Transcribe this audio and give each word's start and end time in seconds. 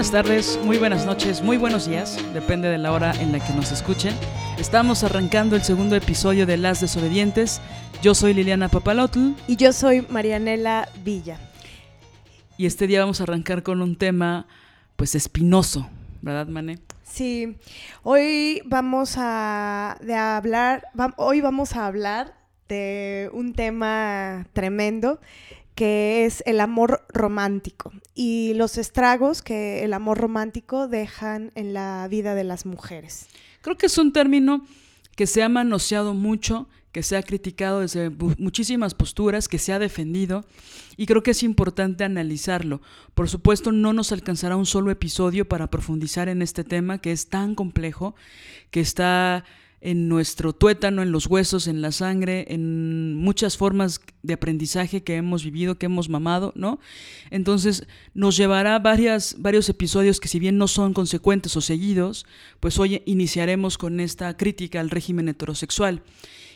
Buenas 0.00 0.12
tardes, 0.12 0.58
muy 0.64 0.78
buenas 0.78 1.04
noches, 1.04 1.42
muy 1.42 1.58
buenos 1.58 1.86
días, 1.86 2.16
depende 2.32 2.70
de 2.70 2.78
la 2.78 2.90
hora 2.92 3.12
en 3.20 3.32
la 3.32 3.46
que 3.46 3.52
nos 3.52 3.70
escuchen. 3.70 4.14
Estamos 4.58 5.04
arrancando 5.04 5.56
el 5.56 5.62
segundo 5.62 5.94
episodio 5.94 6.46
de 6.46 6.56
Las 6.56 6.80
Desobedientes. 6.80 7.60
Yo 8.00 8.14
soy 8.14 8.32
Liliana 8.32 8.70
Papalotl. 8.70 9.32
Y 9.46 9.56
yo 9.56 9.74
soy 9.74 10.06
Marianela 10.08 10.88
Villa. 11.04 11.38
Y 12.56 12.64
este 12.64 12.86
día 12.86 13.00
vamos 13.00 13.20
a 13.20 13.24
arrancar 13.24 13.62
con 13.62 13.82
un 13.82 13.94
tema, 13.94 14.46
pues, 14.96 15.14
espinoso, 15.14 15.86
¿verdad, 16.22 16.46
Mané? 16.46 16.78
Sí, 17.02 17.58
hoy 18.02 18.62
vamos 18.64 19.18
a 19.18 19.98
hablar, 20.38 20.88
hoy 21.16 21.42
vamos 21.42 21.76
a 21.76 21.86
hablar 21.86 22.32
de 22.70 23.28
un 23.34 23.52
tema 23.52 24.46
tremendo 24.54 25.20
que 25.74 26.24
es 26.24 26.42
el 26.46 26.60
amor 26.60 27.04
romántico 27.08 27.92
y 28.14 28.54
los 28.54 28.78
estragos 28.78 29.42
que 29.42 29.84
el 29.84 29.92
amor 29.92 30.18
romántico 30.18 30.88
dejan 30.88 31.52
en 31.54 31.74
la 31.74 32.06
vida 32.08 32.34
de 32.34 32.44
las 32.44 32.66
mujeres. 32.66 33.28
Creo 33.62 33.76
que 33.76 33.86
es 33.86 33.98
un 33.98 34.12
término 34.12 34.66
que 35.16 35.26
se 35.26 35.42
ha 35.42 35.48
manoseado 35.48 36.14
mucho, 36.14 36.68
que 36.92 37.02
se 37.02 37.16
ha 37.16 37.22
criticado 37.22 37.80
desde 37.80 38.10
muchísimas 38.38 38.94
posturas, 38.94 39.48
que 39.48 39.58
se 39.58 39.72
ha 39.72 39.78
defendido 39.78 40.44
y 40.96 41.06
creo 41.06 41.22
que 41.22 41.30
es 41.30 41.42
importante 41.42 42.04
analizarlo. 42.04 42.80
Por 43.14 43.28
supuesto, 43.28 43.70
no 43.70 43.92
nos 43.92 44.12
alcanzará 44.12 44.56
un 44.56 44.66
solo 44.66 44.90
episodio 44.90 45.48
para 45.48 45.70
profundizar 45.70 46.28
en 46.28 46.42
este 46.42 46.64
tema 46.64 46.98
que 46.98 47.12
es 47.12 47.28
tan 47.28 47.54
complejo, 47.54 48.14
que 48.70 48.80
está 48.80 49.44
en 49.80 50.08
nuestro 50.08 50.52
tuétano, 50.52 51.02
en 51.02 51.10
los 51.10 51.26
huesos, 51.26 51.66
en 51.66 51.80
la 51.80 51.90
sangre, 51.90 52.46
en 52.48 53.14
muchas 53.14 53.56
formas 53.56 54.00
de 54.22 54.34
aprendizaje 54.34 55.02
que 55.02 55.16
hemos 55.16 55.42
vivido, 55.42 55.78
que 55.78 55.86
hemos 55.86 56.08
mamado, 56.10 56.52
¿no? 56.54 56.80
Entonces 57.30 57.86
nos 58.12 58.36
llevará 58.36 58.78
varios 58.78 59.34
episodios 59.68 60.20
que 60.20 60.28
si 60.28 60.38
bien 60.38 60.58
no 60.58 60.68
son 60.68 60.92
consecuentes 60.92 61.56
o 61.56 61.62
seguidos, 61.62 62.26
pues 62.60 62.78
hoy 62.78 63.02
iniciaremos 63.06 63.78
con 63.78 64.00
esta 64.00 64.36
crítica 64.36 64.80
al 64.80 64.90
régimen 64.90 65.28
heterosexual. 65.28 66.02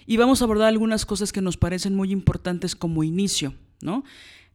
Y 0.06 0.18
vamos 0.18 0.42
a 0.42 0.44
abordar 0.44 0.68
algunas 0.68 1.06
cosas 1.06 1.32
que 1.32 1.40
nos 1.40 1.56
parecen 1.56 1.94
muy 1.94 2.12
importantes 2.12 2.76
como 2.76 3.04
inicio, 3.04 3.54
¿no? 3.80 4.04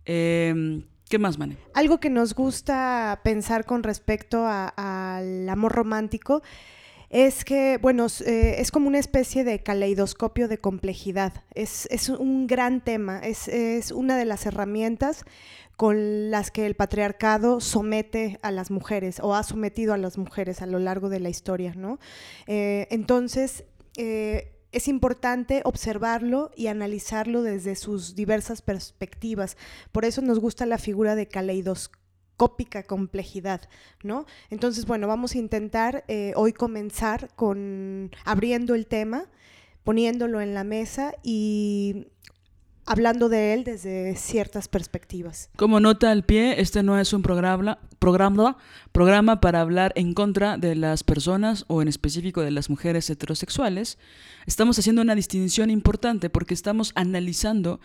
Em, 0.06 0.84
¿Qué 1.10 1.18
más, 1.18 1.40
Mane? 1.40 1.58
Algo 1.74 2.00
que 2.00 2.12
nos 2.12 2.36
gusta 2.36 3.22
pensar 3.24 3.66
con 3.66 3.82
respecto 3.82 4.46
al 4.46 5.50
amor 5.50 5.72
romántico 5.72 6.44
es 7.10 7.44
que, 7.44 7.80
bueno, 7.82 8.08
eh, 8.26 8.56
es 8.60 8.72
como 8.72 8.88
una 8.88 9.00
especie 9.00 9.44
de 9.44 9.64
caleidoscopio 9.64 10.48
de 10.48 10.60
complejidad. 10.60 11.44
Es, 11.56 11.88
un 12.10 12.48
gran 12.48 12.84
tema, 12.84 13.20
es, 13.20 13.92
una 13.92 14.18
de 14.18 14.26
las 14.26 14.46
herramientas 14.46 15.26
con 15.76 16.30
las 16.30 16.52
que 16.52 16.66
el 16.66 16.76
patriarcado 16.76 17.62
somete 17.62 18.38
a 18.42 18.52
las 18.52 18.70
mujeres 18.70 19.20
o 19.22 19.34
ha 19.34 19.44
sometido 19.44 19.94
a 19.94 19.98
las 19.98 20.18
mujeres 20.18 20.62
a 20.62 20.68
lo 20.68 20.78
largo 20.78 21.10
de 21.10 21.22
la 21.22 21.30
historia, 21.30 21.74
¿no? 21.76 22.00
Eh, 22.48 22.88
entonces, 22.92 23.64
eh, 23.98 24.56
es 24.72 24.88
importante 24.88 25.62
observarlo 25.64 26.52
y 26.56 26.68
analizarlo 26.68 27.42
desde 27.42 27.76
sus 27.76 28.14
diversas 28.14 28.62
perspectivas. 28.62 29.58
Por 29.92 30.06
eso 30.06 30.22
nos 30.22 30.40
gusta 30.40 30.66
la 30.66 30.78
figura 30.78 31.16
de 31.16 31.28
caleidoscopio 31.28 31.99
complejidad, 32.84 33.62
¿no? 34.04 34.26
Entonces, 34.50 34.86
bueno, 34.86 35.08
vamos 35.08 35.36
a 35.36 35.38
intentar 35.38 36.04
eh, 36.08 36.34
hoy 36.36 36.54
comenzar 36.54 37.30
con 37.36 38.12
abriendo 38.26 38.76
el 38.76 38.88
tema, 38.88 39.26
poniéndolo 39.84 40.42
en 40.42 40.54
la 40.54 40.64
mesa 40.64 41.14
y 41.24 42.08
hablando 42.90 43.30
de 43.30 43.54
él 43.54 43.64
desde 43.64 44.16
ciertas 44.16 44.68
perspectivas. 44.68 45.50
Como 45.56 45.80
nota 45.80 46.10
al 46.10 46.24
pie, 46.24 46.60
este 46.60 46.82
no 46.82 47.00
es 47.00 47.14
un 47.14 47.22
programa 47.22 47.78
para 49.42 49.62
hablar 49.62 49.94
en 49.96 50.14
contra 50.16 50.58
de 50.58 50.76
las 50.76 51.04
personas 51.04 51.66
o 51.68 51.84
en 51.84 51.88
específico 51.88 52.42
de 52.42 52.50
las 52.50 52.70
mujeres 52.70 53.08
heterosexuales. 53.10 54.00
Estamos 54.48 54.80
haciendo 54.80 55.04
una 55.04 55.14
distinción 55.14 55.70
importante 55.70 56.32
porque 56.32 56.56
estamos 56.56 56.92
analizando 56.96 57.80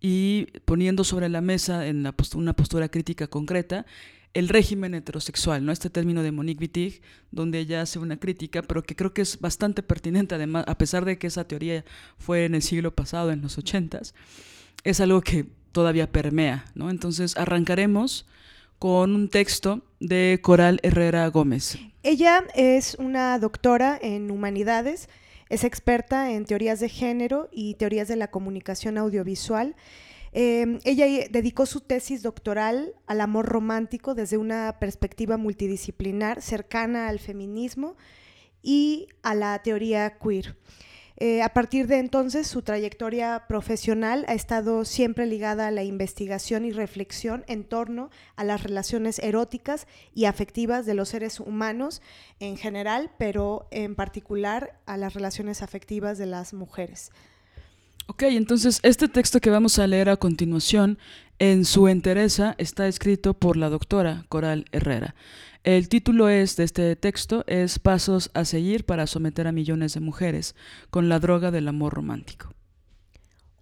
y 0.00 0.46
poniendo 0.64 1.04
sobre 1.04 1.28
la 1.28 1.40
mesa 1.40 1.86
en 1.86 2.06
una 2.34 2.52
postura 2.54 2.88
crítica 2.88 3.26
concreta 3.26 3.86
el 4.32 4.48
régimen 4.48 4.94
heterosexual, 4.94 5.64
¿no? 5.64 5.72
Este 5.72 5.90
término 5.90 6.22
de 6.22 6.30
Monique 6.30 6.62
Wittig, 6.62 7.02
donde 7.32 7.58
ella 7.58 7.82
hace 7.82 7.98
una 7.98 8.16
crítica, 8.16 8.62
pero 8.62 8.82
que 8.84 8.94
creo 8.94 9.12
que 9.12 9.22
es 9.22 9.40
bastante 9.40 9.82
pertinente, 9.82 10.36
además, 10.36 10.64
a 10.68 10.78
pesar 10.78 11.04
de 11.04 11.18
que 11.18 11.26
esa 11.26 11.44
teoría 11.44 11.84
fue 12.16 12.44
en 12.44 12.54
el 12.54 12.62
siglo 12.62 12.94
pasado, 12.94 13.32
en 13.32 13.42
los 13.42 13.58
ochentas, 13.58 14.14
es 14.84 15.00
algo 15.00 15.20
que 15.20 15.46
todavía 15.72 16.10
permea, 16.10 16.64
¿no? 16.74 16.90
Entonces 16.90 17.36
arrancaremos 17.36 18.26
con 18.78 19.14
un 19.14 19.28
texto 19.28 19.82
de 19.98 20.38
Coral 20.42 20.80
Herrera 20.82 21.26
Gómez. 21.26 21.78
Ella 22.02 22.44
es 22.54 22.94
una 22.98 23.38
doctora 23.38 23.98
en 24.00 24.30
humanidades, 24.30 25.08
es 25.50 25.64
experta 25.64 26.30
en 26.30 26.46
teorías 26.46 26.80
de 26.80 26.88
género 26.88 27.48
y 27.52 27.74
teorías 27.74 28.08
de 28.08 28.16
la 28.16 28.30
comunicación 28.30 28.96
audiovisual. 28.96 29.76
Em, 30.32 30.78
ella 30.84 31.06
dedicó 31.28 31.66
su 31.66 31.80
tesis 31.80 32.22
doctoral 32.22 32.94
al 33.06 33.20
amor 33.20 33.46
romántico 33.46 34.14
desde 34.14 34.38
una 34.38 34.78
perspectiva 34.78 35.36
multidisciplinar 35.36 36.40
cercana 36.40 37.08
al 37.08 37.18
feminismo 37.18 37.96
y 38.62 39.08
a 39.22 39.34
la 39.34 39.60
teoría 39.60 40.18
queer. 40.18 40.56
Eh, 41.22 41.42
a 41.42 41.50
partir 41.50 41.86
de 41.86 41.98
entonces, 41.98 42.46
su 42.46 42.62
trayectoria 42.62 43.44
profesional 43.46 44.24
ha 44.26 44.32
estado 44.32 44.86
siempre 44.86 45.26
ligada 45.26 45.66
a 45.66 45.70
la 45.70 45.84
investigación 45.84 46.64
y 46.64 46.72
reflexión 46.72 47.44
en 47.46 47.62
torno 47.64 48.08
a 48.36 48.44
las 48.44 48.62
relaciones 48.62 49.18
eróticas 49.18 49.86
y 50.14 50.24
afectivas 50.24 50.86
de 50.86 50.94
los 50.94 51.10
seres 51.10 51.38
humanos 51.38 52.00
en 52.40 52.56
general, 52.56 53.10
pero 53.18 53.68
en 53.70 53.96
particular 53.96 54.80
a 54.86 54.96
las 54.96 55.12
relaciones 55.12 55.60
afectivas 55.60 56.16
de 56.16 56.24
las 56.24 56.54
mujeres. 56.54 57.12
Ok, 58.06 58.22
entonces 58.22 58.80
este 58.82 59.06
texto 59.06 59.40
que 59.40 59.50
vamos 59.50 59.78
a 59.78 59.86
leer 59.86 60.08
a 60.08 60.16
continuación, 60.16 60.98
en 61.38 61.66
su 61.66 61.88
entereza, 61.88 62.54
está 62.56 62.88
escrito 62.88 63.34
por 63.34 63.58
la 63.58 63.68
doctora 63.68 64.24
Coral 64.30 64.64
Herrera. 64.72 65.14
El 65.62 65.90
título 65.90 66.30
es 66.30 66.56
de 66.56 66.64
este 66.64 66.96
texto 66.96 67.44
es 67.46 67.78
Pasos 67.78 68.30
a 68.32 68.46
seguir 68.46 68.86
para 68.86 69.06
someter 69.06 69.46
a 69.46 69.52
millones 69.52 69.92
de 69.92 70.00
mujeres 70.00 70.54
con 70.88 71.10
la 71.10 71.18
droga 71.18 71.50
del 71.50 71.68
amor 71.68 71.92
romántico. 71.92 72.54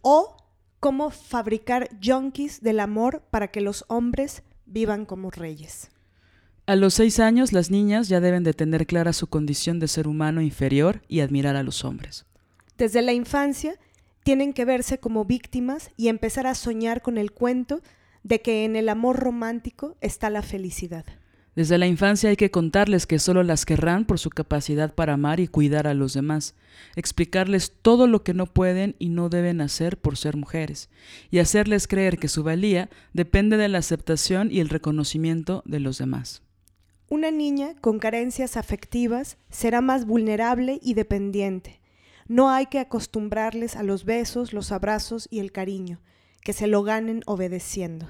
O 0.03 0.37
cómo 0.79 1.11
fabricar 1.11 1.89
yonkis 2.01 2.61
del 2.61 2.79
amor 2.79 3.25
para 3.31 3.49
que 3.49 3.61
los 3.61 3.85
hombres 3.89 4.45
vivan 4.65 5.07
como 5.07 5.33
reyes. 5.33 5.91
A 6.67 6.77
los 6.77 6.95
seis 6.95 7.19
años 7.19 7.53
las 7.53 7.69
niñas 7.73 8.09
ya 8.09 8.21
deben 8.21 8.45
de 8.45 8.55
tener 8.55 8.87
clara 8.87 9.13
su 9.13 9.27
condición 9.27 9.81
de 9.81 9.89
ser 9.89 10.07
humano 10.07 10.41
inferior 10.41 11.03
y 11.09 11.19
admirar 11.19 11.57
a 11.57 11.65
los 11.65 11.85
hombres. 11.85 12.27
Desde 12.77 13.03
la 13.03 13.13
infancia 13.13 13.75
tienen 14.23 14.53
que 14.53 14.65
verse 14.65 15.01
como 15.01 15.25
víctimas 15.25 15.91
y 15.97 16.07
empezar 16.07 16.47
a 16.47 16.55
soñar 16.55 17.03
con 17.03 17.19
el 17.19 17.33
cuento 17.33 17.81
de 18.23 18.41
que 18.41 18.65
en 18.65 18.77
el 18.77 18.89
amor 18.89 19.17
romántico 19.17 19.97
está 20.01 20.31
la 20.31 20.43
felicidad. 20.43 21.05
Desde 21.59 21.77
la 21.77 21.89
infancia 21.89 22.31
hay 22.31 22.37
que 22.37 22.53
contarles 22.53 23.05
que 23.05 23.19
solo 23.19 23.43
las 23.43 23.67
querrán 23.67 24.05
por 24.05 24.21
su 24.21 24.31
capacidad 24.31 24.95
para 24.95 25.15
amar 25.15 25.41
y 25.41 25.49
cuidar 25.49 25.89
a 25.89 25.95
los 25.95 26.15
demás, 26.15 26.55
explicarles 26.95 27.73
todo 27.83 28.07
lo 28.07 28.23
que 28.23 28.33
no 28.33 28.47
pueden 28.47 28.95
y 29.01 29.09
no 29.09 29.29
deben 29.29 29.61
hacer 29.61 29.99
por 29.99 30.17
ser 30.17 30.37
mujeres, 30.37 30.89
y 31.33 31.41
hacerles 31.41 31.89
creer 31.89 32.19
que 32.19 32.29
su 32.29 32.45
valía 32.45 32.91
depende 33.13 33.57
de 33.57 33.67
la 33.67 33.79
aceptación 33.79 34.53
y 34.53 34.61
el 34.61 34.69
reconocimiento 34.69 35.65
de 35.67 35.81
los 35.81 35.99
demás. 35.99 36.43
Una 37.09 37.33
niña 37.33 37.75
con 37.81 37.99
carencias 37.99 38.57
afectivas 38.57 39.37
será 39.51 39.81
más 39.81 40.07
vulnerable 40.07 40.79
y 40.81 40.95
dependiente. 40.95 41.81
No 42.29 42.51
hay 42.51 42.67
que 42.67 42.79
acostumbrarles 42.79 43.75
a 43.75 43.83
los 43.83 44.05
besos, 44.05 44.53
los 44.53 44.71
abrazos 44.71 45.27
y 45.29 45.41
el 45.41 45.51
cariño, 45.51 45.99
que 46.41 46.53
se 46.53 46.69
lo 46.69 46.85
ganen 46.85 47.23
obedeciendo. 47.27 48.07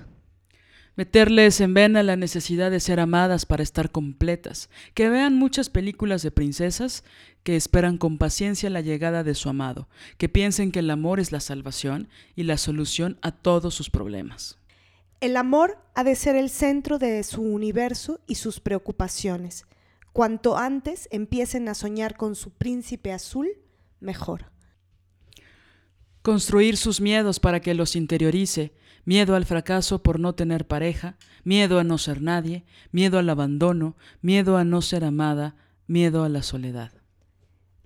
Meterles 0.99 1.61
en 1.61 1.75
vena 1.75 2.03
la 2.03 2.17
necesidad 2.17 2.73
de 2.73 2.81
ser 2.81 2.99
amadas 2.99 3.47
para 3.47 3.63
estar 3.63 3.93
completas, 3.93 4.69
que 4.95 5.09
vean 5.09 5.37
muchas 5.37 5.71
películas 5.71 6.23
de 6.23 6.33
princesas 6.33 7.05
que 7.45 7.55
esperan 7.55 7.99
con 7.99 8.19
paciencia 8.19 8.69
la 8.69 8.81
llegada 8.81 9.23
de 9.23 9.37
su 9.37 9.49
amado, 9.49 9.89
que 10.17 10.29
piensen 10.29 10.73
que 10.73 10.81
el 10.81 10.91
amor 10.91 11.21
es 11.21 11.31
la 11.31 11.39
salvación 11.39 12.09
y 12.35 12.43
la 12.43 12.59
solución 12.59 13.17
a 13.23 13.31
todos 13.31 13.77
sus 13.77 13.91
problemas. 13.91 14.59
El 15.21 15.37
amor 15.37 15.79
ha 15.95 16.03
de 16.03 16.17
ser 16.17 16.35
el 16.35 16.51
centro 16.51 16.99
de 16.99 17.23
su 17.23 17.43
universo 17.43 18.19
y 18.27 18.35
sus 18.35 18.59
preocupaciones. 18.59 19.67
Cuanto 20.13 20.59
antes 20.59 21.09
empiecen 21.13 21.69
a 21.69 21.75
soñar 21.75 22.17
con 22.17 22.35
su 22.35 22.51
príncipe 22.51 23.13
azul, 23.13 23.47
mejor. 24.01 24.47
Construir 26.23 26.77
sus 26.77 27.01
miedos 27.01 27.39
para 27.39 27.61
que 27.61 27.75
los 27.75 27.95
interiorice, 27.95 28.73
miedo 29.09 29.37
al 29.37 29.47
fracaso 29.47 30.03
por 30.03 30.21
no 30.21 30.35
tener 30.35 30.67
pareja, 30.67 31.17
miedo 31.43 31.79
a 31.79 31.85
no 31.85 31.97
ser 31.97 32.21
nadie, 32.21 32.67
miedo 32.93 33.19
al 33.19 33.31
abandono, 33.31 33.97
miedo 34.21 34.59
a 34.59 34.65
no 34.65 34.83
ser 34.83 35.03
amada, 35.03 35.57
miedo 35.87 36.25
a 36.25 36.29
la 36.29 36.43
soledad. 36.43 36.93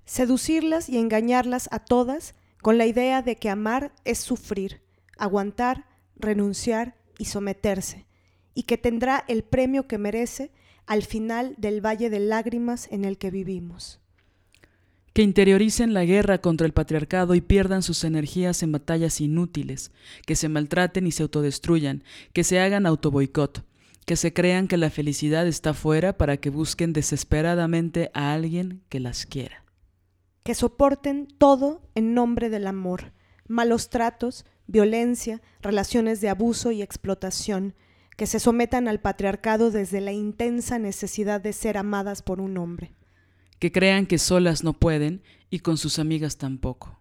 Seducirlas 0.04 0.88
y 0.88 0.98
engañarlas 0.98 1.68
a 1.70 1.78
todas 1.78 2.34
con 2.60 2.76
la 2.76 2.86
idea 2.86 3.22
de 3.22 3.36
que 3.36 3.50
amar 3.50 3.92
es 4.04 4.18
sufrir, 4.18 4.82
aguantar, 5.16 5.86
renunciar 6.16 6.96
y 7.18 7.26
someterse, 7.26 8.08
y 8.52 8.64
que 8.64 8.76
tendrá 8.76 9.24
el 9.28 9.44
premio 9.44 9.86
que 9.86 9.98
merece 9.98 10.50
al 10.86 11.04
final 11.04 11.54
del 11.56 11.80
valle 11.86 12.10
de 12.10 12.18
lágrimas 12.18 12.88
en 12.90 13.04
el 13.04 13.16
que 13.16 13.30
vivimos 13.30 14.01
que 15.12 15.22
interioricen 15.22 15.92
la 15.92 16.04
guerra 16.04 16.38
contra 16.38 16.66
el 16.66 16.72
patriarcado 16.72 17.34
y 17.34 17.40
pierdan 17.40 17.82
sus 17.82 18.04
energías 18.04 18.62
en 18.62 18.72
batallas 18.72 19.20
inútiles, 19.20 19.92
que 20.26 20.36
se 20.36 20.48
maltraten 20.48 21.06
y 21.06 21.12
se 21.12 21.22
autodestruyan, 21.22 22.02
que 22.32 22.44
se 22.44 22.60
hagan 22.60 22.86
autoboicot, 22.86 23.64
que 24.06 24.16
se 24.16 24.32
crean 24.32 24.68
que 24.68 24.78
la 24.78 24.90
felicidad 24.90 25.46
está 25.46 25.74
fuera 25.74 26.16
para 26.16 26.38
que 26.38 26.50
busquen 26.50 26.92
desesperadamente 26.92 28.10
a 28.14 28.32
alguien 28.32 28.82
que 28.88 29.00
las 29.00 29.26
quiera. 29.26 29.64
Que 30.44 30.54
soporten 30.54 31.28
todo 31.38 31.82
en 31.94 32.14
nombre 32.14 32.48
del 32.48 32.66
amor, 32.66 33.12
malos 33.46 33.90
tratos, 33.90 34.46
violencia, 34.66 35.42
relaciones 35.60 36.20
de 36.20 36.30
abuso 36.30 36.72
y 36.72 36.80
explotación, 36.80 37.74
que 38.16 38.26
se 38.26 38.40
sometan 38.40 38.88
al 38.88 39.00
patriarcado 39.00 39.70
desde 39.70 40.00
la 40.00 40.12
intensa 40.12 40.78
necesidad 40.78 41.40
de 41.40 41.52
ser 41.52 41.76
amadas 41.76 42.22
por 42.22 42.40
un 42.40 42.56
hombre 42.56 42.94
que 43.62 43.70
crean 43.70 44.06
que 44.06 44.18
solas 44.18 44.64
no 44.64 44.72
pueden 44.72 45.22
y 45.48 45.60
con 45.60 45.76
sus 45.76 46.00
amigas 46.00 46.36
tampoco. 46.36 46.98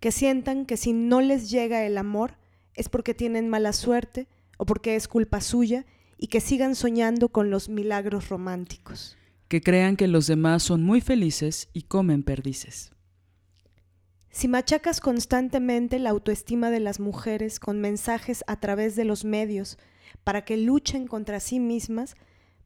Que 0.00 0.12
sientan 0.12 0.64
que 0.64 0.78
si 0.78 0.94
no 0.94 1.20
les 1.20 1.50
llega 1.50 1.84
el 1.84 1.98
amor 1.98 2.38
es 2.72 2.88
porque 2.88 3.12
tienen 3.12 3.50
mala 3.50 3.74
suerte 3.74 4.26
o 4.56 4.64
porque 4.64 4.96
es 4.96 5.08
culpa 5.08 5.42
suya 5.42 5.84
y 6.16 6.28
que 6.28 6.40
sigan 6.40 6.74
soñando 6.74 7.28
con 7.28 7.50
los 7.50 7.68
milagros 7.68 8.30
románticos. 8.30 9.18
Que 9.48 9.60
crean 9.60 9.96
que 9.96 10.08
los 10.08 10.26
demás 10.26 10.62
son 10.62 10.82
muy 10.82 11.02
felices 11.02 11.68
y 11.74 11.82
comen 11.82 12.22
perdices. 12.22 12.92
Si 14.30 14.48
machacas 14.48 15.02
constantemente 15.02 15.98
la 15.98 16.08
autoestima 16.08 16.70
de 16.70 16.80
las 16.80 16.98
mujeres 16.98 17.60
con 17.60 17.78
mensajes 17.78 18.42
a 18.46 18.58
través 18.58 18.96
de 18.96 19.04
los 19.04 19.26
medios 19.26 19.76
para 20.24 20.46
que 20.46 20.56
luchen 20.56 21.06
contra 21.06 21.40
sí 21.40 21.60
mismas, 21.60 22.16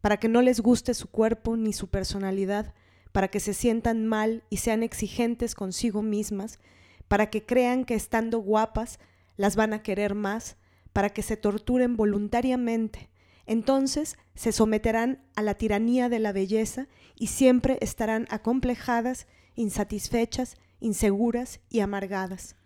para 0.01 0.19
que 0.19 0.29
no 0.29 0.41
les 0.41 0.61
guste 0.61 0.95
su 0.95 1.09
cuerpo 1.09 1.57
ni 1.57 1.73
su 1.73 1.89
personalidad, 1.89 2.75
para 3.15 3.29
que 3.29 3.39
se 3.39 3.55
sientan 3.55 4.09
mal 4.09 4.43
y 4.51 4.57
sean 4.57 4.83
exigentes 4.83 5.55
consigo 5.55 6.03
mismas, 6.03 6.59
para 7.07 7.31
que 7.31 7.47
crean 7.47 7.85
que 7.85 7.95
estando 7.95 8.41
guapas 8.41 8.99
las 9.37 9.55
van 9.55 9.73
a 9.73 9.85
querer 9.85 10.17
más, 10.17 10.57
para 10.93 11.11
que 11.11 11.23
se 11.23 11.37
torturen 11.37 11.97
voluntariamente. 11.97 13.11
Entonces 13.47 14.19
se 14.35 14.51
someterán 14.51 15.23
a 15.37 15.43
la 15.43 15.55
tiranía 15.55 16.09
de 16.09 16.19
la 16.19 16.33
belleza 16.33 16.89
y 17.15 17.29
siempre 17.29 17.79
estarán 17.83 18.27
acomplejadas, 18.31 19.29
insatisfechas, 19.55 20.57
inseguras 20.81 21.61
y 21.71 21.81
amargadas. 21.81 22.57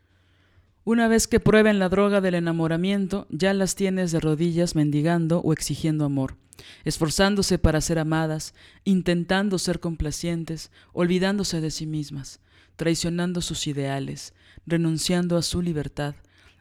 Una 0.89 1.07
vez 1.07 1.29
que 1.29 1.39
prueben 1.39 1.79
la 1.79 1.91
droga 1.91 2.23
del 2.23 2.35
enamoramiento, 2.35 3.27
ya 3.29 3.53
las 3.53 3.75
tienes 3.75 4.11
de 4.11 4.21
rodillas 4.21 4.75
mendigando 4.75 5.41
o 5.41 5.53
exigiendo 5.53 6.07
amor 6.07 6.39
esforzándose 6.83 7.59
para 7.59 7.83
ser 7.83 7.99
amadas, 7.99 8.55
intentando 8.85 9.59
ser 9.59 9.81
complacientes, 9.81 10.73
olvidándose 10.95 11.61
de 11.61 11.71
sí 11.71 11.85
mismas, 11.85 12.41
traicionando 12.77 13.43
sus 13.43 13.67
ideales, 13.67 14.33
renunciando 14.67 15.37
a 15.37 15.43
su 15.43 15.61
libertad, 15.61 16.15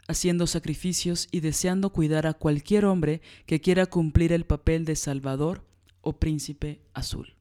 haciendo 0.10 0.46
sacrificios 0.46 1.30
y 1.32 1.40
deseando 1.40 1.94
cuidar 1.94 2.28
a 2.28 2.34
cualquier 2.34 2.84
hombre 2.84 3.22
que 3.46 3.62
quiera 3.62 3.86
cumplir 3.86 4.34
el 4.34 4.46
papel 4.46 4.84
de 4.84 4.98
Salvador 4.98 5.64
o 6.02 6.20
Príncipe 6.20 6.82
Azul. 6.94 7.38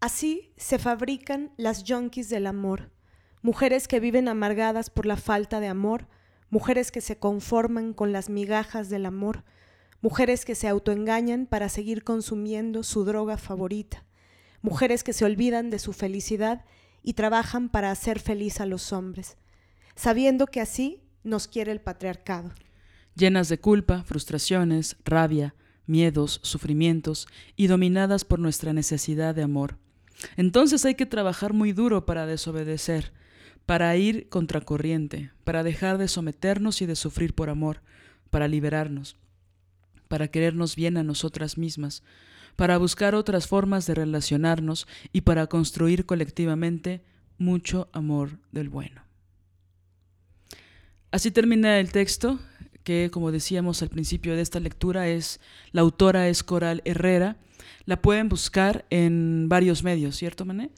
Así 0.00 0.50
se 0.56 0.80
fabrican 0.80 1.52
las 1.56 1.84
yonkis 1.84 2.28
del 2.28 2.48
amor, 2.48 2.90
mujeres 3.42 3.88
que 3.88 4.00
viven 4.00 4.28
amargadas 4.28 4.90
por 4.90 5.06
la 5.06 5.16
falta 5.16 5.60
de 5.60 5.68
amor, 5.68 6.06
mujeres 6.50 6.90
que 6.90 7.00
se 7.00 7.18
conforman 7.18 7.92
con 7.92 8.12
las 8.12 8.28
migajas 8.28 8.88
del 8.88 9.06
amor, 9.06 9.44
mujeres 10.00 10.44
que 10.44 10.54
se 10.54 10.68
autoengañan 10.68 11.46
para 11.46 11.68
seguir 11.68 12.04
consumiendo 12.04 12.82
su 12.82 13.04
droga 13.04 13.36
favorita, 13.36 14.04
mujeres 14.62 15.04
que 15.04 15.12
se 15.12 15.24
olvidan 15.24 15.70
de 15.70 15.78
su 15.78 15.92
felicidad 15.92 16.64
y 17.02 17.14
trabajan 17.14 17.68
para 17.68 17.90
hacer 17.90 18.18
feliz 18.18 18.60
a 18.60 18.66
los 18.66 18.92
hombres, 18.92 19.36
sabiendo 19.94 20.46
que 20.46 20.60
así 20.60 21.02
nos 21.22 21.48
quiere 21.48 21.72
el 21.72 21.80
patriarcado. 21.80 22.50
Llenas 23.14 23.48
de 23.48 23.58
culpa, 23.58 24.02
frustraciones, 24.02 24.96
rabia, 25.04 25.54
miedos, 25.86 26.40
sufrimientos 26.42 27.26
y 27.56 27.66
dominadas 27.66 28.24
por 28.24 28.38
nuestra 28.38 28.72
necesidad 28.72 29.34
de 29.34 29.42
amor. 29.42 29.78
Entonces 30.36 30.84
hay 30.84 30.94
que 30.94 31.06
trabajar 31.06 31.52
muy 31.52 31.72
duro 31.72 32.06
para 32.06 32.26
desobedecer, 32.26 33.12
para 33.70 33.96
ir 33.96 34.28
contracorriente, 34.28 35.30
para 35.44 35.62
dejar 35.62 35.96
de 35.96 36.08
someternos 36.08 36.82
y 36.82 36.86
de 36.86 36.96
sufrir 36.96 37.34
por 37.34 37.50
amor, 37.50 37.82
para 38.28 38.48
liberarnos 38.48 39.16
para 40.10 40.26
querernos 40.26 40.74
bien 40.74 40.96
a 40.96 41.04
nosotras 41.04 41.56
mismas, 41.56 42.02
para 42.56 42.78
buscar 42.78 43.14
otras 43.14 43.46
formas 43.46 43.86
de 43.86 43.94
relacionarnos 43.94 44.88
y 45.12 45.20
para 45.20 45.46
construir 45.46 46.04
colectivamente 46.04 47.00
mucho 47.38 47.88
amor 47.92 48.40
del 48.50 48.68
bueno. 48.70 49.04
Así 51.12 51.30
termina 51.30 51.78
el 51.78 51.92
texto, 51.92 52.40
que 52.82 53.08
como 53.12 53.30
decíamos 53.30 53.82
al 53.82 53.88
principio 53.88 54.34
de 54.34 54.42
esta 54.42 54.58
lectura 54.58 55.06
es 55.06 55.38
la 55.70 55.82
autora 55.82 56.28
es 56.28 56.42
Coral 56.42 56.82
Herrera. 56.84 57.36
La 57.84 58.02
pueden 58.02 58.28
buscar 58.28 58.84
en 58.90 59.48
varios 59.48 59.84
medios, 59.84 60.16
¿cierto, 60.16 60.44
Mané? 60.44 60.70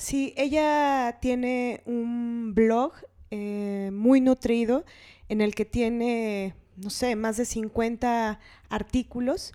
Sí, 0.00 0.32
ella 0.38 1.18
tiene 1.20 1.82
un 1.84 2.54
blog 2.54 2.94
eh, 3.30 3.90
muy 3.92 4.22
nutrido 4.22 4.86
en 5.28 5.42
el 5.42 5.54
que 5.54 5.66
tiene 5.66 6.54
no 6.80 6.90
sé, 6.90 7.16
más 7.16 7.36
de 7.36 7.44
50 7.44 8.38
artículos 8.70 9.52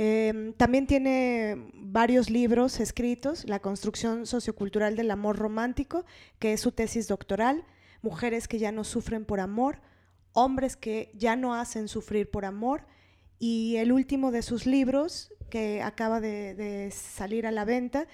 Em, 0.00 0.52
también 0.52 0.86
tiene 0.86 1.72
varios 1.74 2.30
libros 2.30 2.78
escritos, 2.78 3.44
La 3.48 3.58
construcción 3.58 4.26
sociocultural 4.26 4.94
del 4.94 5.10
amor 5.10 5.36
romántico, 5.36 6.04
que 6.38 6.52
es 6.52 6.60
su 6.60 6.70
tesis 6.70 7.08
doctoral, 7.08 7.64
Mujeres 8.00 8.46
que 8.46 8.60
ya 8.60 8.70
no 8.70 8.84
sufren 8.84 9.24
por 9.24 9.40
amor, 9.40 9.80
Hombres 10.34 10.76
que 10.76 11.10
ya 11.14 11.34
no 11.34 11.52
hacen 11.56 11.88
sufrir 11.88 12.30
por 12.30 12.44
amor, 12.44 12.86
y 13.40 13.74
el 13.78 13.90
último 13.90 14.30
de 14.30 14.42
sus 14.42 14.66
libros, 14.66 15.34
que 15.50 15.82
acaba 15.82 16.20
de, 16.20 16.92
salir 16.92 17.44
a 17.44 17.50
la 17.50 17.64
venta, 17.64 18.06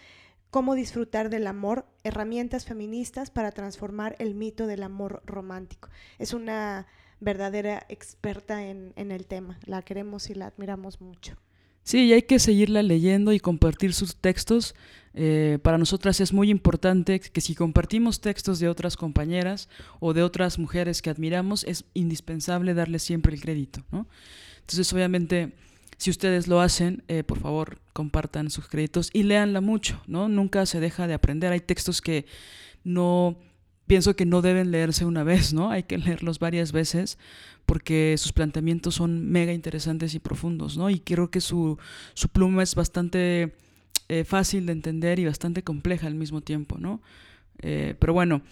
Cómo 0.49 0.75
disfrutar 0.75 1.29
del 1.29 1.47
amor, 1.47 1.85
herramientas 2.03 2.65
feministas 2.65 3.31
para 3.31 3.53
transformar 3.53 4.17
el 4.21 4.35
mito 4.35 4.67
del 4.67 4.85
amor 4.85 5.23
romántico. 5.27 5.91
Es 6.19 6.33
una 6.33 6.87
verdadera 7.21 7.85
experta 7.91 8.65
en, 8.65 8.95
el 8.97 9.27
tema, 9.27 9.59
la 9.67 9.83
queremos 9.83 10.31
y 10.31 10.35
la 10.35 10.47
admiramos 10.47 11.03
mucho. 11.03 11.37
Sí, 11.85 12.07
y 12.07 12.13
hay 12.15 12.23
que 12.23 12.39
seguirla 12.39 12.83
leyendo 12.83 13.33
y 13.33 13.41
compartir 13.41 13.93
sus 13.93 14.17
textos. 14.17 14.75
Eh, 15.13 15.59
para 15.63 15.79
nosotras 15.79 16.19
es 16.21 16.33
muy 16.33 16.51
importante 16.51 17.21
que 17.21 17.41
si 17.41 17.55
compartimos 17.55 18.21
textos 18.21 18.59
de 18.59 18.69
otras 18.69 18.97
compañeras 18.97 19.69
o 20.01 20.13
de 20.13 20.23
otras 20.23 20.59
mujeres 20.59 21.03
que 21.03 21.11
admiramos, 21.11 21.63
es 21.65 21.85
indispensable 21.95 22.75
darles 22.75 23.03
siempre 23.03 23.35
el 23.35 23.41
crédito. 23.41 23.85
¿no? 23.93 24.09
Entonces, 24.61 24.93
obviamente, 24.93 25.53
si 25.99 26.11
ustedes 26.11 26.49
lo 26.49 26.61
hacen, 26.61 27.05
eh, 27.07 27.23
por 27.23 27.39
favor, 27.39 27.79
compartan 27.93 28.51
sus 28.51 28.67
créditos 28.67 29.11
y 29.13 29.23
léanla 29.23 29.61
mucho, 29.61 30.03
¿no? 30.07 30.29
Nunca 30.29 30.67
se 30.67 30.81
deja 30.81 31.07
de 31.07 31.15
aprender. 31.15 31.53
Hay 31.53 31.61
textos 31.61 32.01
que 32.01 32.27
no 32.83 33.37
pienso 33.87 34.17
que 34.17 34.27
no 34.27 34.43
deben 34.43 34.71
leerse 34.71 35.05
una 35.05 35.25
vez, 35.25 35.53
¿no? 35.53 35.71
Hay 35.71 35.85
que 35.85 35.99
leerlos 35.99 36.39
varias 36.39 36.73
veces 36.73 37.19
porque 37.67 38.17
sus 38.19 38.33
planteamientos 38.33 38.95
son 38.95 39.31
mega 39.31 39.53
interesantes 39.53 40.15
y 40.15 40.19
profundos, 40.19 40.77
¿no? 40.77 40.91
Y 40.91 41.01
creo 41.01 41.31
que 41.31 41.41
su, 41.41 41.79
su 42.15 42.29
pluma 42.29 42.63
es 42.63 42.75
bastante 42.75 43.55
eh, 44.09 44.25
fácil 44.25 44.67
de 44.67 44.73
entender 44.73 45.19
y 45.19 45.25
bastante 45.25 45.63
compleja 45.63 46.07
al 46.07 46.15
mismo 46.15 46.41
tiempo, 46.41 46.77
¿no? 46.79 47.01
Eh, 47.63 47.95
pero 47.99 48.13
bueno, 48.13 48.43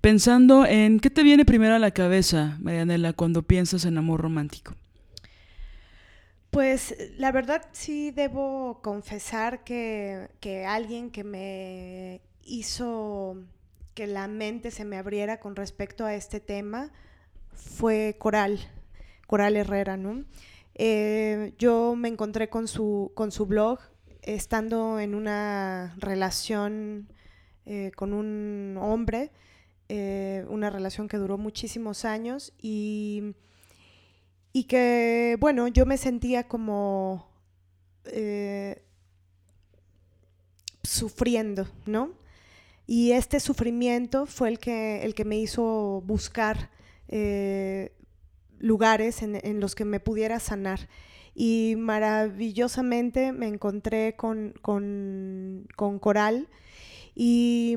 pensando 0.00 0.66
en 0.66 1.00
qué 1.00 1.10
te 1.10 1.22
viene 1.22 1.44
primero 1.44 1.74
a 1.74 1.78
la 1.78 1.90
cabeza, 1.90 2.56
Marianela, 2.60 3.12
cuando 3.12 3.42
piensas 3.42 3.84
en 3.84 3.98
amor 3.98 4.20
romántico. 4.20 4.74
Pues 6.50 6.96
la 7.18 7.30
verdad 7.30 7.66
sí 7.72 8.10
debo 8.10 8.80
confesar 8.82 9.64
que, 9.64 10.28
que 10.40 10.64
alguien 10.64 11.10
que 11.10 11.22
me 11.24 12.20
hizo 12.44 13.36
que 13.98 14.06
la 14.06 14.28
mente 14.28 14.70
se 14.70 14.84
me 14.84 14.96
abriera 14.96 15.40
con 15.40 15.56
respecto 15.56 16.04
a 16.04 16.14
este 16.14 16.38
tema 16.38 16.92
fue 17.52 18.14
Coral, 18.16 18.60
Coral 19.26 19.56
Herrera, 19.56 19.96
¿no? 19.96 20.24
Eh, 20.76 21.52
yo 21.58 21.96
me 21.96 22.06
encontré 22.06 22.48
con 22.48 22.68
su, 22.68 23.10
con 23.16 23.32
su 23.32 23.46
blog 23.46 23.80
estando 24.22 25.00
en 25.00 25.16
una 25.16 25.96
relación 25.98 27.12
eh, 27.66 27.90
con 27.96 28.12
un 28.12 28.78
hombre, 28.80 29.32
eh, 29.88 30.46
una 30.48 30.70
relación 30.70 31.08
que 31.08 31.16
duró 31.16 31.36
muchísimos 31.36 32.04
años 32.04 32.52
y, 32.56 33.34
y 34.52 34.68
que, 34.68 35.36
bueno, 35.40 35.66
yo 35.66 35.86
me 35.86 35.96
sentía 35.96 36.46
como 36.46 37.32
sufriendo, 40.84 41.66
¿no? 41.84 42.17
Y 42.90 43.12
este 43.12 43.38
sufrimiento 43.38 44.24
fue 44.24 44.48
el 44.48 44.58
que, 44.58 45.02
el 45.04 45.14
que 45.14 45.26
me 45.26 45.36
hizo 45.36 46.02
buscar 46.06 46.70
eh, 47.08 47.92
lugares 48.58 49.20
en, 49.22 49.60
los 49.60 49.74
que 49.74 49.84
me 49.84 50.00
pudiera 50.00 50.40
sanar. 50.40 50.88
Y 51.34 51.74
maravillosamente 51.76 53.32
me 53.32 53.46
encontré 53.46 54.16
con, 54.16 54.54
Coral. 56.00 56.48
Y, 57.14 57.76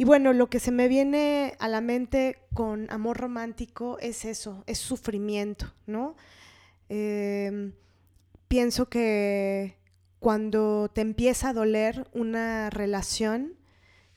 bueno, 0.00 0.34
lo 0.34 0.50
que 0.50 0.60
se 0.60 0.72
me 0.72 0.88
viene 0.88 1.54
a 1.58 1.66
la 1.66 1.80
mente 1.80 2.36
con 2.52 2.86
amor 2.90 3.16
romántico 3.16 3.96
es 3.98 4.26
eso, 4.26 4.62
es 4.66 4.76
sufrimiento, 4.76 5.72
¿no? 5.86 6.16
Em, 6.90 7.72
pienso 8.46 8.90
que 8.90 9.78
cuando 10.18 10.90
te 10.92 11.00
empieza 11.00 11.48
a 11.48 11.54
doler 11.54 12.06
una 12.12 12.68
relación, 12.68 13.54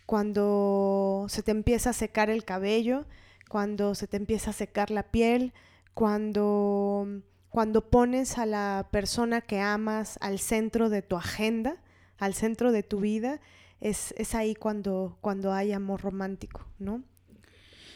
cuando 0.08 1.26
se 1.28 1.44
te 1.44 1.52
empieza 1.52 1.90
a 1.90 1.94
secar 1.94 2.30
el 2.30 2.46
cabello, 2.46 3.06
cuando 3.50 3.94
se 3.94 4.08
te 4.08 4.16
empieza 4.16 4.52
a 4.52 4.54
secar 4.54 4.90
la 4.90 5.04
piel, 5.04 5.52
cuando, 5.94 7.22
cuando 7.50 7.90
pones 7.90 8.38
a 8.38 8.46
la 8.46 8.88
persona 8.90 9.42
que 9.42 9.60
amas 9.60 10.18
al 10.22 10.40
centro 10.40 10.90
de 10.90 11.02
tu 11.02 11.18
agenda, 11.18 11.76
al 12.18 12.34
centro 12.34 12.72
de 12.72 12.84
tu 12.84 13.02
vida, 13.02 13.42
es, 13.82 14.14
ahí 14.34 14.56
cuando, 14.56 15.18
cuando 15.20 15.52
hay 15.52 15.74
amor 15.74 16.02
romántico, 16.02 16.66
¿no? 16.80 17.04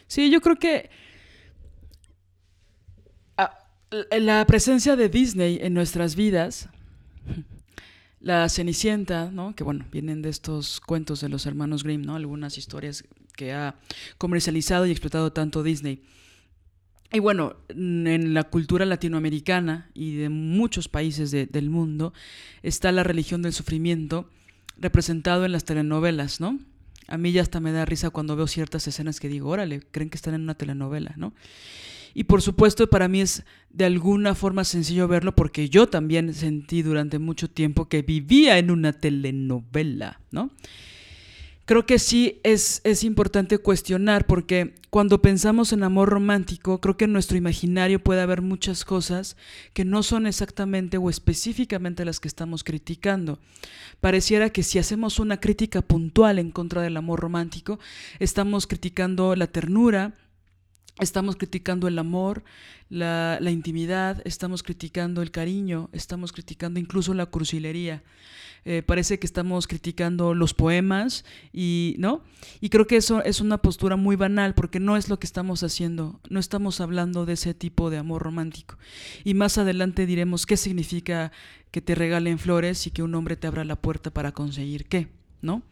Sí, 0.06 0.30
yo 0.30 0.42
creo 0.42 0.56
que 0.56 0.90
ah, 3.38 3.58
la 4.10 4.44
presencia 4.46 4.96
de 4.96 5.08
Disney 5.08 5.60
en 5.62 5.72
nuestras 5.72 6.14
vidas 6.14 6.68
la 8.22 8.48
Cenicienta, 8.48 9.30
¿no? 9.30 9.54
que 9.54 9.64
bueno, 9.64 9.84
vienen 9.90 10.22
de 10.22 10.28
estos 10.28 10.80
cuentos 10.80 11.20
de 11.20 11.28
los 11.28 11.44
hermanos 11.44 11.82
Grimm, 11.82 12.02
¿no? 12.02 12.14
algunas 12.14 12.56
historias 12.56 13.04
que 13.36 13.52
ha 13.52 13.76
comercializado 14.16 14.86
y 14.86 14.92
explotado 14.92 15.32
tanto 15.32 15.62
Disney. 15.62 16.02
Y 17.12 17.18
bueno, 17.18 17.56
en 17.68 18.32
la 18.32 18.44
cultura 18.44 18.86
latinoamericana 18.86 19.90
y 19.92 20.16
de 20.16 20.28
muchos 20.30 20.88
países 20.88 21.30
del 21.30 21.68
mundo 21.68 22.14
está 22.62 22.90
la 22.90 23.02
religión 23.02 23.42
del 23.42 23.52
sufrimiento 23.52 24.30
representado 24.78 25.44
en 25.44 25.52
las 25.52 25.64
telenovelas, 25.64 26.40
¿no? 26.40 26.58
A 27.08 27.18
mí 27.18 27.32
ya 27.32 27.42
hasta 27.42 27.60
me 27.60 27.72
da 27.72 27.84
risa 27.84 28.08
cuando 28.08 28.36
veo 28.36 28.46
ciertas 28.46 28.86
escenas 28.88 29.20
que 29.20 29.28
digo, 29.28 29.50
órale, 29.50 29.82
creen 29.90 30.08
que 30.08 30.16
están 30.16 30.32
en 30.32 30.42
una 30.42 30.54
telenovela, 30.54 31.12
¿no? 31.16 31.34
Y 32.14 32.24
por 32.24 32.42
supuesto 32.42 32.88
para 32.88 33.08
mí 33.08 33.20
es 33.20 33.44
de 33.70 33.84
alguna 33.84 34.34
forma 34.34 34.64
sencillo 34.64 35.08
verlo 35.08 35.34
porque 35.34 35.68
yo 35.68 35.88
también 35.88 36.34
sentí 36.34 36.82
durante 36.82 37.18
mucho 37.18 37.48
tiempo 37.48 37.88
que 37.88 38.02
vivía 38.02 38.58
en 38.58 38.70
una 38.70 38.92
telenovela, 38.92 40.20
¿no? 40.30 40.50
Creo 41.64 41.86
que 41.86 42.00
sí 42.00 42.40
es, 42.42 42.80
es 42.82 43.04
importante 43.04 43.56
cuestionar 43.58 44.26
porque 44.26 44.74
cuando 44.90 45.22
pensamos 45.22 45.72
en 45.72 45.84
amor 45.84 46.08
romántico, 46.08 46.80
creo 46.80 46.96
que 46.96 47.04
en 47.04 47.12
nuestro 47.12 47.38
imaginario 47.38 48.02
puede 48.02 48.20
haber 48.20 48.42
muchas 48.42 48.84
cosas 48.84 49.36
que 49.72 49.84
no 49.84 50.02
son 50.02 50.26
exactamente 50.26 50.98
o 50.98 51.08
específicamente 51.08 52.04
las 52.04 52.18
que 52.18 52.26
estamos 52.26 52.64
criticando. 52.64 53.38
Pareciera 54.00 54.50
que 54.50 54.64
si 54.64 54.80
hacemos 54.80 55.20
una 55.20 55.38
crítica 55.38 55.82
puntual 55.82 56.40
en 56.40 56.50
contra 56.50 56.82
del 56.82 56.96
amor 56.96 57.20
romántico, 57.20 57.78
estamos 58.18 58.66
criticando 58.66 59.36
la 59.36 59.46
ternura, 59.46 60.14
Estamos 60.98 61.36
criticando 61.36 61.88
el 61.88 61.98
amor, 61.98 62.44
la, 62.90 63.38
intimidad, 63.50 64.20
estamos 64.26 64.62
criticando 64.62 65.22
el 65.22 65.30
cariño, 65.30 65.88
estamos 65.92 66.32
criticando 66.32 66.78
incluso 66.78 67.14
la 67.14 67.26
crucilería. 67.26 68.02
Eh, 68.64 68.82
parece 68.82 69.18
que 69.18 69.26
estamos 69.26 69.66
criticando 69.66 70.34
los 70.34 70.54
poemas 70.54 71.24
y 71.52 71.96
no 71.98 72.22
y 72.60 72.68
creo 72.68 72.86
que 72.86 72.96
eso 72.96 73.20
es 73.24 73.40
una 73.40 73.58
postura 73.58 73.96
muy 73.96 74.14
banal 74.14 74.54
porque 74.54 74.78
no 74.78 74.96
es 74.96 75.08
lo 75.08 75.18
que 75.18 75.26
estamos 75.26 75.64
haciendo 75.64 76.20
no 76.30 76.38
estamos 76.38 76.80
hablando 76.80 77.26
de 77.26 77.32
ese 77.32 77.54
tipo 77.54 77.90
de 77.90 77.98
amor 77.98 78.22
romántico. 78.22 78.78
Y 79.24 79.34
más 79.34 79.58
adelante 79.58 80.06
diremos 80.06 80.46
qué 80.46 80.56
significa 80.56 81.32
que 81.72 81.80
te 81.80 81.96
regalen 81.96 82.38
flores 82.38 82.86
y 82.86 82.92
que 82.92 83.02
un 83.02 83.14
hombre 83.16 83.36
te 83.36 83.48
abra 83.48 83.64
la 83.64 83.74
puerta 83.74 84.12
para 84.12 84.30
conseguir 84.30 84.86
qué 84.86 85.08
¿no? 85.42 85.62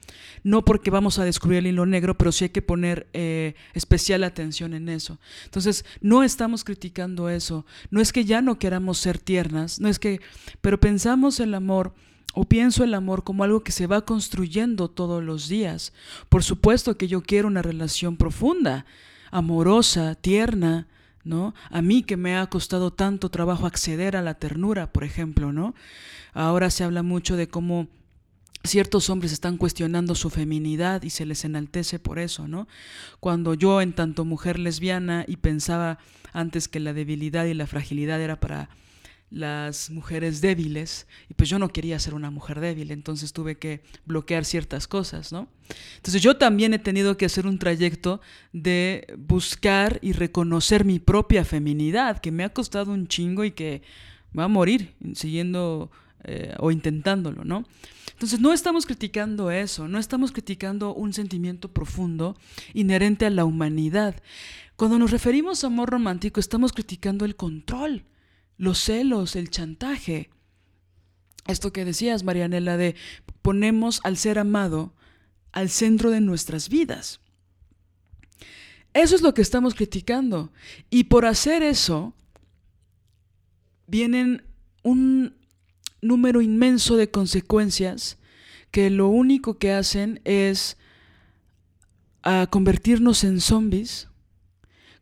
No 0.42 0.64
porque 0.64 0.90
vamos 0.90 1.18
a 1.18 1.24
descubrir 1.24 1.60
el 1.60 1.68
hilo 1.68 1.86
negro, 1.86 2.18
pero 2.18 2.32
sí 2.32 2.44
hay 2.44 2.50
que 2.50 2.60
poner 2.60 3.06
eh, 3.12 3.54
especial 3.72 4.24
atención 4.24 4.74
en 4.74 4.88
eso. 4.88 5.18
Entonces, 5.44 5.84
no 6.00 6.22
estamos 6.22 6.64
criticando 6.64 7.30
eso. 7.30 7.64
No 7.90 8.00
es 8.00 8.12
que 8.12 8.24
ya 8.24 8.42
no 8.42 8.58
queramos 8.58 8.98
ser 8.98 9.18
tiernas, 9.18 9.80
no 9.80 9.88
es 9.88 9.98
que, 9.98 10.20
pero 10.60 10.78
pensamos 10.78 11.40
el 11.40 11.54
amor 11.54 11.94
o 12.34 12.44
pienso 12.44 12.84
el 12.84 12.94
amor 12.94 13.24
como 13.24 13.44
algo 13.44 13.60
que 13.60 13.72
se 13.72 13.86
va 13.86 14.04
construyendo 14.04 14.88
todos 14.88 15.22
los 15.22 15.48
días. 15.48 15.92
Por 16.28 16.44
supuesto 16.44 16.96
que 16.96 17.08
yo 17.08 17.22
quiero 17.22 17.48
una 17.48 17.62
relación 17.62 18.16
profunda, 18.16 18.84
amorosa, 19.30 20.14
tierna, 20.14 20.86
¿no? 21.24 21.54
A 21.70 21.82
mí 21.82 22.02
que 22.02 22.16
me 22.16 22.36
ha 22.36 22.46
costado 22.48 22.92
tanto 22.92 23.30
trabajo 23.30 23.66
acceder 23.66 24.16
a 24.16 24.22
la 24.22 24.34
ternura, 24.34 24.92
por 24.92 25.04
ejemplo, 25.04 25.52
¿no? 25.52 25.74
Ahora 26.32 26.70
se 26.70 26.84
habla 26.84 27.02
mucho 27.02 27.36
de 27.36 27.48
cómo 27.48 27.88
ciertos 28.64 29.10
hombres 29.10 29.32
están 29.32 29.56
cuestionando 29.56 30.14
su 30.14 30.30
feminidad 30.30 31.02
y 31.02 31.10
se 31.10 31.26
les 31.26 31.44
enaltece 31.44 31.98
por 31.98 32.18
eso, 32.18 32.46
¿no? 32.46 32.68
Cuando 33.18 33.54
yo 33.54 33.80
en 33.80 33.92
tanto 33.92 34.24
mujer 34.24 34.58
lesbiana 34.58 35.24
y 35.26 35.36
pensaba 35.36 35.98
antes 36.32 36.68
que 36.68 36.80
la 36.80 36.92
debilidad 36.92 37.46
y 37.46 37.54
la 37.54 37.66
fragilidad 37.66 38.20
era 38.20 38.38
para 38.38 38.68
las 39.30 39.90
mujeres 39.90 40.40
débiles 40.40 41.06
y 41.28 41.34
pues 41.34 41.48
yo 41.48 41.58
no 41.58 41.68
quería 41.68 41.98
ser 42.00 42.14
una 42.14 42.30
mujer 42.30 42.58
débil, 42.58 42.90
entonces 42.90 43.32
tuve 43.32 43.56
que 43.58 43.82
bloquear 44.04 44.44
ciertas 44.44 44.88
cosas, 44.88 45.32
¿no? 45.32 45.48
Entonces 45.96 46.20
yo 46.20 46.36
también 46.36 46.74
he 46.74 46.80
tenido 46.80 47.16
que 47.16 47.26
hacer 47.26 47.46
un 47.46 47.58
trayecto 47.58 48.20
de 48.52 49.06
buscar 49.16 50.00
y 50.02 50.12
reconocer 50.12 50.84
mi 50.84 50.98
propia 50.98 51.44
feminidad, 51.44 52.18
que 52.18 52.32
me 52.32 52.42
ha 52.42 52.52
costado 52.52 52.92
un 52.92 53.06
chingo 53.06 53.44
y 53.44 53.52
que 53.52 53.82
va 54.36 54.44
a 54.44 54.48
morir 54.48 54.94
siguiendo 55.14 55.92
eh, 56.24 56.54
o 56.58 56.70
intentándolo, 56.70 57.44
¿no? 57.44 57.64
Entonces 58.12 58.40
no 58.40 58.52
estamos 58.52 58.84
criticando 58.84 59.50
eso, 59.50 59.88
no 59.88 59.98
estamos 59.98 60.30
criticando 60.32 60.94
un 60.94 61.14
sentimiento 61.14 61.72
profundo 61.72 62.36
inherente 62.74 63.24
a 63.24 63.30
la 63.30 63.44
humanidad. 63.46 64.22
Cuando 64.76 64.98
nos 64.98 65.10
referimos 65.10 65.64
a 65.64 65.68
amor 65.68 65.90
romántico 65.90 66.40
estamos 66.40 66.72
criticando 66.72 67.24
el 67.24 67.36
control, 67.36 68.04
los 68.58 68.78
celos, 68.78 69.36
el 69.36 69.48
chantaje. 69.48 70.28
Esto 71.46 71.72
que 71.72 71.84
decías, 71.84 72.22
Marianela, 72.22 72.76
de 72.76 72.94
ponemos 73.40 74.00
al 74.04 74.18
ser 74.18 74.38
amado 74.38 74.94
al 75.52 75.70
centro 75.70 76.10
de 76.10 76.20
nuestras 76.20 76.68
vidas. 76.68 77.20
Eso 78.92 79.14
es 79.14 79.22
lo 79.22 79.34
que 79.34 79.42
estamos 79.42 79.74
criticando. 79.74 80.52
Y 80.90 81.04
por 81.04 81.24
hacer 81.24 81.62
eso, 81.62 82.14
vienen 83.86 84.44
un 84.82 85.39
número 86.02 86.40
inmenso 86.40 86.97
de 86.97 87.11
consecuencias 87.11 88.19
que 88.71 88.90
lo 88.90 89.09
único 89.09 89.59
que 89.59 89.73
hacen 89.73 90.21
es 90.25 90.76
a 92.23 92.42
ah, 92.42 92.47
convertirnos 92.49 93.25
en 93.25 93.40
zombies, 93.40 94.09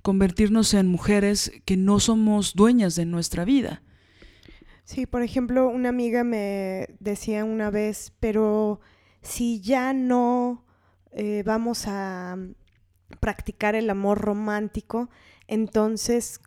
convertirnos 0.03 0.73
en 0.75 0.87
mujeres 0.87 1.53
que 1.65 1.77
no 1.77 2.01
somos 2.01 2.55
dueñas 2.55 2.95
de 2.95 3.05
nuestra 3.05 3.45
vida. 3.45 3.83
Sí, 4.85 5.05
por 5.05 5.23
ejemplo, 5.23 5.69
una 5.69 5.91
amiga 5.91 6.25
me 6.25 6.89
decía 7.01 7.45
una 7.45 7.71
vez, 7.71 8.13
pero 8.21 8.81
si 9.21 9.61
ya 9.61 9.93
no 9.93 10.65
eh, 11.13 11.43
vamos 11.45 11.87
a, 11.87 12.39
practicar 13.21 13.75
el 13.75 13.91
amor 13.91 14.21
romántico, 14.21 15.11
entonces, 15.47 16.41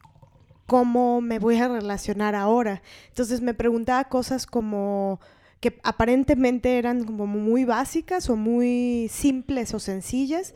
¿cómo 0.71 1.19
me 1.19 1.37
voy 1.37 1.57
a 1.57 1.67
relacionar 1.67 2.33
ahora? 2.33 2.81
Entonces 3.09 3.41
me 3.41 3.53
preguntaba 3.53 4.05
cosas 4.05 4.45
como 4.45 5.19
que 5.59 5.81
aparentemente 5.83 6.77
eran 6.77 7.03
como 7.03 7.27
muy 7.27 7.65
básicas 7.65 8.29
o 8.29 8.37
muy 8.37 9.09
simples 9.11 9.73
o 9.73 9.79
sencillas, 9.79 10.55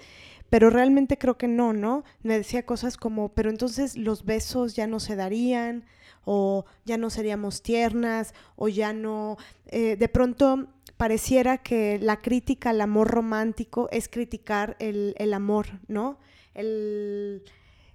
pero 0.49 0.69
realmente 0.69 1.17
creo 1.17 1.37
que 1.37 1.49
no, 1.49 1.73
¿no? 1.73 2.05
Me 2.23 2.37
decía 2.37 2.65
cosas 2.65 2.95
como, 2.95 3.33
pero 3.33 3.49
entonces 3.49 3.97
los 3.97 4.23
besos 4.23 4.73
ya 4.73 4.87
no 4.87 5.01
se 5.01 5.17
darían, 5.17 5.83
o 6.23 6.63
ya 6.85 6.97
no 6.97 7.09
seríamos 7.09 7.61
tiernas, 7.61 8.33
o 8.55 8.69
ya 8.69 8.93
no, 8.93 9.35
eh, 9.67 9.97
de 9.97 10.07
pronto 10.07 10.67
pareciera 10.95 11.57
que 11.57 11.99
la 11.99 12.21
crítica 12.21 12.69
al 12.69 12.79
amor 12.79 13.09
romántico 13.09 13.89
es 13.91 14.07
criticar 14.07 14.77
el, 14.79 15.33
amor, 15.33 15.81
¿no? 15.89 16.19
El, 16.53 17.43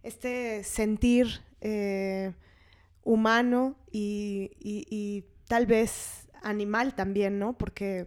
este 0.03 0.65
sentir 0.65 1.49
eh, 1.61 2.33
humano 3.05 3.77
y, 3.91 5.25
tal 5.47 5.67
vez 5.67 6.29
animal 6.43 6.95
también, 6.95 7.39
¿no? 7.39 7.55
Porque 7.55 8.07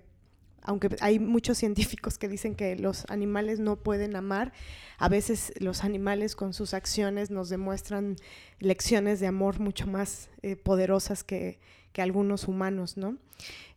aunque 0.62 0.96
hay 1.02 1.20
muchos 1.20 1.58
científicos 1.64 2.18
que 2.18 2.30
dicen 2.30 2.56
que 2.56 2.76
los 2.78 3.06
animales 3.10 3.60
no 3.60 3.76
pueden 3.76 4.16
amar, 4.16 4.54
a 4.98 5.10
veces 5.10 5.54
los 5.60 5.84
animales 5.84 6.36
con 6.36 6.54
sus 6.54 6.74
acciones 6.74 7.32
nos 7.32 7.50
demuestran 7.50 8.16
lecciones 8.60 9.20
de 9.20 9.28
amor 9.28 9.60
mucho 9.60 9.88
más 9.88 10.30
eh, 10.42 10.56
poderosas 10.56 11.24
que, 11.24 11.60
algunos 11.98 12.48
humanos, 12.48 12.98
¿no? 12.98 13.18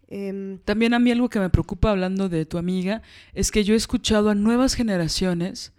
Em, 0.08 0.58
También 0.60 0.94
a 0.94 0.98
mí 0.98 1.10
algo 1.10 1.28
que 1.28 1.38
me 1.38 1.50
preocupa 1.50 1.90
hablando 1.90 2.30
de 2.30 2.46
tu 2.46 2.56
amiga 2.56 3.02
es 3.34 3.50
que 3.50 3.62
yo 3.62 3.74
he 3.74 3.76
escuchado 3.76 4.30
a 4.30 4.34
nuevas 4.34 4.74
generaciones 4.74 5.72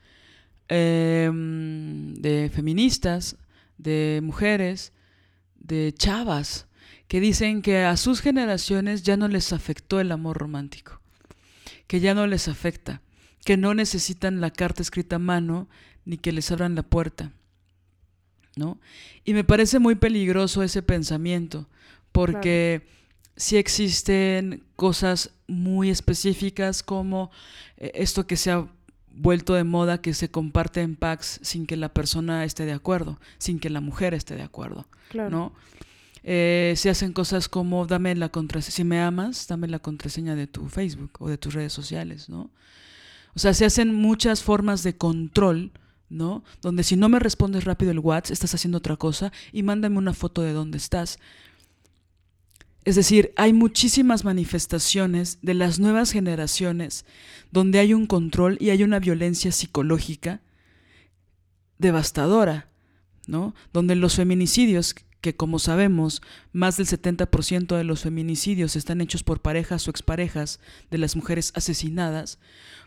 em, 0.67 2.13
de 2.13 2.51
feministas, 2.53 3.37
de 3.77 4.19
mujeres, 4.23 4.93
de 5.55 5.93
chavas, 5.97 6.67
que 7.07 7.19
dicen 7.19 7.61
que 7.61 7.83
a 7.83 7.97
sus 7.97 8.21
generaciones 8.21 9.03
ya 9.03 9.17
no 9.17 9.27
les 9.27 9.53
afectó 9.53 9.99
el 9.99 10.11
amor 10.11 10.37
romántico, 10.37 11.01
que 11.87 11.99
ya 11.99 12.13
no 12.13 12.27
les 12.27 12.47
afecta, 12.47 13.01
que 13.45 13.57
no 13.57 13.73
necesitan 13.73 14.41
la 14.41 14.51
carta 14.51 14.81
escrita 14.81 15.15
a 15.15 15.19
mano 15.19 15.69
ni 16.05 16.17
que 16.17 16.31
les 16.31 16.51
abran 16.51 16.75
la 16.75 16.83
puerta. 16.83 17.31
¿No? 18.55 18.79
Y 19.23 19.33
me 19.33 19.43
parece 19.43 19.77
muy 19.77 19.95
peligroso 19.95 20.63
ese 20.63 20.81
pensamiento, 20.81 21.69
porque 22.11 22.87
si 23.35 23.51
sí 23.51 23.57
existen 23.57 24.63
cosas 24.75 25.31
muy 25.47 25.91
específicas 25.91 26.81
como 26.81 27.29
eh, 27.77 27.91
esto 27.93 28.25
que 28.25 28.35
se 28.35 28.51
ha 28.51 28.67
vuelto 29.17 29.53
de 29.55 29.63
moda 29.63 30.01
que 30.01 30.13
se 30.13 30.29
comparte 30.29 30.81
en 30.81 30.95
packs 30.95 31.39
sin 31.41 31.65
que 31.65 31.77
la 31.77 31.89
persona 31.89 32.45
esté 32.45 32.65
de 32.65 32.73
acuerdo, 32.73 33.19
sin 33.37 33.59
que 33.59 33.69
la 33.69 33.81
mujer 33.81 34.13
esté 34.13 34.35
de 34.35 34.43
acuerdo, 34.43 34.87
¿no? 35.13 35.53
Eh, 36.23 36.73
se 36.75 36.89
hacen 36.89 37.13
cosas 37.13 37.47
como 37.47 37.85
dame 37.87 38.13
la 38.15 38.29
contraseña, 38.29 38.75
si 38.75 38.83
me 38.83 39.01
amas, 39.01 39.47
dame 39.47 39.67
la 39.67 39.79
contraseña 39.79 40.35
de 40.35 40.45
tu 40.47 40.67
Facebook 40.67 41.11
o 41.19 41.29
de 41.29 41.37
tus 41.37 41.53
redes 41.53 41.71
sociales, 41.71 42.27
¿no? 42.27 42.51
O 43.33 43.39
sea, 43.39 43.53
se 43.53 43.65
hacen 43.65 43.93
muchas 43.93 44.43
formas 44.43 44.83
de 44.83 44.97
control, 44.97 45.71
¿no? 46.09 46.43
Donde 46.61 46.83
si 46.83 46.95
no 46.95 47.07
me 47.07 47.19
respondes 47.19 47.65
rápido 47.65 47.91
el 47.91 47.99
WhatsApp, 47.99 48.33
estás 48.33 48.53
haciendo 48.55 48.79
otra 48.79 48.97
cosa 48.97 49.31
y 49.51 49.63
mándame 49.63 49.97
una 49.97 50.13
foto 50.13 50.41
de 50.41 50.53
dónde 50.53 50.77
estás. 50.77 51.19
Es 52.87 52.95
decir, 52.95 53.33
hay 53.35 53.51
muchísimas 53.51 54.23
manifestaciones 54.23 55.39
de 55.41 55.53
las 55.53 55.77
nuevas 55.77 56.13
generaciones 56.13 57.03
donde 57.51 57.79
hay 57.79 57.93
un 57.93 58.05
control 58.05 58.55
y 58.61 58.69
hay 58.69 58.81
una 58.81 58.99
violencia 58.99 59.51
psicológica 59.51 60.39
devastadora, 61.79 62.69
¿no? 63.25 63.53
Donde 63.73 63.97
los 63.97 64.15
feminicidios, 64.15 64.95
que 65.19 65.35
como 65.35 65.59
sabemos, 65.59 66.21
más 66.53 66.77
del 66.77 66.87
70% 66.87 67.75
de 67.75 67.83
los 67.83 68.03
feminicidios 68.03 68.77
están 68.77 69.01
hechos 69.01 69.21
por 69.21 69.41
parejas 69.41 69.85
o 69.85 69.91
exparejas 69.91 70.61
de 70.89 70.97
las 70.97 71.17
mujeres 71.17 71.51
asesinadas, 71.55 72.39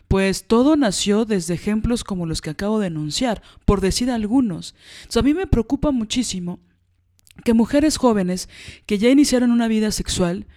pues 0.07 0.47
todo 0.47 0.77
nació 0.77 1.25
desde 1.25 1.53
ejemplos 1.53 2.03
como 2.03 2.25
los 2.25 2.41
que 2.41 2.49
acabo 2.49 2.79
de 2.79 2.87
enunciar, 2.87 3.43
por 3.65 3.81
decir 3.81 4.09
algunos. 4.09 4.73
a 5.15 5.21
mí 5.21 5.35
me 5.35 5.45
preocupa 5.45 5.91
muchísimo 5.91 6.59
que 7.43 7.53
mujeres 7.53 7.97
jóvenes 7.97 8.49
que 8.85 8.97
ya 8.97 9.09
iniciaron 9.09 9.51
una 9.51 9.67
vida 9.67 9.91
sexual 9.91 10.47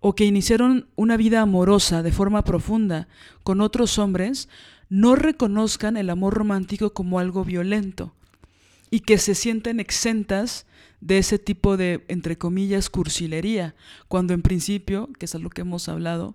o 0.00 0.14
que 0.14 0.24
iniciaron 0.24 0.88
una 0.96 1.16
vida 1.16 1.40
amorosa 1.40 2.02
de 2.02 2.12
forma 2.12 2.44
profunda 2.44 3.08
con 3.42 3.60
otros 3.60 3.98
hombres, 3.98 4.48
no 4.88 5.16
reconozcan 5.16 5.96
el 5.96 6.10
amor 6.10 6.34
romántico 6.34 6.92
como 6.92 7.18
algo 7.18 7.44
violento 7.44 8.14
y 8.90 9.00
que 9.00 9.18
se 9.18 9.34
sienten 9.34 9.80
exentas 9.80 10.66
de 11.00 11.18
ese 11.18 11.38
tipo 11.38 11.76
de, 11.76 12.04
entre 12.08 12.38
comillas, 12.38 12.90
cursilería, 12.90 13.74
cuando 14.08 14.34
en 14.34 14.42
principio, 14.42 15.08
que 15.18 15.26
es 15.26 15.34
algo 15.34 15.50
que 15.50 15.60
hemos 15.60 15.88
hablado, 15.88 16.34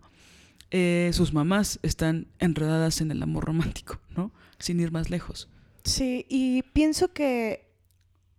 eh, 0.71 1.11
sus 1.13 1.33
mamás 1.33 1.79
están 1.83 2.27
enredadas 2.39 3.01
en 3.01 3.11
el 3.11 3.21
amor 3.21 3.45
romántico, 3.45 3.99
¿no? 4.15 4.31
Sin 4.59 4.79
ir 4.79 4.91
más 4.91 5.09
lejos. 5.09 5.49
Sí, 5.83 6.25
y 6.29 6.63
pienso 6.73 7.11
que 7.11 7.62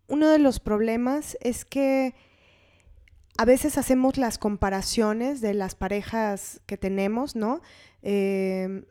uno 0.09 0.31
de 0.31 0.38
los 0.38 0.61
problemas 0.61 1.37
es 1.40 1.64
que 1.64 2.14
a 3.37 3.45
veces 3.45 3.79
hacemos 3.79 4.17
las 4.17 4.38
comparaciones 4.38 5.40
de 5.40 5.55
las 5.55 5.75
parejas 5.75 6.61
que 6.67 6.77
tenemos, 6.77 7.35
¿no? 7.35 7.62
Eh, 8.03 8.85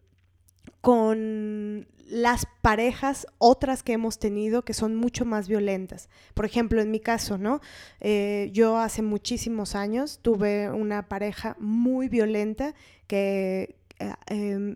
con 0.81 1.87
las 2.09 2.45
parejas 2.61 3.25
otras 3.37 3.83
que 3.83 3.93
hemos 3.93 4.19
tenido 4.19 4.63
que 4.63 4.73
son 4.73 4.95
mucho 4.95 5.23
más 5.23 5.47
violentas. 5.47 6.09
Por 6.33 6.45
ejemplo, 6.45 6.81
en 6.81 6.91
mi 6.91 6.99
caso, 6.99 7.37
¿no? 7.37 7.61
Eh, 8.01 8.49
yo 8.53 8.77
hace 8.77 9.01
muchísimos 9.01 9.75
años 9.75 10.19
tuve 10.21 10.69
una 10.69 11.07
pareja 11.07 11.55
muy 11.59 12.09
violenta 12.09 12.73
que, 13.07 13.75
eh, 13.99 14.13
em, 14.27 14.75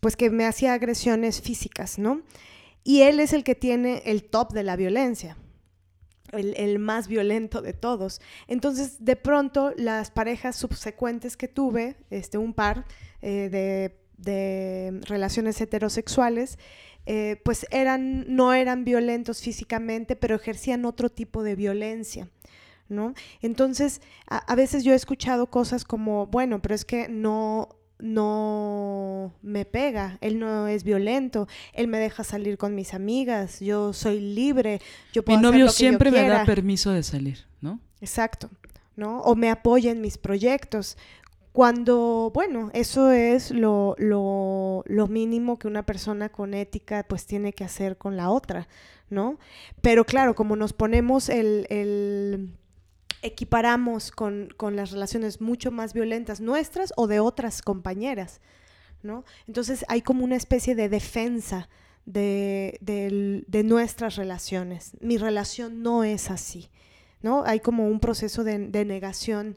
pues 0.00 0.16
que 0.16 0.30
me 0.30 0.46
hacía 0.46 0.74
agresiones 0.74 1.40
físicas, 1.40 1.98
¿no? 1.98 2.22
Y 2.84 3.02
él 3.02 3.20
es 3.20 3.32
el 3.32 3.44
que 3.44 3.54
tiene 3.54 4.02
el 4.06 4.24
top 4.24 4.52
de 4.52 4.62
la 4.62 4.76
violencia. 4.76 5.36
El, 6.32 6.78
más 6.78 7.08
violento 7.08 7.60
de 7.60 7.72
todos. 7.72 8.20
Entonces, 8.46 9.04
de 9.04 9.16
pronto, 9.16 9.72
las 9.76 10.12
parejas 10.12 10.54
subsecuentes 10.54 11.36
que 11.36 11.48
tuve, 11.48 11.96
este, 12.10 12.38
un 12.38 12.54
par 12.54 12.86
eh, 13.20 13.48
de 13.50 14.00
de 14.20 15.00
relaciones 15.06 15.60
heterosexuales, 15.60 16.58
eh, 17.06 17.40
pues 17.44 17.66
eran, 17.70 18.24
no 18.34 18.52
eran 18.52 18.84
violentos 18.84 19.40
físicamente, 19.40 20.16
pero 20.16 20.36
ejercían 20.36 20.84
otro 20.84 21.08
tipo 21.08 21.42
de 21.42 21.56
violencia. 21.56 22.28
¿no? 22.88 23.14
Entonces, 23.40 24.02
a, 24.26 24.54
veces 24.56 24.82
yo 24.82 24.92
he 24.92 24.96
escuchado 24.96 25.46
cosas 25.46 25.84
como, 25.84 26.26
bueno, 26.26 26.60
pero 26.60 26.74
es 26.74 26.84
que 26.84 27.08
no, 27.08 27.68
no 28.02 29.32
me 29.42 29.64
pega, 29.64 30.18
él 30.20 30.38
no 30.38 30.68
es 30.68 30.84
violento, 30.84 31.48
él 31.72 31.88
me 31.88 31.98
deja 31.98 32.24
salir 32.24 32.58
con 32.58 32.74
mis 32.74 32.94
amigas, 32.94 33.60
yo 33.60 33.92
soy 33.92 34.20
libre, 34.20 34.80
yo 35.12 35.24
puedo 35.24 35.38
Mi 35.38 35.42
novio 35.42 35.68
siempre 35.68 36.10
me 36.10 36.28
da 36.28 36.44
permiso 36.44 36.90
de 36.92 37.02
salir, 37.02 37.46
¿no? 37.60 37.80
Exacto, 38.00 38.50
¿no? 38.96 39.20
O 39.22 39.34
me 39.34 39.50
apoya 39.50 39.90
en 39.90 40.00
mis 40.00 40.18
proyectos. 40.18 40.96
Cuando, 41.52 42.30
bueno, 42.32 42.70
eso 42.74 43.10
es 43.10 43.50
lo, 43.50 43.96
lo, 43.98 44.84
lo, 44.86 45.08
mínimo 45.08 45.58
que 45.58 45.66
una 45.66 45.84
persona 45.84 46.28
con 46.28 46.54
ética 46.54 47.04
pues 47.08 47.26
tiene 47.26 47.52
que 47.52 47.64
hacer 47.64 47.98
con 47.98 48.16
la 48.16 48.30
otra, 48.30 48.68
¿no? 49.08 49.38
Pero 49.80 50.04
claro, 50.04 50.36
como 50.36 50.54
nos 50.54 50.72
ponemos 50.72 51.28
el, 51.28 51.66
el 51.68 52.50
equiparamos 53.22 54.10
con, 54.10 54.48
con, 54.56 54.76
las 54.76 54.90
relaciones 54.90 55.40
mucho 55.40 55.70
más 55.70 55.92
violentas 55.92 56.40
nuestras 56.40 56.92
o 56.96 57.06
de 57.06 57.20
otras 57.20 57.62
compañeras, 57.62 58.40
¿no? 59.02 59.24
Entonces 59.46 59.84
hay 59.88 60.02
como 60.02 60.24
una 60.24 60.36
especie 60.36 60.74
de 60.74 60.88
defensa 60.88 61.68
de, 62.06 62.78
de, 62.80 63.62
nuestras 63.62 64.16
relaciones. 64.16 64.92
Mi 65.00 65.18
relación 65.18 65.82
no 65.82 66.04
es 66.04 66.30
así, 66.30 66.70
¿no? 67.22 67.44
Hay 67.44 67.60
como 67.60 67.86
un 67.86 68.00
proceso 68.00 68.44
de, 68.44 68.58
de 68.58 68.84
negación, 68.84 69.56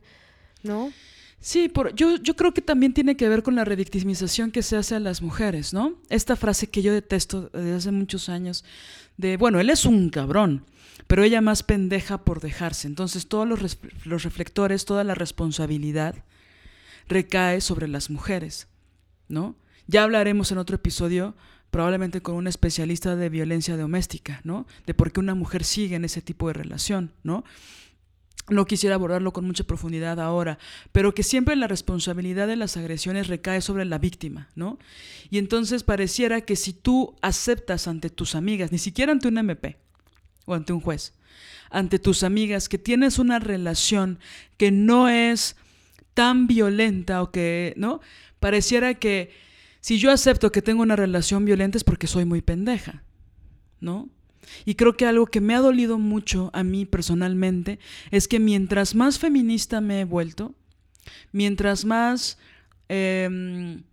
¿no? 0.61 0.91
Sí, 1.39 1.67
por, 1.67 1.93
yo, 1.93 2.15
yo 2.17 2.37
creo 2.37 2.53
que 2.53 2.61
también 2.61 2.93
tiene 2.93 3.17
que 3.17 3.27
ver 3.27 3.43
con 3.43 3.55
la 3.55 3.65
revictimización 3.65 4.49
que 4.49 4.63
se 4.63 4.77
hace 4.77 4.95
a 4.95 4.99
las 5.01 5.21
mujeres, 5.21 5.73
¿no? 5.73 5.95
Esta 6.09 6.37
frase 6.37 6.67
que 6.67 6.81
yo 6.81 6.93
detesto 6.93 7.49
desde 7.49 7.73
hace 7.73 7.91
muchos 7.91 8.29
años, 8.29 8.63
de, 9.17 9.35
bueno, 9.35 9.59
él 9.59 9.69
es 9.69 9.83
un 9.83 10.09
cabrón, 10.09 10.65
pero 11.07 11.23
ella 11.23 11.41
más 11.41 11.63
pendeja 11.63 12.23
por 12.23 12.39
dejarse. 12.39 12.87
Entonces 12.87 13.27
todos 13.27 13.47
los, 13.47 14.23
reflectores, 14.23 14.85
toda 14.85 15.03
la 15.03 15.15
responsabilidad 15.15 16.15
recae 17.07 17.61
sobre 17.61 17.87
las 17.87 18.09
mujeres, 18.09 18.67
¿no? 19.27 19.55
Ya 19.87 20.03
hablaremos 20.03 20.51
en 20.51 20.57
otro 20.57 20.75
episodio 20.75 21.35
probablemente 21.69 22.21
con 22.21 22.35
un 22.35 22.47
especialista 22.47 23.15
de 23.15 23.29
violencia 23.29 23.75
doméstica, 23.75 24.41
¿no? 24.43 24.67
De 24.85 24.93
por 24.93 25.11
qué 25.11 25.19
una 25.19 25.35
mujer 25.35 25.63
sigue 25.63 25.95
en 25.95 26.05
ese 26.05 26.21
tipo 26.21 26.47
de 26.47 26.53
relación, 26.53 27.13
¿no? 27.23 27.43
no 28.49 28.65
quisiera 28.65 28.95
abordarlo 28.95 29.31
con 29.31 29.45
mucha 29.45 29.63
profundidad 29.63 30.19
ahora, 30.19 30.59
pero 30.91 31.13
que 31.13 31.23
siempre 31.23 31.55
la 31.55 31.67
responsabilidad 31.67 32.45
de 32.45 32.57
las 32.57 32.75
agresiones 32.75 33.27
recae 33.27 33.61
sobre 33.61 33.85
la 33.85 33.99
víctima, 33.99 34.49
¿no? 34.55 34.79
Y 35.29 35.37
entonces 35.37 35.83
pareciera 35.83 36.41
que 36.41 36.57
si 36.57 36.73
tú 36.73 37.15
aceptas 37.21 37.87
ante 37.87 38.09
tus 38.09 38.35
amigas, 38.35 38.73
ni 38.73 38.79
siquiera 38.79 39.13
ante 39.13 39.29
un 39.29 39.37
MP 39.37 39.77
o 40.45 40.53
ante 40.53 40.73
un 40.73 40.81
juez, 40.81 41.13
ante 41.69 41.99
tus 41.99 42.23
amigas 42.23 42.69
que 42.69 42.77
tienes 42.77 43.19
una 43.19 43.39
relación 43.39 44.19
que 44.57 44.71
no 44.71 45.09
es 45.09 45.55
tan 46.13 46.47
violenta 46.47 47.21
o 47.21 47.31
que, 47.31 47.73
¿no? 47.77 48.01
Pareciera 48.39 48.93
que 48.93 49.31
si 49.81 49.97
yo 49.97 50.11
acepto 50.11 50.51
que 50.51 50.61
tengo 50.61 50.81
una 50.81 50.95
relación 50.95 51.45
violenta 51.45 51.77
es 51.77 51.83
porque 51.83 52.07
soy 52.07 52.25
muy 52.25 52.41
pendeja, 52.41 53.03
¿no? 53.79 54.09
Y 54.65 54.75
creo 54.75 54.95
que 54.95 55.05
algo 55.05 55.25
que 55.25 55.41
me 55.41 55.55
ha 55.55 55.59
dolido 55.59 55.97
mucho 55.97 56.49
a 56.53 56.63
mí 56.63 56.85
personalmente 56.85 57.79
es 58.11 58.27
que 58.27 58.39
mientras 58.39 58.95
más 58.95 59.19
feminista 59.19 59.81
me 59.81 60.01
he 60.01 60.05
vuelto, 60.05 60.53
mientras 61.31 61.85
más 61.85 62.37
em, 62.89 63.83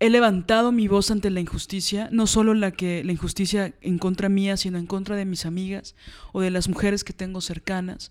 he 0.00 0.08
levantado 0.08 0.72
mi 0.72 0.88
voz 0.88 1.10
ante 1.10 1.30
la 1.30 1.40
injusticia, 1.40 2.08
no 2.10 2.26
solo 2.26 2.54
la 2.54 2.70
que 2.72 3.04
la 3.04 3.12
injusticia 3.12 3.74
en 3.82 3.98
contra 3.98 4.30
mía, 4.30 4.56
sino 4.56 4.78
en 4.78 4.86
contra 4.86 5.14
de 5.14 5.26
mis 5.26 5.44
amigas 5.44 5.94
o 6.32 6.40
de 6.40 6.50
las 6.50 6.68
mujeres 6.68 7.04
que 7.04 7.12
tengo 7.12 7.42
cercanas, 7.42 8.10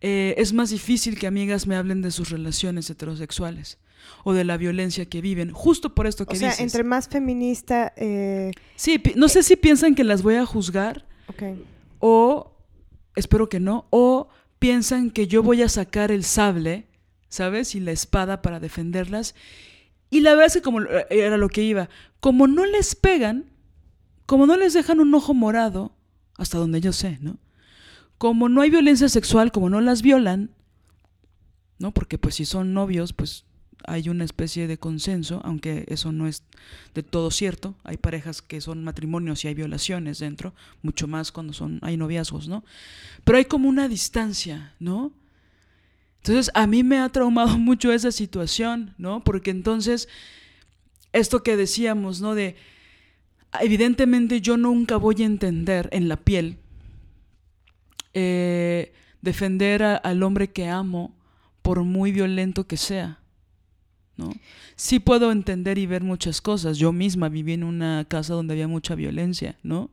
eh, 0.00 0.34
es 0.38 0.52
más 0.52 0.70
difícil 0.70 1.18
que 1.18 1.28
amigas 1.28 1.66
me 1.66 1.76
hablen 1.76 2.02
de 2.02 2.10
sus 2.10 2.30
relaciones 2.30 2.90
heterosexuales 2.90 3.78
o 4.24 4.32
de 4.32 4.44
la 4.44 4.56
violencia 4.56 5.06
que 5.06 5.20
viven, 5.20 5.52
justo 5.52 5.94
por 5.94 6.06
esto 6.06 6.26
que 6.26 6.36
o 6.36 6.38
sea, 6.38 6.54
entre 6.58 6.82
más 6.82 7.08
feminista... 7.08 7.92
Eh, 7.96 8.50
sí, 8.74 9.00
no 9.14 9.28
sé 9.28 9.42
si 9.44 9.56
piensan 9.56 9.94
que 9.94 10.04
las 10.04 10.22
voy 10.22 10.34
a 10.34 10.46
juzgar 10.46 11.06
o, 12.00 12.52
espero 13.14 13.48
que 13.48 13.60
no, 13.60 13.86
o 13.90 14.28
piensan 14.58 15.10
que 15.10 15.28
yo 15.28 15.44
voy 15.44 15.62
a 15.62 15.68
sacar 15.68 16.10
el 16.10 16.24
sable, 16.24 16.86
¿sabes? 17.28 17.76
Y 17.76 17.80
la 17.80 17.92
espada 17.92 18.42
para 18.42 18.58
defenderlas. 18.58 19.34
Y 20.10 20.20
la 20.20 20.30
verdad 20.30 20.48
es 20.48 20.54
que 20.54 20.62
como 20.62 20.82
eh, 20.82 21.06
era 21.10 21.36
lo 21.36 21.48
que 21.48 21.62
iba, 21.62 21.88
como 22.18 22.46
no 22.46 22.66
les 22.66 22.94
pegan, 22.94 23.46
como 24.26 24.46
no 24.46 24.56
les 24.56 24.74
dejan 24.74 25.00
un 25.00 25.14
ojo 25.14 25.34
morado, 25.34 25.92
hasta 26.36 26.58
donde 26.58 26.80
yo 26.80 26.92
sé, 26.92 27.18
¿no? 27.20 27.38
Como 28.18 28.48
no 28.48 28.60
hay 28.60 28.70
violencia 28.70 29.08
sexual, 29.08 29.52
como 29.52 29.70
no 29.70 29.80
las 29.80 30.02
violan, 30.02 30.50
¿no? 31.78 31.92
Porque 31.92 32.18
pues 32.18 32.34
si 32.34 32.44
son 32.44 32.74
novios, 32.74 33.12
pues 33.12 33.44
hay 33.86 34.08
una 34.08 34.24
especie 34.24 34.66
de 34.66 34.78
consenso, 34.78 35.40
aunque 35.44 35.84
eso 35.88 36.12
no 36.12 36.26
es 36.26 36.42
de 36.94 37.02
todo 37.02 37.30
cierto. 37.30 37.74
Hay 37.84 37.96
parejas 37.96 38.42
que 38.42 38.60
son 38.60 38.84
matrimonios 38.84 39.44
y 39.44 39.48
hay 39.48 39.54
violaciones 39.54 40.18
dentro, 40.18 40.54
mucho 40.82 41.06
más 41.06 41.32
cuando 41.32 41.52
son 41.52 41.78
hay 41.82 41.96
noviazgos, 41.96 42.48
¿no? 42.48 42.64
Pero 43.24 43.38
hay 43.38 43.46
como 43.46 43.68
una 43.68 43.88
distancia, 43.88 44.74
¿no? 44.78 45.12
Entonces, 46.22 46.50
a 46.54 46.66
mí 46.66 46.82
me 46.82 46.98
ha 46.98 47.08
traumado 47.08 47.58
mucho 47.58 47.92
esa 47.92 48.12
situación, 48.12 48.94
¿no? 48.98 49.24
Porque 49.24 49.50
entonces 49.50 50.08
esto 51.12 51.42
que 51.42 51.56
decíamos, 51.56 52.20
¿no? 52.20 52.34
De 52.34 52.56
evidentemente 53.60 54.40
yo 54.40 54.56
nunca 54.56 54.96
voy 54.96 55.22
a 55.22 55.26
entender 55.26 55.88
en 55.92 56.08
la 56.08 56.16
piel 56.16 56.58
eh, 58.14 58.92
defender 59.22 59.82
al 59.82 60.22
hombre 60.22 60.50
que 60.50 60.68
amo 60.68 61.14
por 61.62 61.82
muy 61.82 62.12
violento 62.12 62.66
que 62.66 62.76
sea. 62.76 63.18
¿no? 64.16 64.32
Sí 64.76 64.98
puedo 64.98 65.32
entender 65.32 65.78
y 65.78 65.86
ver 65.86 66.02
muchas 66.02 66.40
cosas. 66.40 66.78
Yo 66.78 66.92
misma 66.92 67.28
viví 67.28 67.52
en 67.52 67.64
una 67.64 68.04
casa 68.08 68.34
donde 68.34 68.54
había 68.54 68.68
mucha 68.68 68.94
violencia, 68.94 69.58
¿no? 69.62 69.90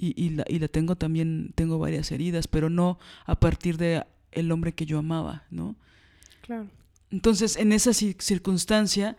Y, 0.00 0.30
la, 0.30 0.44
y 0.46 0.60
la 0.60 0.68
tengo 0.68 0.94
también, 0.94 1.50
tengo 1.56 1.80
varias 1.80 2.12
heridas, 2.12 2.46
pero 2.46 2.70
no 2.70 3.00
a 3.26 3.40
partir 3.40 3.78
de 3.78 4.04
el 4.32 4.52
hombre 4.52 4.72
que 4.72 4.86
yo 4.86 4.98
amaba, 4.98 5.44
¿no? 5.50 5.76
Claro. 6.42 6.68
Entonces, 7.10 7.56
en 7.56 7.72
esa 7.72 7.92
circunstancia 7.92 9.16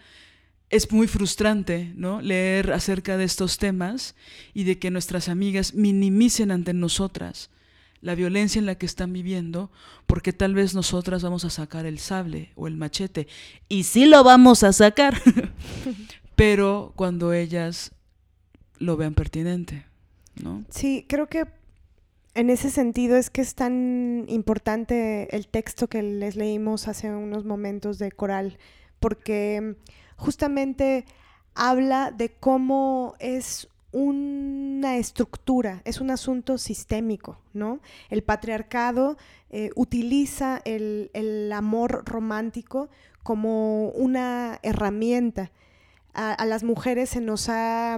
es 0.69 0.91
muy 0.91 1.08
frustrante, 1.08 1.91
¿no? 1.95 2.22
Leer 2.22 2.72
acerca 2.72 3.17
de 3.17 3.24
estos 3.24 3.58
temas 3.58 4.15
y 4.54 4.63
de 4.63 4.78
que 4.78 4.91
nuestras 4.91 5.28
amigas 5.28 5.74
minimicen 5.74 6.52
ante 6.52 6.74
nosotras 6.74 7.50
la 8.02 8.15
violencia 8.15 8.60
en 8.60 8.65
la 8.65 8.76
que 8.76 8.86
están 8.86 9.12
viviendo, 9.12 9.72
porque 10.06 10.32
tal 10.32 10.54
vez 10.54 10.74
nosotras 10.74 11.22
vamos 11.22 11.43
a 11.43 11.50
sacar 11.50 11.86
el 11.86 12.00
sable 12.00 12.52
o 12.56 12.67
el 12.67 12.78
machete, 12.78 13.28
y 13.67 13.84
sí 13.84 14.06
lo 14.06 14.24
vamos 14.24 14.63
a 14.63 14.72
sacar, 14.72 15.22
pero 16.36 16.93
cuando 16.95 17.34
ellas 17.34 17.91
lo 18.78 18.95
vean 18.95 19.15
pertinente, 19.15 19.86
¿no? 20.41 20.63
Sí, 20.69 21.06
creo 21.10 21.28
que 21.28 21.45
en 22.36 22.50
ese 22.50 22.70
sentido 22.70 23.18
es 23.18 23.30
que 23.30 23.42
es 23.42 23.56
tan 23.56 24.26
importante 24.28 25.36
el 25.36 25.48
texto 25.48 25.88
que 25.88 26.02
les 26.04 26.36
leímos 26.36 26.88
hace 26.88 27.10
unos 27.10 27.46
momentos 27.46 28.00
de 28.00 28.12
Coral, 28.12 28.58
porque 29.00 29.76
justamente 30.15 31.06
habla 31.56 32.12
de 32.12 32.30
cómo 32.30 33.15
es 33.20 33.68
una 33.92 34.98
estructura, 34.98 35.82
es 35.84 36.00
un 36.00 36.12
asunto 36.12 36.58
sistémico, 36.58 37.39
¿no? 37.54 37.80
El 38.10 38.24
patriarcado 38.24 39.18
eh, 39.50 39.72
utiliza 39.76 40.62
el, 40.63 41.52
amor 41.54 42.04
romántico 42.06 42.89
como 43.24 43.89
una 43.89 44.60
herramienta. 44.62 45.52
A, 46.13 46.46
las 46.46 46.63
mujeres 46.63 47.10
se 47.10 47.22
nos 47.22 47.50
ha 47.50 47.98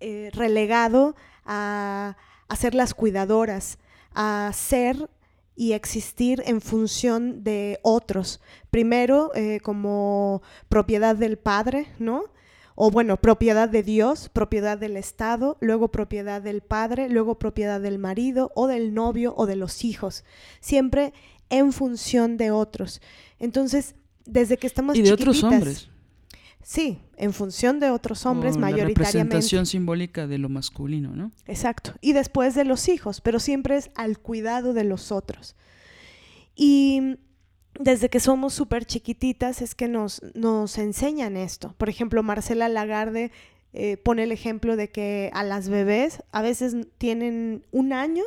eh, 0.00 0.30
relegado 0.32 1.16
a, 1.44 2.16
ser 2.54 2.76
las 2.76 2.94
cuidadoras, 2.94 3.78
a 4.14 4.52
ser 4.54 5.10
y 5.56 5.72
existir 5.72 6.42
en 6.46 6.60
función 6.60 7.42
de 7.42 7.80
otros. 7.82 8.40
Primero 8.70 9.32
eh, 9.34 9.58
como 9.60 10.42
propiedad 10.68 11.16
del 11.16 11.38
padre, 11.38 11.88
¿no? 11.98 12.24
o 12.76 12.90
bueno, 12.90 13.16
propiedad 13.16 13.68
de 13.68 13.82
Dios, 13.82 14.28
propiedad 14.28 14.78
del 14.78 14.98
Estado, 14.98 15.56
luego 15.60 15.88
propiedad 15.88 16.42
del 16.42 16.60
padre, 16.60 17.08
luego 17.08 17.38
propiedad 17.38 17.80
del 17.80 17.98
marido 17.98 18.52
o 18.54 18.66
del 18.66 18.94
novio 18.94 19.34
o 19.36 19.46
de 19.46 19.56
los 19.56 19.82
hijos, 19.82 20.24
siempre 20.60 21.14
en 21.48 21.72
función 21.72 22.36
de 22.36 22.50
otros. 22.50 23.00
Entonces, 23.40 23.94
desde 24.26 24.58
que 24.58 24.66
estamos 24.66 24.94
y 24.96 25.02
de 25.02 25.12
otros 25.12 25.42
hombres. 25.42 25.88
Sí, 26.68 26.98
en 27.16 27.32
función 27.32 27.78
de 27.78 27.90
otros 27.90 28.26
hombres 28.26 28.56
mayoritariamente. 28.56 29.00
La 29.00 29.06
representación 29.06 29.66
simbólica 29.66 30.26
de 30.26 30.38
lo 30.38 30.48
masculino, 30.48 31.14
¿no? 31.14 31.30
Exacto. 31.46 31.92
Y 32.00 32.12
después 32.12 32.56
de 32.56 32.64
los 32.64 32.88
hijos, 32.88 33.20
pero 33.20 33.38
siempre 33.38 33.76
es 33.76 33.92
al 33.94 34.18
cuidado 34.18 34.74
de 34.74 34.82
los 34.82 35.12
otros. 35.12 35.54
Y 36.56 37.18
desde 37.78 38.08
que 38.08 38.18
somos 38.18 38.52
súper 38.52 38.84
chiquititas 38.84 39.62
es 39.62 39.76
que 39.76 39.86
nos, 39.86 40.20
nos 40.34 40.76
enseñan 40.78 41.36
esto. 41.36 41.72
Por 41.78 41.88
ejemplo, 41.88 42.24
Marcela 42.24 42.68
Lagarde 42.68 43.30
eh, 43.72 43.96
pone 43.96 44.24
el 44.24 44.32
ejemplo 44.32 44.74
de 44.74 44.90
que 44.90 45.30
a 45.34 45.44
las 45.44 45.68
bebés 45.68 46.24
a 46.32 46.42
veces 46.42 46.74
tienen 46.98 47.64
un 47.70 47.92
año 47.92 48.24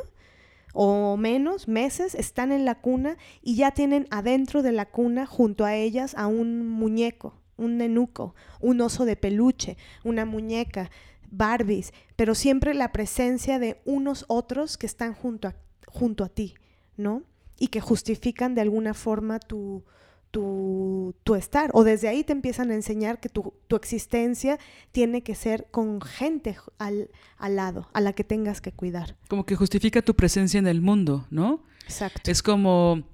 o 0.72 1.18
menos, 1.18 1.68
meses, 1.68 2.14
están 2.14 2.52
en 2.52 2.64
la 2.64 2.76
cuna 2.76 3.18
y 3.42 3.56
ya 3.56 3.72
tienen 3.72 4.06
adentro 4.10 4.62
de 4.62 4.72
la 4.72 4.86
cuna 4.86 5.26
junto 5.26 5.66
a 5.66 5.74
ellas 5.74 6.14
a 6.16 6.26
un 6.26 6.66
muñeco, 6.66 7.34
un 7.60 7.78
nenuco, 7.78 8.34
un 8.60 8.80
oso 8.80 9.04
de 9.04 9.16
peluche, 9.16 9.76
una 10.04 10.24
muñeca, 10.24 10.90
Barbies, 11.30 11.92
pero 12.16 12.34
siempre 12.34 12.74
la 12.74 12.90
presencia 12.90 13.60
de 13.60 13.80
unos 13.84 14.24
otros 14.26 14.76
que 14.76 14.86
están 14.86 15.14
junto 15.14 15.46
a, 15.46 15.54
junto 15.86 16.24
a 16.24 16.28
ti, 16.28 16.54
¿no? 16.96 17.22
y 17.60 17.68
que 17.68 17.80
justifican 17.80 18.56
de 18.56 18.62
alguna 18.62 18.94
forma 18.94 19.38
tu, 19.38 19.84
tu, 20.32 21.14
estar. 21.36 21.70
O 21.74 21.84
desde 21.84 22.08
ahí 22.08 22.24
te 22.24 22.32
empiezan 22.32 22.72
a 22.72 22.74
enseñar 22.74 23.20
que 23.20 23.28
tu, 23.28 23.54
existencia 23.76 24.58
tiene 24.90 25.22
que 25.22 25.36
ser 25.36 25.68
con 25.70 26.00
gente 26.00 26.56
al, 26.78 27.10
al, 27.36 27.56
lado, 27.56 27.88
a 27.92 28.00
la 28.00 28.14
que 28.14 28.24
tengas 28.24 28.60
que 28.60 28.72
cuidar. 28.72 29.16
Como 29.28 29.46
que 29.46 29.54
justifica 29.54 30.02
tu 30.02 30.16
presencia 30.16 30.58
en 30.58 30.66
el 30.66 30.80
mundo, 30.80 31.26
¿no? 31.30 31.62
Exacto. 31.84 32.30
Es 32.30 32.42
como 32.42 33.04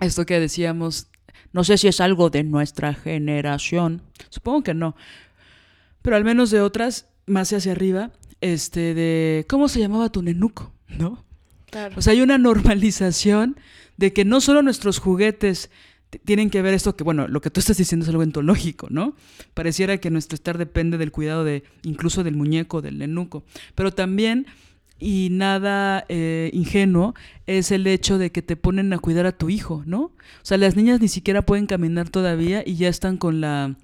esto 0.00 0.26
que 0.26 0.40
decíamos, 0.40 1.08
no 1.52 1.64
sé 1.64 1.78
si 1.78 1.88
es 1.88 2.00
algo 2.00 2.30
de 2.30 2.44
nuestra 2.44 2.94
generación, 2.94 4.02
supongo 4.30 4.62
que 4.62 4.74
no, 4.74 4.96
pero 6.02 6.16
al 6.16 6.24
menos 6.24 6.50
de 6.50 6.60
otras, 6.60 7.08
más 7.26 7.52
hacia 7.52 7.72
arriba, 7.72 8.12
este, 8.40 8.94
de, 8.94 9.46
¿cómo 9.48 9.68
se 9.68 9.80
llamaba 9.80 10.10
tu 10.10 10.22
nenuco? 10.22 10.72
¿No? 10.88 11.24
O 11.96 12.00
sea, 12.00 12.12
hay 12.12 12.22
una 12.22 12.38
normalización 12.38 13.56
de 13.96 14.12
que 14.12 14.24
no 14.24 14.40
solo 14.40 14.62
nuestros 14.62 14.98
juguetes 14.98 15.70
tienen 16.24 16.50
que 16.50 16.62
ver 16.62 16.74
esto 16.74 16.96
que, 16.96 17.04
bueno, 17.04 17.28
lo 17.28 17.40
que 17.40 17.50
tú 17.50 17.60
estás 17.60 17.76
diciendo 17.76 18.04
es 18.04 18.10
algo 18.10 18.22
entológico, 18.22 18.86
¿no? 18.90 19.14
Pareciera 19.54 19.98
que 19.98 20.10
nuestro 20.10 20.36
estar 20.36 20.58
depende 20.58 20.98
del 20.98 21.12
cuidado 21.12 21.44
de, 21.44 21.64
incluso 21.82 22.24
del 22.24 22.36
muñeco, 22.36 22.80
del 22.80 22.98
nenuco. 22.98 23.44
Pero 23.74 23.92
también, 23.92 24.46
y 24.98 25.28
nada 25.30 26.04
eh, 26.08 26.50
ingenuo, 26.52 27.14
es 27.46 27.70
el 27.70 27.86
hecho 27.86 28.18
de 28.18 28.32
que 28.32 28.42
te 28.42 28.56
ponen 28.56 28.92
a 28.92 28.98
cuidar 28.98 29.26
a 29.26 29.32
tu 29.32 29.50
hijo, 29.50 29.82
¿no? 29.86 30.00
O 30.00 30.12
sea, 30.42 30.58
las 30.58 30.76
niñas 30.76 31.00
ni 31.00 31.08
siquiera 31.08 31.42
pueden 31.42 31.66
caminar 31.66 32.08
todavía 32.08 32.62
y 32.64 32.76
ya 32.76 32.88
están 32.88 33.16
con 33.16 33.40
la, 33.40 33.76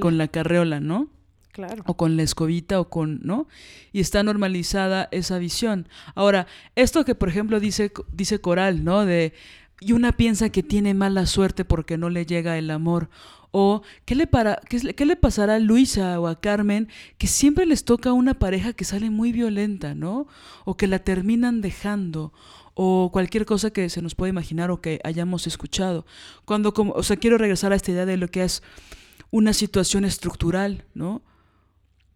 con 0.00 0.18
la 0.18 0.28
carriola, 0.28 0.80
¿no? 0.80 1.08
Claro. 1.52 1.82
o 1.86 1.96
con 1.96 2.16
la 2.16 2.22
escobita 2.22 2.78
o 2.78 2.88
con, 2.88 3.18
¿no? 3.24 3.48
Y 3.92 3.98
está 3.98 4.22
normalizada 4.22 5.08
esa 5.10 5.38
visión. 5.38 5.88
Ahora, 6.14 6.46
esto 6.76 7.04
que 7.04 7.16
por 7.16 7.28
ejemplo 7.28 7.58
dice 7.58 7.90
dice 8.12 8.40
Coral, 8.40 8.84
¿no? 8.84 9.04
De 9.04 9.32
y 9.80 9.92
una 9.92 10.12
piensa 10.12 10.50
que 10.50 10.62
tiene 10.62 10.94
mala 10.94 11.26
suerte 11.26 11.64
porque 11.64 11.98
no 11.98 12.10
le 12.10 12.26
llega 12.26 12.58
el 12.58 12.70
amor. 12.70 13.08
O 13.60 13.82
¿qué 14.04 14.14
le, 14.14 15.16
pasará 15.16 15.56
a 15.56 15.58
Luisa 15.58 16.20
o 16.20 16.28
a 16.28 16.40
Carmen 16.40 16.86
que 17.18 17.26
siempre 17.26 17.66
les 17.66 17.84
toca 17.84 18.12
una 18.12 18.34
pareja 18.34 18.72
que 18.72 18.84
sale 18.84 19.10
muy 19.10 19.32
violenta, 19.32 19.96
¿no? 19.96 20.28
O 20.64 20.76
que 20.76 20.86
la 20.86 21.00
terminan 21.00 21.60
dejando 21.60 22.32
o 22.74 23.10
cualquier 23.12 23.46
cosa 23.46 23.72
que 23.72 23.88
se 23.88 24.00
nos 24.00 24.14
pueda 24.14 24.30
imaginar 24.30 24.70
o 24.70 24.80
que 24.80 25.00
hayamos 25.02 25.48
escuchado. 25.48 26.06
Cuando 26.44 26.72
o 26.72 27.02
sea, 27.02 27.16
quiero 27.16 27.36
regresar 27.36 27.72
a 27.72 27.74
esta 27.74 27.90
idea 27.90 28.06
de 28.06 28.16
lo 28.16 28.28
que 28.28 28.44
es 28.44 28.62
una 29.32 29.52
situación 29.52 30.04
estructural, 30.04 30.84
¿no? 30.94 31.22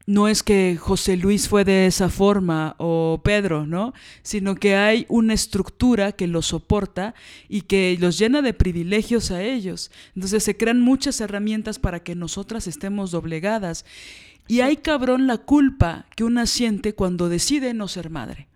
No 0.07 0.29
es 0.29 0.43
que 0.43 0.77
José 0.81 1.17
Luis 1.17 1.49
fue 1.49 1.65
de 1.65 1.87
esa 1.87 2.09
forma 2.09 2.75
o 2.79 3.21
Pedro, 3.23 3.67
¿no? 3.67 3.93
Sino 4.23 4.57
que 4.57 4.75
hay 4.77 5.07
una 5.09 5.35
estructura 5.35 6.13
que 6.13 6.27
los 6.27 6.47
soporta 6.47 7.15
y 7.49 7.63
que 7.63 7.97
los 8.01 8.19
llena 8.19 8.43
de 8.43 8.53
privilegios 8.53 9.31
a 9.31 9.43
ellos. 9.43 9.91
Entonces 10.15 10.43
se 10.43 10.57
crean 10.57 10.81
muchas 10.81 11.21
herramientas 11.21 11.79
para 11.79 12.01
que 12.01 12.15
nosotras 12.15 12.67
estemos 12.67 13.13
doblegadas. 13.13 13.85
Y 14.49 14.61
hay 14.61 14.77
cabrón 14.77 15.27
la 15.27 15.39
culpa 15.39 16.07
que 16.17 16.25
una 16.25 16.47
siente 16.47 16.95
cuando 16.95 17.29
decide 17.29 17.73
no 17.73 17.87
ser 17.87 18.11
madre. 18.11 18.49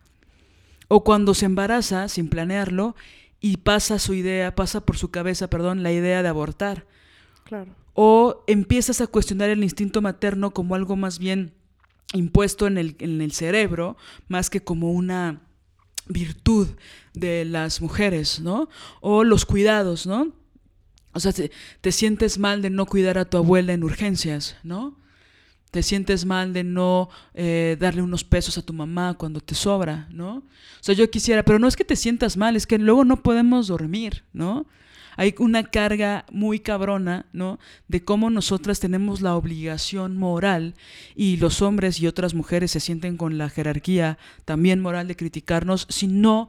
O 0.88 1.04
cuando 1.04 1.34
se 1.34 1.46
embaraza 1.46 2.08
sin 2.08 2.28
planearlo 2.28 2.96
y 3.40 3.58
pasa 3.58 3.98
su 3.98 4.14
idea, 4.14 4.54
pasa 4.54 4.80
por 4.80 4.96
su 4.96 5.10
cabeza, 5.10 5.48
perdón, 5.48 5.82
la 5.82 5.92
idea 5.92 6.22
de 6.22 6.28
abortar. 6.28 6.86
Claro 7.44 7.85
o 7.96 8.44
empiezas 8.46 9.00
a 9.00 9.06
cuestionar 9.06 9.48
el 9.48 9.64
instinto 9.64 10.02
materno 10.02 10.52
como 10.52 10.74
algo 10.74 10.96
más 10.96 11.18
bien 11.18 11.54
impuesto 12.12 12.66
en 12.66 12.76
el, 12.76 12.94
en 12.98 13.22
el 13.22 13.32
cerebro, 13.32 13.96
más 14.28 14.50
que 14.50 14.62
como 14.62 14.92
una 14.92 15.40
virtud 16.06 16.68
de 17.14 17.46
las 17.46 17.80
mujeres, 17.80 18.38
¿no? 18.40 18.68
O 19.00 19.24
los 19.24 19.46
cuidados, 19.46 20.06
¿no? 20.06 20.32
O 21.14 21.20
sea, 21.20 21.32
te, 21.32 21.50
te, 21.80 21.90
sientes 21.90 22.38
mal 22.38 22.60
de 22.60 22.68
no 22.68 22.84
cuidar 22.84 23.16
a 23.16 23.24
tu 23.24 23.38
abuela 23.38 23.72
en 23.72 23.82
urgencias, 23.82 24.56
¿no? 24.62 25.00
Te 25.70 25.82
sientes 25.82 26.26
mal 26.26 26.52
de 26.52 26.64
no 26.64 27.08
eh, 27.32 27.78
darle 27.80 28.02
unos 28.02 28.24
pesos 28.24 28.58
a 28.58 28.62
tu 28.62 28.74
mamá 28.74 29.14
cuando 29.14 29.40
te 29.40 29.54
sobra, 29.54 30.06
¿no? 30.10 30.36
O 30.36 30.82
sea, 30.82 30.94
yo 30.94 31.10
quisiera, 31.10 31.42
pero 31.42 31.58
no 31.58 31.66
es 31.66 31.76
que 31.76 31.84
te 31.84 31.96
sientas 31.96 32.36
mal, 32.36 32.56
es 32.56 32.66
que 32.66 32.78
luego 32.78 33.06
no 33.06 33.22
podemos 33.22 33.68
dormir, 33.68 34.24
¿no? 34.34 34.66
Hay 35.16 35.34
una 35.38 35.64
carga 35.64 36.26
muy 36.30 36.60
cabrona, 36.60 37.26
¿no? 37.32 37.58
De 37.88 38.04
cómo 38.04 38.30
nosotras 38.30 38.80
tenemos 38.80 39.20
la 39.22 39.34
obligación 39.34 40.16
moral 40.16 40.74
y 41.14 41.38
los 41.38 41.62
hombres 41.62 42.00
y 42.00 42.06
otras 42.06 42.34
mujeres 42.34 42.70
se 42.70 42.80
sienten 42.80 43.16
con 43.16 43.38
la 43.38 43.48
jerarquía 43.48 44.18
también 44.44 44.80
moral 44.80 45.08
de 45.08 45.16
criticarnos 45.16 45.86
si 45.90 46.06
no 46.06 46.48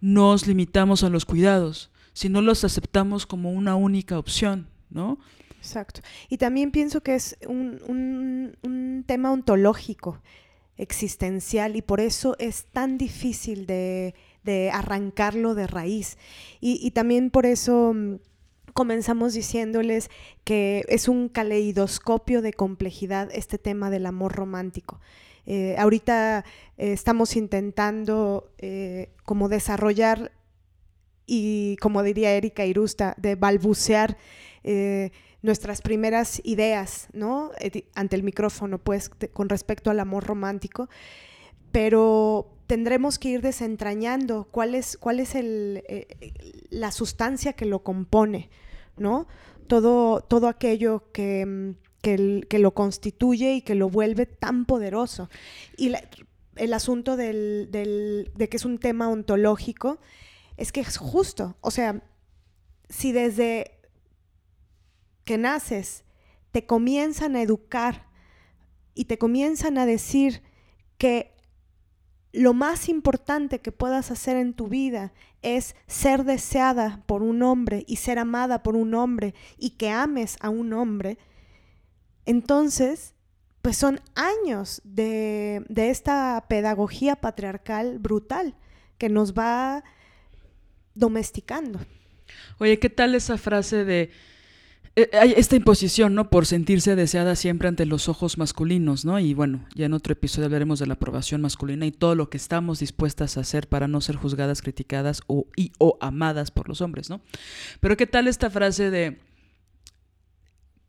nos 0.00 0.46
limitamos 0.46 1.02
a 1.02 1.10
los 1.10 1.24
cuidados, 1.24 1.90
si 2.12 2.28
no 2.28 2.40
los 2.42 2.64
aceptamos 2.64 3.26
como 3.26 3.52
una 3.52 3.74
única 3.74 4.18
opción, 4.18 4.68
¿no? 4.90 5.18
Exacto. 5.58 6.02
Y 6.28 6.36
también 6.36 6.70
pienso 6.70 7.02
que 7.02 7.14
es 7.14 7.38
un, 7.48 7.80
un, 7.88 8.56
un 8.62 9.04
tema 9.06 9.32
ontológico, 9.32 10.20
existencial, 10.76 11.76
y 11.76 11.82
por 11.82 12.00
eso 12.00 12.36
es 12.38 12.66
tan 12.66 12.98
difícil 12.98 13.66
de 13.66 14.14
de 14.44 14.70
arrancarlo 14.70 15.54
de 15.54 15.66
raíz. 15.66 16.18
Y, 16.60 16.90
también 16.92 17.30
por 17.30 17.46
eso 17.46 17.92
mm, 17.94 18.16
comenzamos 18.72 19.34
diciéndoles 19.34 20.10
que 20.44 20.84
es 20.88 21.08
un 21.08 21.28
caleidoscopio 21.28 22.42
de 22.42 22.52
complejidad 22.52 23.28
este 23.32 23.58
tema 23.58 23.90
del 23.90 24.06
amor 24.06 24.32
romántico. 24.34 25.00
Eh, 25.46 25.76
ahorita 25.78 26.44
eh, 26.78 26.92
estamos 26.92 27.36
intentando 27.36 28.50
eh, 28.58 29.10
como 29.24 29.48
desarrollar 29.48 30.32
y 31.26 31.76
como 31.80 32.02
diría 32.02 32.32
Erika 32.32 32.64
Irusta, 32.64 33.14
de 33.18 33.34
balbucear 33.34 34.16
nuestras 35.42 35.82
primeras 35.82 36.40
ideas, 36.42 37.08
¿no? 37.12 37.50
Ante 37.94 38.16
el 38.16 38.22
micrófono, 38.22 38.78
pues, 38.78 39.10
con 39.10 39.50
respecto 39.50 39.90
al 39.90 40.00
amor 40.00 40.24
romántico. 40.24 40.88
Pero 41.70 42.53
tendremos 42.66 43.18
que 43.18 43.28
ir 43.28 43.42
desentrañando 43.42 44.48
cuál 44.50 44.74
es, 44.74 44.96
cuál 44.96 45.20
es 45.20 45.34
el, 45.34 45.82
eh, 45.88 46.32
la 46.70 46.92
sustancia 46.92 47.52
que 47.52 47.66
lo 47.66 47.82
compone, 47.82 48.50
¿no? 48.96 49.26
Todo, 49.66 50.20
todo 50.20 50.48
aquello 50.48 51.10
que, 51.12 51.74
que, 52.02 52.58
lo 52.58 52.74
constituye 52.74 53.54
y 53.54 53.62
que 53.62 53.74
lo 53.74 53.88
vuelve 53.88 54.26
tan 54.26 54.66
poderoso. 54.66 55.30
Y 55.76 55.92
el 56.56 56.72
asunto 56.74 57.16
del, 57.16 57.68
de 57.70 58.48
que 58.48 58.56
es 58.56 58.64
un 58.64 58.78
tema 58.78 59.08
ontológico 59.08 59.98
es 60.56 60.70
que 60.70 60.80
es 60.80 60.98
justo. 60.98 61.56
O 61.62 61.70
sea, 61.70 62.02
si 62.88 63.12
desde 63.12 63.80
que 65.24 65.38
naces 65.38 66.04
te 66.52 66.66
comienzan 66.66 67.36
a 67.36 67.42
educar 67.42 68.06
y 68.94 69.06
te 69.06 69.18
comienzan 69.18 69.78
a 69.78 69.86
decir 69.86 70.42
que 70.98 71.33
lo 72.34 72.52
más 72.52 72.88
importante 72.88 73.60
que 73.60 73.70
puedas 73.70 74.10
hacer 74.10 74.36
en 74.36 74.54
tu 74.54 74.66
vida 74.66 75.12
es 75.42 75.76
ser 75.86 76.24
deseada 76.24 77.02
por 77.06 77.22
un 77.22 77.42
hombre 77.42 77.84
y 77.86 77.96
ser 77.96 78.18
amada 78.18 78.62
por 78.62 78.74
un 78.74 78.94
hombre 78.94 79.34
y 79.56 79.70
que 79.70 79.90
ames 79.90 80.36
a 80.40 80.48
un 80.48 80.72
hombre, 80.72 81.16
entonces, 82.26 83.14
pues 83.62 83.76
son 83.76 84.00
años 84.14 84.82
de, 84.84 85.64
de 85.68 85.90
esta 85.90 86.44
pedagogía 86.48 87.16
patriarcal 87.16 87.98
brutal 87.98 88.56
que 88.98 89.08
nos 89.08 89.34
va 89.34 89.84
domesticando. 90.94 91.78
Oye, 92.58 92.78
¿qué 92.78 92.90
tal 92.90 93.14
esa 93.14 93.38
frase 93.38 93.84
de 93.84 94.10
hay 95.12 95.34
esta 95.36 95.56
imposición, 95.56 96.14
¿no? 96.14 96.30
Por 96.30 96.46
sentirse 96.46 96.94
deseada 96.94 97.34
siempre 97.34 97.66
ante 97.66 97.84
los 97.84 98.08
ojos 98.08 98.38
masculinos, 98.38 99.04
¿no? 99.04 99.18
Y 99.18 99.34
bueno, 99.34 99.66
ya 99.74 99.86
en 99.86 99.92
otro 99.92 100.12
episodio 100.12 100.46
hablaremos 100.46 100.78
de 100.78 100.86
la 100.86 100.94
aprobación 100.94 101.40
masculina 101.40 101.84
y 101.84 101.90
todo 101.90 102.14
lo 102.14 102.30
que 102.30 102.36
estamos 102.36 102.78
dispuestas 102.78 103.36
a 103.36 103.40
hacer 103.40 103.68
para 103.68 103.88
no 103.88 104.00
ser 104.00 104.14
juzgadas, 104.14 104.62
criticadas 104.62 105.22
o, 105.26 105.46
y, 105.56 105.72
o 105.78 105.98
amadas 106.00 106.52
por 106.52 106.68
los 106.68 106.80
hombres, 106.80 107.10
¿no? 107.10 107.20
Pero 107.80 107.96
¿qué 107.96 108.06
tal 108.06 108.28
esta 108.28 108.50
frase 108.50 108.90
de... 108.90 109.18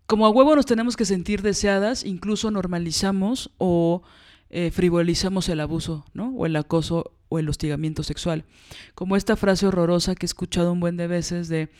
Como 0.05 0.27
a 0.27 0.29
huevo 0.29 0.55
nos 0.55 0.67
tenemos 0.67 0.95
que 0.95 1.05
sentir 1.05 1.41
deseadas, 1.41 2.03
incluso 2.03 2.51
normalizamos 2.51 3.49
o 3.57 4.03
eh, 4.51 4.69
frivolizamos 4.69 5.49
el 5.49 5.59
abuso, 5.59 6.05
¿no? 6.13 6.29
O 6.29 6.45
el 6.45 6.55
acoso 6.55 7.15
o 7.29 7.39
el 7.39 7.49
hostigamiento 7.49 8.03
sexual. 8.03 8.45
Como 8.93 9.15
esta 9.15 9.35
frase 9.35 9.65
horrorosa 9.65 10.13
que 10.13 10.25
he 10.25 10.27
escuchado 10.27 10.71
un 10.71 10.79
buen 10.79 10.95
de 10.95 11.07
veces 11.07 11.47
de 11.47 11.71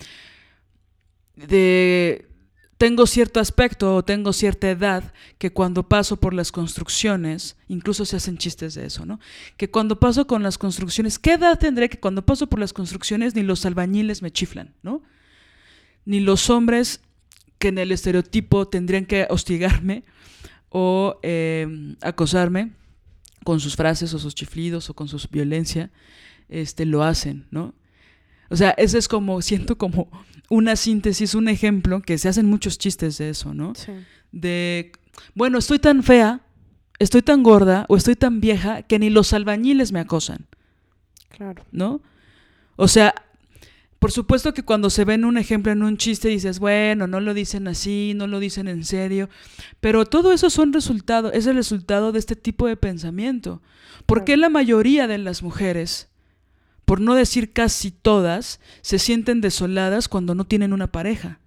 de 1.36 2.28
tengo 2.78 3.08
cierto 3.08 3.40
aspecto 3.40 3.96
o 3.96 4.04
tengo 4.04 4.34
cierta 4.34 4.70
edad 4.70 5.14
que 5.38 5.52
cuando 5.52 5.88
paso 5.88 6.18
por 6.18 6.34
las 6.34 6.52
construcciones, 6.52 7.56
incluso 7.70 8.04
se 8.04 8.18
hacen 8.18 8.38
chistes 8.38 8.76
de 8.76 8.86
eso, 8.86 9.06
¿no? 9.06 9.20
Que 9.56 9.72
cuando 9.72 10.00
paso 10.00 10.28
con 10.28 10.44
las 10.44 10.58
construcciones, 10.58 11.18
¿qué 11.18 11.34
edad 11.34 11.58
tendré 11.58 11.88
que 11.88 12.00
cuando 12.00 12.26
paso 12.26 12.48
por 12.48 12.60
las 12.60 12.74
construcciones 12.74 13.34
ni 13.34 13.44
los 13.44 13.66
albañiles 13.66 14.22
me 14.22 14.32
chiflan, 14.32 14.74
¿no? 14.84 15.04
Ni 16.04 16.20
los 16.20 16.50
hombres 16.50 17.02
que 17.60 17.70
en 17.70 17.78
el 17.78 17.94
estereotipo 17.94 18.68
tendrían 18.68 19.06
que 19.06 19.26
hostigarme 19.30 20.04
o 20.70 21.20
eh, 21.24 21.96
acosarme 22.02 22.74
con 23.46 23.62
sus 23.62 23.78
frases 23.78 24.14
o 24.14 24.20
sus 24.20 24.36
chiflidos 24.36 24.90
o 24.90 24.94
con 24.94 25.08
su 25.08 25.26
violencia, 25.32 25.92
este, 26.50 26.86
lo 26.86 27.04
hacen, 27.04 27.48
¿no? 27.52 27.74
O 28.50 28.56
sea, 28.58 28.72
eso 28.72 28.98
es 28.98 29.08
como, 29.08 29.42
siento 29.42 29.78
como 29.78 30.10
una 30.50 30.76
síntesis, 30.76 31.36
un 31.36 31.48
ejemplo, 31.48 32.02
que 32.02 32.18
se 32.18 32.30
hacen 32.30 32.46
muchos 32.46 32.78
chistes 32.78 33.18
de 33.18 33.30
eso, 33.30 33.54
¿no? 33.54 33.74
Sí. 33.76 33.92
De, 34.32 34.92
bueno, 35.34 35.58
estoy 35.58 35.80
tan 35.80 36.04
fea, 36.04 36.42
estoy 37.00 37.22
tan 37.22 37.44
gorda 37.44 37.86
o 37.90 37.98
estoy 37.98 38.16
tan 38.16 38.42
vieja 38.42 38.84
que 38.84 39.00
ni 39.00 39.10
los 39.10 39.34
albañiles 39.34 39.92
me 39.92 40.00
acosan. 40.00 40.48
Claro. 41.30 41.64
¿No? 41.72 42.02
O 42.76 42.88
sea, 42.88 43.14
por 44.00 44.12
supuesto 44.12 44.54
que 44.54 44.64
cuando 44.64 44.90
se 44.90 45.04
ven 45.04 45.26
un 45.26 45.38
ejemplo 45.38 45.72
en 45.72 45.82
un 45.82 45.98
chiste 45.98 46.28
dices, 46.28 46.60
bueno, 46.60 47.08
no 47.08 47.20
lo 47.20 47.34
dicen 47.34 47.68
así, 47.68 48.14
no 48.16 48.28
lo 48.28 48.40
dicen 48.40 48.68
en 48.68 48.86
serio, 48.86 49.30
pero 49.80 50.06
todo 50.06 50.32
eso 50.32 50.50
son 50.50 50.74
resultado, 50.74 51.32
es 51.32 51.48
el 51.48 51.56
resultado 51.56 52.12
de 52.12 52.20
este 52.20 52.36
tipo 52.36 52.68
de 52.68 52.78
pensamiento. 52.78 53.62
¿Por 54.06 54.24
qué 54.24 54.38
la 54.38 54.50
mayoría 54.50 55.08
de 55.08 55.18
las 55.18 55.42
mujeres 55.42 56.10
por 56.86 57.02
no 57.02 57.16
decir 57.16 57.52
casi 57.52 57.92
todas, 57.92 58.60
se 58.82 59.00
sienten 59.00 59.42
desoladas 59.42 60.08
cuando 60.08 60.36
no 60.36 60.46
tienen 60.46 60.72
una 60.74 60.92
pareja. 60.92 61.40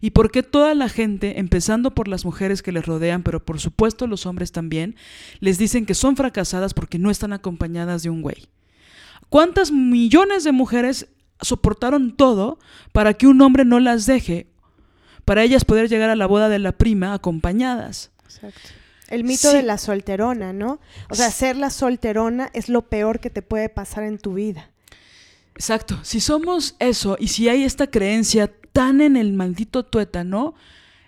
¿Y 0.00 0.10
por 0.10 0.30
qué 0.32 0.42
toda 0.42 0.74
la 0.74 0.88
gente, 0.88 1.38
empezando 1.38 1.94
por 1.94 2.08
las 2.08 2.24
mujeres 2.24 2.62
que 2.62 2.72
les 2.72 2.84
rodean, 2.86 3.22
pero 3.22 3.44
por 3.44 3.60
supuesto 3.60 4.06
los 4.06 4.26
hombres 4.26 4.50
también, 4.52 4.96
les 5.38 5.58
dicen 5.58 5.86
que 5.86 5.94
son 5.94 6.16
fracasadas 6.16 6.74
porque 6.74 6.98
no 6.98 7.10
están 7.10 7.32
acompañadas 7.32 8.02
de 8.02 8.10
un 8.10 8.20
güey? 8.22 8.48
¿Cuántas 9.28 9.70
millones 9.70 10.44
de 10.44 10.52
mujeres 10.52 11.06
soportaron 11.40 12.16
todo 12.16 12.58
para 12.92 13.14
que 13.14 13.26
un 13.26 13.40
hombre 13.42 13.64
no 13.64 13.78
las 13.80 14.06
deje, 14.06 14.46
para 15.24 15.42
ellas 15.42 15.64
poder 15.64 15.88
llegar 15.88 16.10
a 16.10 16.16
la 16.16 16.26
boda 16.26 16.48
de 16.48 16.58
la 16.58 16.72
prima 16.72 17.12
acompañadas? 17.14 18.10
Exacto. 18.24 18.60
El 19.08 19.22
mito 19.22 19.50
Sí. 19.50 19.56
de 19.56 19.62
la 19.62 19.78
solterona, 19.78 20.52
¿no? 20.52 20.80
O 21.10 21.14
sea, 21.14 21.30
ser 21.30 21.56
la 21.56 21.70
solterona 21.70 22.50
es 22.54 22.68
lo 22.68 22.82
peor 22.88 23.20
que 23.20 23.30
te 23.30 23.40
puede 23.42 23.68
pasar 23.68 24.02
en 24.02 24.18
tu 24.18 24.34
vida. 24.34 24.70
Exacto. 25.56 25.98
Si 26.02 26.20
somos 26.20 26.76
eso 26.78 27.16
y 27.18 27.28
si 27.28 27.48
hay 27.48 27.64
esta 27.64 27.86
creencia 27.86 28.52
tan 28.72 29.00
en 29.00 29.16
el 29.16 29.32
maldito 29.32 29.84
tuétano, 29.84 30.54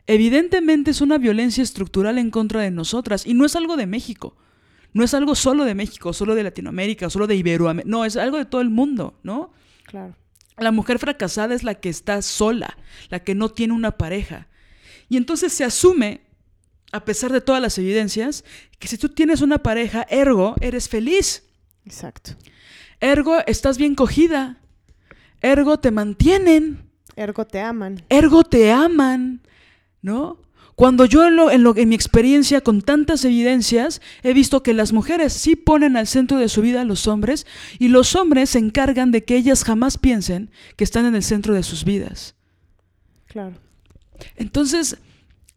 evidentemente 0.07 0.91
es 0.91 1.03
una 1.03 1.19
violencia 1.19 1.63
estructural 1.63 2.17
en 2.17 2.31
contra 2.31 2.63
de 2.63 2.71
nosotras. 2.71 3.27
Y 3.27 3.35
no 3.35 3.45
es 3.45 3.55
algo 3.57 3.77
de 3.77 3.87
México. 3.87 4.37
No 4.95 5.05
es 5.05 5.13
algo 5.13 5.35
solo 5.35 5.65
de 5.65 5.75
México, 5.75 6.15
solo 6.15 6.35
de 6.35 6.43
Latinoamérica, 6.43 7.11
solo 7.11 7.27
de 7.27 7.37
Iberoamérica. 7.37 7.91
No, 7.91 8.07
es 8.07 8.17
algo 8.17 8.39
de 8.39 8.47
todo 8.47 8.63
el 8.63 8.71
mundo, 8.71 9.19
¿no? 9.23 9.53
Claro. 9.85 10.17
La 10.57 10.73
mujer 10.73 10.99
fracasada 10.99 11.55
es 11.55 11.63
la 11.63 11.75
que 11.75 11.91
está 11.91 12.23
sola, 12.23 12.79
la 13.11 13.23
que 13.23 13.35
no 13.35 13.51
tiene 13.51 13.75
una 13.75 13.99
pareja. 13.99 14.49
Y 15.11 15.19
entonces 15.19 15.53
se 15.53 15.63
asume, 15.63 16.23
a 16.91 17.05
pesar 17.05 17.33
de 17.33 17.43
todas 17.43 17.61
las 17.61 17.77
evidencias, 17.77 18.45
que 18.79 18.89
si 18.89 18.97
tú 18.97 19.11
tienes 19.11 19.43
una 19.43 19.59
pareja, 19.59 20.07
ergo, 20.09 20.55
eres 20.63 20.89
feliz. 20.89 21.45
Exacto. 21.85 22.33
Ergo, 23.01 23.39
estás 23.47 23.79
bien 23.79 23.95
cogida. 23.95 24.59
Ergo, 25.41 25.79
te 25.79 25.91
mantienen. 25.91 26.83
Ergo 27.17 27.47
te 27.47 27.61
aman. 27.61 28.03
Ergo, 28.09 28.45
te 28.45 28.73
aman. 28.73 29.41
¿No? 30.03 30.39
Cuando 30.75 31.05
yo 31.07 31.27
en, 31.27 31.35
lo- 31.35 31.51
en 31.51 31.65
lo- 31.65 31.77
en 31.77 31.89
mi 31.89 31.97
experiencia 31.97 32.61
con 32.61 32.83
tantas 32.83 33.25
evidencias 33.25 34.01
he 34.23 34.33
visto 34.33 34.63
que 34.63 34.73
las 34.75 34.93
mujeres 34.93 35.33
sí 35.33 35.57
ponen 35.57 35.97
al 35.97 36.07
centro 36.07 36.39
de 36.39 36.49
su 36.49 36.63
vida 36.63 36.83
a 36.83 36.85
los 36.85 37.09
hombres 37.09 37.47
y 37.81 37.89
los 37.89 38.15
hombres 38.15 38.51
se 38.51 38.61
encargan 38.61 39.11
de 39.11 39.25
que 39.25 39.35
ellas 39.37 39.65
jamás 39.65 39.99
piensen 39.99 40.51
que 40.77 40.85
están 40.85 41.05
en 41.05 41.17
el 41.17 41.25
centro 41.25 41.53
de 41.55 41.65
sus 41.65 41.85
vidas. 41.85 42.37
Claro. 43.27 43.55
Entonces, 44.37 44.99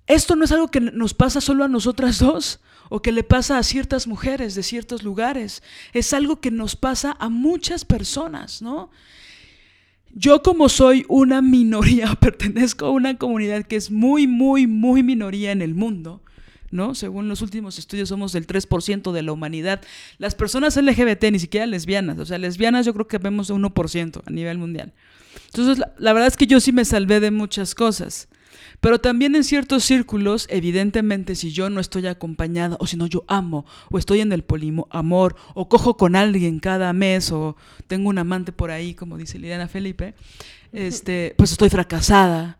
esto 0.07 0.35
no 0.35 0.43
es 0.43 0.51
algo 0.51 0.69
que 0.69 0.81
nos 0.81 1.13
pasa 1.13 1.39
solo 1.39 1.63
a 1.63 1.67
nosotras 1.67 2.17
dos 2.17 2.59
o 2.93 3.01
que 3.01 3.13
le 3.13 3.23
pasa 3.23 3.57
a 3.57 3.63
ciertas 3.63 4.05
mujeres 4.05 4.53
de 4.53 4.63
ciertos 4.63 5.01
lugares. 5.01 5.63
Es 5.93 6.11
algo 6.11 6.41
que 6.41 6.51
nos 6.51 6.75
pasa 6.75 7.15
a 7.19 7.29
muchas 7.29 7.85
personas, 7.85 8.61
¿no? 8.61 8.91
Yo 10.13 10.43
como 10.43 10.67
soy 10.67 11.05
una 11.07 11.41
minoría, 11.41 12.13
pertenezco 12.19 12.87
a 12.87 12.91
una 12.91 13.17
comunidad 13.17 13.63
que 13.63 13.77
es 13.77 13.91
muy, 13.91 14.27
muy, 14.27 14.67
muy 14.67 15.03
minoría 15.03 15.53
en 15.53 15.61
el 15.61 15.73
mundo, 15.73 16.21
¿no? 16.69 16.93
Según 16.93 17.29
los 17.29 17.41
últimos 17.41 17.79
estudios 17.79 18.09
somos 18.09 18.33
del 18.33 18.45
3% 18.45 19.13
de 19.13 19.21
la 19.21 19.31
humanidad. 19.31 19.79
Las 20.17 20.35
personas 20.35 20.75
LGBT, 20.75 21.31
ni 21.31 21.39
siquiera 21.39 21.65
lesbianas, 21.67 22.19
o 22.19 22.25
sea, 22.25 22.39
lesbianas 22.39 22.85
yo 22.85 22.93
creo 22.93 23.07
que 23.07 23.19
vemos 23.19 23.49
1% 23.51 24.21
a 24.25 24.29
nivel 24.31 24.57
mundial. 24.57 24.91
Entonces, 25.45 25.77
la, 25.77 25.93
la 25.97 26.11
verdad 26.11 26.27
es 26.27 26.35
que 26.35 26.45
yo 26.45 26.59
sí 26.59 26.73
me 26.73 26.83
salvé 26.83 27.21
de 27.21 27.31
muchas 27.31 27.73
cosas. 27.73 28.27
Pero 28.81 28.99
también 28.99 29.35
en 29.35 29.43
ciertos 29.43 29.83
círculos, 29.83 30.47
evidentemente, 30.49 31.35
si 31.35 31.51
yo 31.51 31.69
no 31.69 31.79
estoy 31.79 32.07
acompañada, 32.07 32.77
o 32.79 32.87
si 32.87 32.97
no 32.97 33.05
yo 33.05 33.23
amo, 33.27 33.63
o 33.91 33.99
estoy 33.99 34.21
en 34.21 34.33
el 34.33 34.43
polimo 34.43 34.87
amor, 34.89 35.35
o 35.53 35.69
cojo 35.69 35.97
con 35.97 36.15
alguien 36.15 36.59
cada 36.59 36.91
mes, 36.91 37.31
o 37.31 37.55
tengo 37.87 38.09
un 38.09 38.17
amante 38.17 38.51
por 38.51 38.71
ahí, 38.71 38.95
como 38.95 39.17
dice 39.17 39.37
Liliana 39.37 39.67
Felipe, 39.67 40.15
este, 40.73 41.35
pues 41.37 41.51
estoy 41.51 41.69
fracasada, 41.69 42.57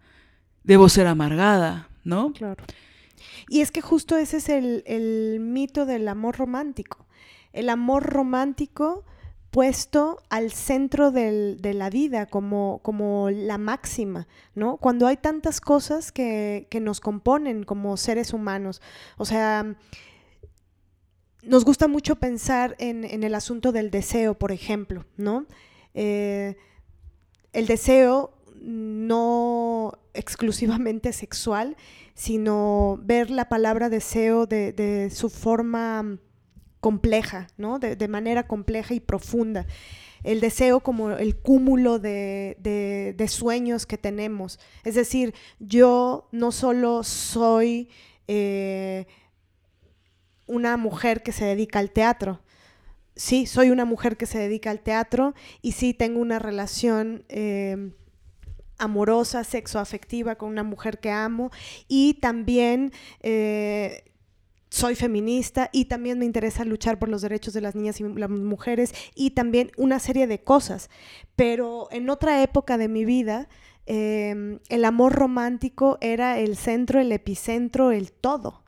debo 0.64 0.90
ser 0.90 1.08
amargada, 1.08 1.90
¿no? 2.04 2.34
Claro. 2.34 2.64
Y 3.50 3.62
es 3.62 3.72
que 3.72 3.82
justo 3.82 4.16
ese 4.16 4.38
es 4.38 4.50
el, 4.50 4.84
el 4.86 5.40
mito 5.40 5.88
del 5.88 6.08
amor 6.08 6.38
romántico. 6.38 7.08
El 7.52 7.68
amor 7.70 8.04
romántico 8.04 9.06
puesto 9.52 10.24
al 10.30 10.52
centro 10.52 11.12
de 11.12 11.74
la 11.76 11.90
vida 11.90 12.26
como, 12.26 12.80
como 12.84 13.30
la 13.30 13.58
máxima, 13.58 14.28
¿no? 14.56 14.78
Cuando 14.78 15.08
hay 15.08 15.18
tantas 15.18 15.60
cosas 15.60 16.14
que, 16.14 16.68
que 16.70 16.80
nos 16.80 17.02
componen 17.02 17.64
como 17.64 17.98
seres 17.98 18.34
humanos. 18.34 18.82
O 19.18 19.26
sea, 19.26 19.76
nos 21.44 21.66
gusta 21.66 21.90
mucho 21.90 22.16
pensar 22.16 22.76
en, 22.80 23.04
el 23.04 23.36
asunto 23.36 23.74
del 23.74 23.92
deseo, 23.92 24.36
por 24.36 24.54
ejemplo, 24.54 25.06
¿no? 25.18 25.46
Eh, 25.94 26.56
el 27.52 27.68
deseo 27.68 28.34
no 28.56 30.00
exclusivamente 30.14 31.12
sexual, 31.12 31.76
sino 32.14 33.00
ver 33.04 33.30
la 33.30 33.50
palabra 33.50 33.90
deseo 33.90 34.46
de, 34.46 34.72
de 34.72 35.10
su 35.10 35.30
forma 35.30 36.20
compleja, 36.82 37.48
¿no? 37.58 37.80
De, 37.80 38.08
manera 38.10 38.48
compleja 38.48 38.94
y 38.94 39.00
profunda. 39.00 39.66
El 40.24 40.42
deseo 40.42 40.82
como 40.82 41.12
el 41.12 41.38
cúmulo 41.38 41.98
de, 42.00 42.58
de- 42.60 43.14
de 43.18 43.28
sueños 43.30 43.86
que 43.86 43.98
tenemos. 43.98 44.60
Es 44.84 44.96
decir, 44.96 45.34
yo 45.60 46.28
no 46.32 46.52
solo 46.52 47.04
soy 47.04 47.90
eh, 48.28 49.08
una 50.48 50.78
mujer 50.78 51.24
que 51.24 51.32
se 51.32 51.46
dedica 51.46 51.80
al 51.80 51.92
teatro, 51.92 52.42
sí, 53.16 53.46
soy 53.46 53.70
una 53.70 53.86
mujer 53.86 54.18
que 54.18 54.26
se 54.26 54.40
dedica 54.40 54.72
al 54.72 54.82
teatro 54.82 55.34
y 55.62 55.74
sí 55.74 55.94
tengo 55.94 56.20
una 56.20 56.40
relación 56.40 57.24
eh, 57.30 57.92
amorosa, 58.78 59.44
sexoafectiva 59.44 60.36
con 60.36 60.50
una 60.50 60.64
mujer 60.64 61.00
que 61.00 61.12
amo 61.12 61.52
y 61.88 62.16
también 62.16 62.92
eh, 63.22 64.04
soy 64.72 64.96
feminista 64.96 65.70
y 65.74 65.86
también 65.86 66.18
me 66.18 66.26
interesa 66.26 66.64
luchar 66.64 66.98
por 66.98 67.10
los 67.10 67.22
derechos 67.22 67.54
de 67.54 67.60
las 67.60 67.76
niñas 67.76 68.00
y 68.00 68.04
las 68.04 68.30
mujeres 68.30 68.94
y 69.14 69.32
también 69.32 69.72
una 69.78 70.00
serie 70.00 70.28
de 70.28 70.44
cosas. 70.44 70.90
Pero 71.36 71.90
en 71.92 72.10
otra 72.10 72.42
época 72.42 72.78
de 72.78 72.88
mi 72.88 73.04
vida, 73.04 73.50
eh, 73.86 74.60
el 74.70 74.86
amor 74.86 75.14
romántico 75.14 75.98
era 76.00 76.40
el 76.40 76.56
centro, 76.56 77.02
el 77.02 77.12
epicentro, 77.12 77.92
el 77.92 78.14
todo. 78.14 78.64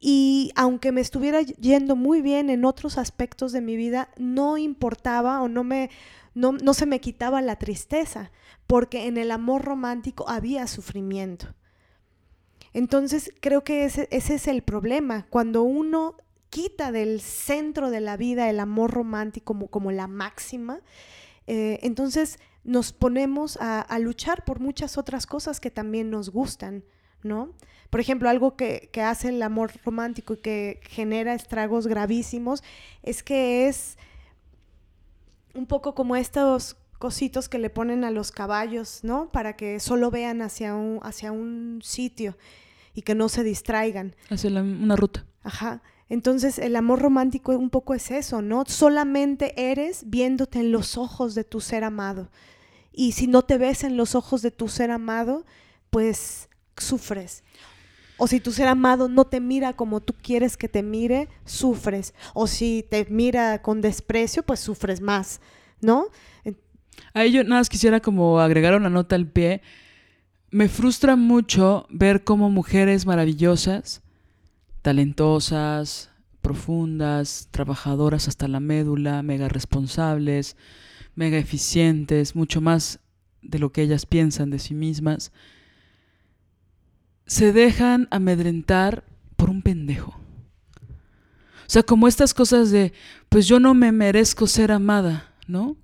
Y 0.00 0.50
aunque 0.56 0.90
me 0.90 1.00
estuviera 1.00 1.42
yendo 1.42 1.94
muy 1.94 2.20
bien 2.20 2.50
en 2.50 2.64
otros 2.64 2.98
aspectos 2.98 3.52
de 3.52 3.60
mi 3.60 3.76
vida, 3.76 4.10
no 4.16 4.58
importaba 4.58 5.40
o 5.42 5.48
no 5.48 5.62
me 5.62 5.90
no, 6.34 6.52
no 6.52 6.74
se 6.74 6.86
me 6.86 7.00
quitaba 7.00 7.40
la 7.40 7.56
tristeza, 7.56 8.30
porque 8.66 9.06
en 9.06 9.16
el 9.16 9.30
amor 9.30 9.64
romántico 9.64 10.28
había 10.28 10.66
sufrimiento. 10.66 11.54
Entonces 12.78 13.34
creo 13.40 13.64
que 13.64 13.84
ese, 13.84 14.06
ese 14.12 14.36
es 14.36 14.46
el 14.46 14.62
problema, 14.62 15.26
cuando 15.30 15.64
uno 15.64 16.14
quita 16.48 16.92
del 16.92 17.20
centro 17.20 17.90
de 17.90 18.00
la 18.00 18.16
vida 18.16 18.48
el 18.48 18.60
amor 18.60 18.92
romántico 18.92 19.46
como, 19.46 19.66
como 19.66 19.90
la 19.90 20.06
máxima, 20.06 20.80
eh, 21.48 21.80
entonces 21.82 22.38
nos 22.62 22.92
ponemos 22.92 23.56
a, 23.56 23.80
a 23.80 23.98
luchar 23.98 24.44
por 24.44 24.60
muchas 24.60 24.96
otras 24.96 25.26
cosas 25.26 25.58
que 25.58 25.72
también 25.72 26.08
nos 26.08 26.30
gustan, 26.30 26.84
¿no? 27.24 27.52
Por 27.90 27.98
ejemplo, 27.98 28.28
algo 28.28 28.54
que, 28.54 28.90
que 28.92 29.02
hace 29.02 29.30
el 29.30 29.42
amor 29.42 29.72
romántico 29.84 30.34
y 30.34 30.36
que 30.36 30.80
genera 30.84 31.34
estragos 31.34 31.88
gravísimos 31.88 32.62
es 33.02 33.24
que 33.24 33.66
es 33.66 33.98
un 35.52 35.66
poco 35.66 35.96
como 35.96 36.14
estos 36.14 36.76
cositos 37.00 37.48
que 37.48 37.58
le 37.58 37.70
ponen 37.70 38.04
a 38.04 38.12
los 38.12 38.30
caballos, 38.30 39.00
¿no? 39.02 39.32
Para 39.32 39.56
que 39.56 39.80
solo 39.80 40.12
vean 40.12 40.42
hacia 40.42 40.76
un, 40.76 41.00
hacia 41.02 41.32
un 41.32 41.80
sitio 41.82 42.36
y 42.98 43.02
que 43.02 43.14
no 43.14 43.28
se 43.28 43.44
distraigan. 43.44 44.16
Hace 44.28 44.50
la- 44.50 44.62
una 44.62 44.96
ruta. 44.96 45.24
Ajá. 45.44 45.82
Entonces 46.08 46.58
el 46.58 46.74
amor 46.74 47.00
romántico 47.00 47.52
un 47.56 47.70
poco 47.70 47.94
es 47.94 48.10
eso, 48.10 48.42
¿no? 48.42 48.64
Solamente 48.66 49.52
eres 49.70 50.02
viéndote 50.06 50.58
en 50.58 50.72
los 50.72 50.96
ojos 50.96 51.34
de 51.34 51.44
tu 51.44 51.60
ser 51.60 51.84
amado. 51.84 52.30
Y 52.92 53.12
si 53.12 53.26
no 53.28 53.42
te 53.42 53.56
ves 53.58 53.84
en 53.84 53.96
los 53.96 54.14
ojos 54.14 54.42
de 54.42 54.50
tu 54.50 54.68
ser 54.68 54.90
amado, 54.90 55.44
pues 55.90 56.48
sufres. 56.76 57.44
O 58.16 58.26
si 58.26 58.40
tu 58.40 58.50
ser 58.50 58.66
amado 58.66 59.08
no 59.08 59.26
te 59.26 59.38
mira 59.40 59.74
como 59.74 60.00
tú 60.00 60.12
quieres 60.20 60.56
que 60.56 60.68
te 60.68 60.82
mire, 60.82 61.28
sufres. 61.44 62.14
O 62.34 62.48
si 62.48 62.84
te 62.90 63.06
mira 63.08 63.62
con 63.62 63.80
desprecio, 63.80 64.42
pues 64.42 64.58
sufres 64.58 65.00
más, 65.00 65.40
¿no? 65.80 66.06
Ahí 67.14 67.30
yo 67.30 67.44
nada 67.44 67.60
más 67.60 67.68
quisiera 67.68 68.00
como 68.00 68.40
agregar 68.40 68.74
una 68.74 68.90
nota 68.90 69.14
al 69.14 69.26
pie. 69.28 69.62
Me 70.50 70.68
frustra 70.68 71.14
mucho 71.16 71.86
ver 71.90 72.24
cómo 72.24 72.48
mujeres 72.48 73.04
maravillosas, 73.04 74.02
talentosas, 74.80 76.10
profundas, 76.40 77.48
trabajadoras 77.50 78.28
hasta 78.28 78.48
la 78.48 78.58
médula, 78.58 79.22
mega 79.22 79.48
responsables, 79.48 80.56
mega 81.14 81.36
eficientes, 81.36 82.34
mucho 82.34 82.62
más 82.62 83.00
de 83.42 83.58
lo 83.58 83.72
que 83.72 83.82
ellas 83.82 84.06
piensan 84.06 84.48
de 84.48 84.58
sí 84.58 84.72
mismas, 84.72 85.32
se 87.26 87.52
dejan 87.52 88.08
amedrentar 88.10 89.04
por 89.36 89.50
un 89.50 89.60
pendejo. 89.60 90.12
O 90.12 91.70
sea, 91.70 91.82
como 91.82 92.08
estas 92.08 92.32
cosas 92.32 92.70
de, 92.70 92.94
pues 93.28 93.46
yo 93.46 93.60
no 93.60 93.74
me 93.74 93.92
merezco 93.92 94.46
ser 94.46 94.72
amada, 94.72 95.34
¿no? 95.46 95.76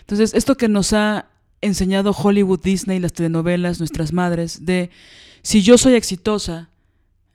Entonces, 0.00 0.32
esto 0.32 0.56
que 0.56 0.68
nos 0.68 0.94
ha 0.94 1.28
enseñado 1.64 2.12
Hollywood, 2.12 2.60
Disney, 2.62 3.00
las 3.00 3.12
telenovelas, 3.12 3.78
nuestras 3.78 4.12
madres, 4.12 4.64
de 4.64 4.90
si 5.42 5.62
yo 5.62 5.78
soy 5.78 5.94
exitosa 5.94 6.70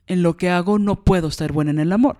en 0.06 0.22
lo 0.22 0.36
que 0.36 0.50
hago, 0.50 0.78
no 0.78 1.04
puedo 1.04 1.28
estar 1.28 1.52
buena 1.52 1.70
en 1.70 1.78
el 1.78 1.92
amor. 1.92 2.18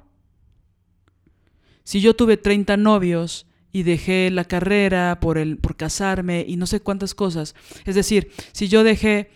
Si 1.84 2.00
yo 2.00 2.14
tuve 2.14 2.36
30 2.36 2.76
novios 2.76 3.46
y 3.72 3.82
dejé 3.82 4.30
la 4.30 4.44
carrera 4.44 5.18
por, 5.20 5.38
el, 5.38 5.56
por 5.56 5.76
casarme 5.76 6.44
y 6.46 6.56
no 6.56 6.66
sé 6.66 6.80
cuántas 6.80 7.14
cosas, 7.14 7.54
es 7.84 7.94
decir, 7.94 8.30
si 8.52 8.68
yo 8.68 8.84
dejé 8.84 9.30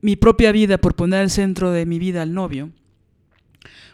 mi 0.00 0.16
propia 0.16 0.52
vida 0.52 0.78
por 0.78 0.94
poner 0.94 1.20
al 1.20 1.30
centro 1.30 1.70
de 1.70 1.86
mi 1.86 1.98
vida 1.98 2.20
al 2.20 2.34
novio, 2.34 2.70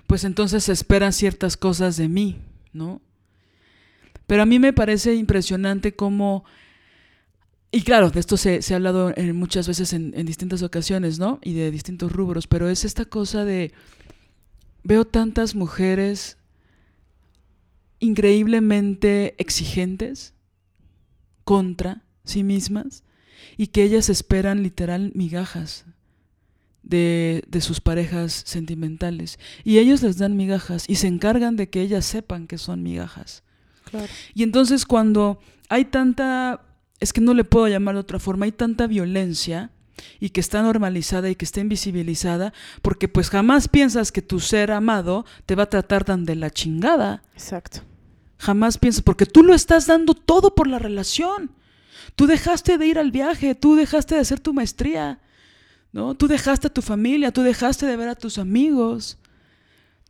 pues 0.09 0.25
entonces 0.25 0.69
esperan 0.69 1.13
ciertas 1.13 1.57
cosas 1.57 1.97
de 1.97 2.09
mí, 2.09 2.39
¿no? 2.73 3.01
Pero 4.27 4.43
a 4.43 4.47
mí 4.47 4.59
me 4.59 4.73
parece 4.73 5.15
impresionante 5.15 5.95
cómo, 5.95 6.45
y 7.71 7.83
claro, 7.83 8.11
de 8.11 8.21
esto 8.21 8.37
se, 8.37 8.61
ha 8.71 8.77
hablado 8.77 9.13
muchas 9.35 9.69
veces 9.69 9.93
en, 9.93 10.13
en 10.17 10.27
distintas 10.27 10.63
ocasiones, 10.63 11.19
¿no? 11.19 11.39
Y 11.43 11.55
de 11.55 11.71
distintos 11.71 12.13
rubros, 12.13 12.47
pero 12.47 12.69
es 12.69 12.85
esta 12.85 13.05
cosa 13.05 13.45
de, 13.45 13.73
veo 14.83 15.05
tantas 15.05 15.55
mujeres 15.55 16.37
increíblemente 18.01 19.35
exigentes 19.39 20.35
contra 21.45 22.03
sí 22.25 22.43
mismas 22.43 23.05
y 23.57 23.69
que 23.69 23.83
ellas 23.83 24.09
esperan 24.09 24.63
literal 24.63 25.13
migajas 25.15 25.85
de, 26.83 27.61
sus 27.61 27.81
parejas 27.81 28.33
sentimentales. 28.47 29.39
Y 29.65 29.79
ellos 29.79 30.03
les 30.03 30.19
dan 30.19 30.37
migajas 30.37 30.85
y 30.89 30.97
se 30.97 31.07
encargan 31.09 31.57
de 31.57 31.69
que 31.69 31.83
ellas 31.83 32.05
sepan 32.05 32.47
que 32.47 32.59
son 32.59 32.83
migajas. 32.83 33.43
Y 34.35 34.43
entonces 34.45 34.87
cuando 34.87 35.41
hay 35.69 35.85
tanta, 35.87 36.63
es 37.01 37.13
que 37.13 37.21
no 37.21 37.35
le 37.35 37.45
puedo 37.45 37.67
llamar 37.67 37.95
de 37.95 38.03
otra 38.03 38.19
forma, 38.19 38.45
hay 38.45 38.53
tanta 38.53 38.87
violencia 38.87 39.71
y 40.19 40.31
que 40.31 40.41
está 40.41 40.63
normalizada 40.63 41.31
y 41.31 41.35
que 41.35 41.45
está 41.45 41.61
invisibilizada, 41.61 42.53
porque 42.83 43.09
pues 43.09 43.31
jamás 43.31 43.69
piensas 43.69 44.13
que 44.13 44.23
tu 44.23 44.41
ser 44.41 44.71
amado 44.71 45.25
te 45.47 45.55
va 45.55 45.65
a 45.65 45.69
tratar 45.69 46.05
tan 46.05 46.25
de 46.25 46.37
la 46.37 46.51
chingada. 46.51 47.23
Exacto. 47.35 47.81
Jamás 48.39 48.79
piensas, 48.79 49.03
porque 49.03 49.27
tú 49.27 49.43
lo 49.43 49.55
estás 49.55 49.87
dando 49.87 50.15
todo 50.15 50.55
por 50.55 50.67
la 50.67 50.79
relación. 50.79 51.51
Tú 52.17 52.27
dejaste 52.27 52.79
de 52.79 52.87
ir 52.87 52.99
al 52.99 53.11
viaje, 53.11 53.55
tú 53.55 53.77
dejaste 53.77 54.15
de 54.15 54.23
hacer 54.23 54.41
tu 54.41 54.53
maestría, 54.53 55.21
¿no? 55.93 56.15
Tú 56.15 56.29
dejaste 56.29 56.69
a 56.69 56.73
tu 56.73 56.83
familia, 56.83 57.33
tú 57.33 57.43
dejaste 57.43 57.87
de 57.87 57.97
ver 57.97 58.09
a 58.09 58.15
tus 58.15 58.39
amigos, 58.39 59.19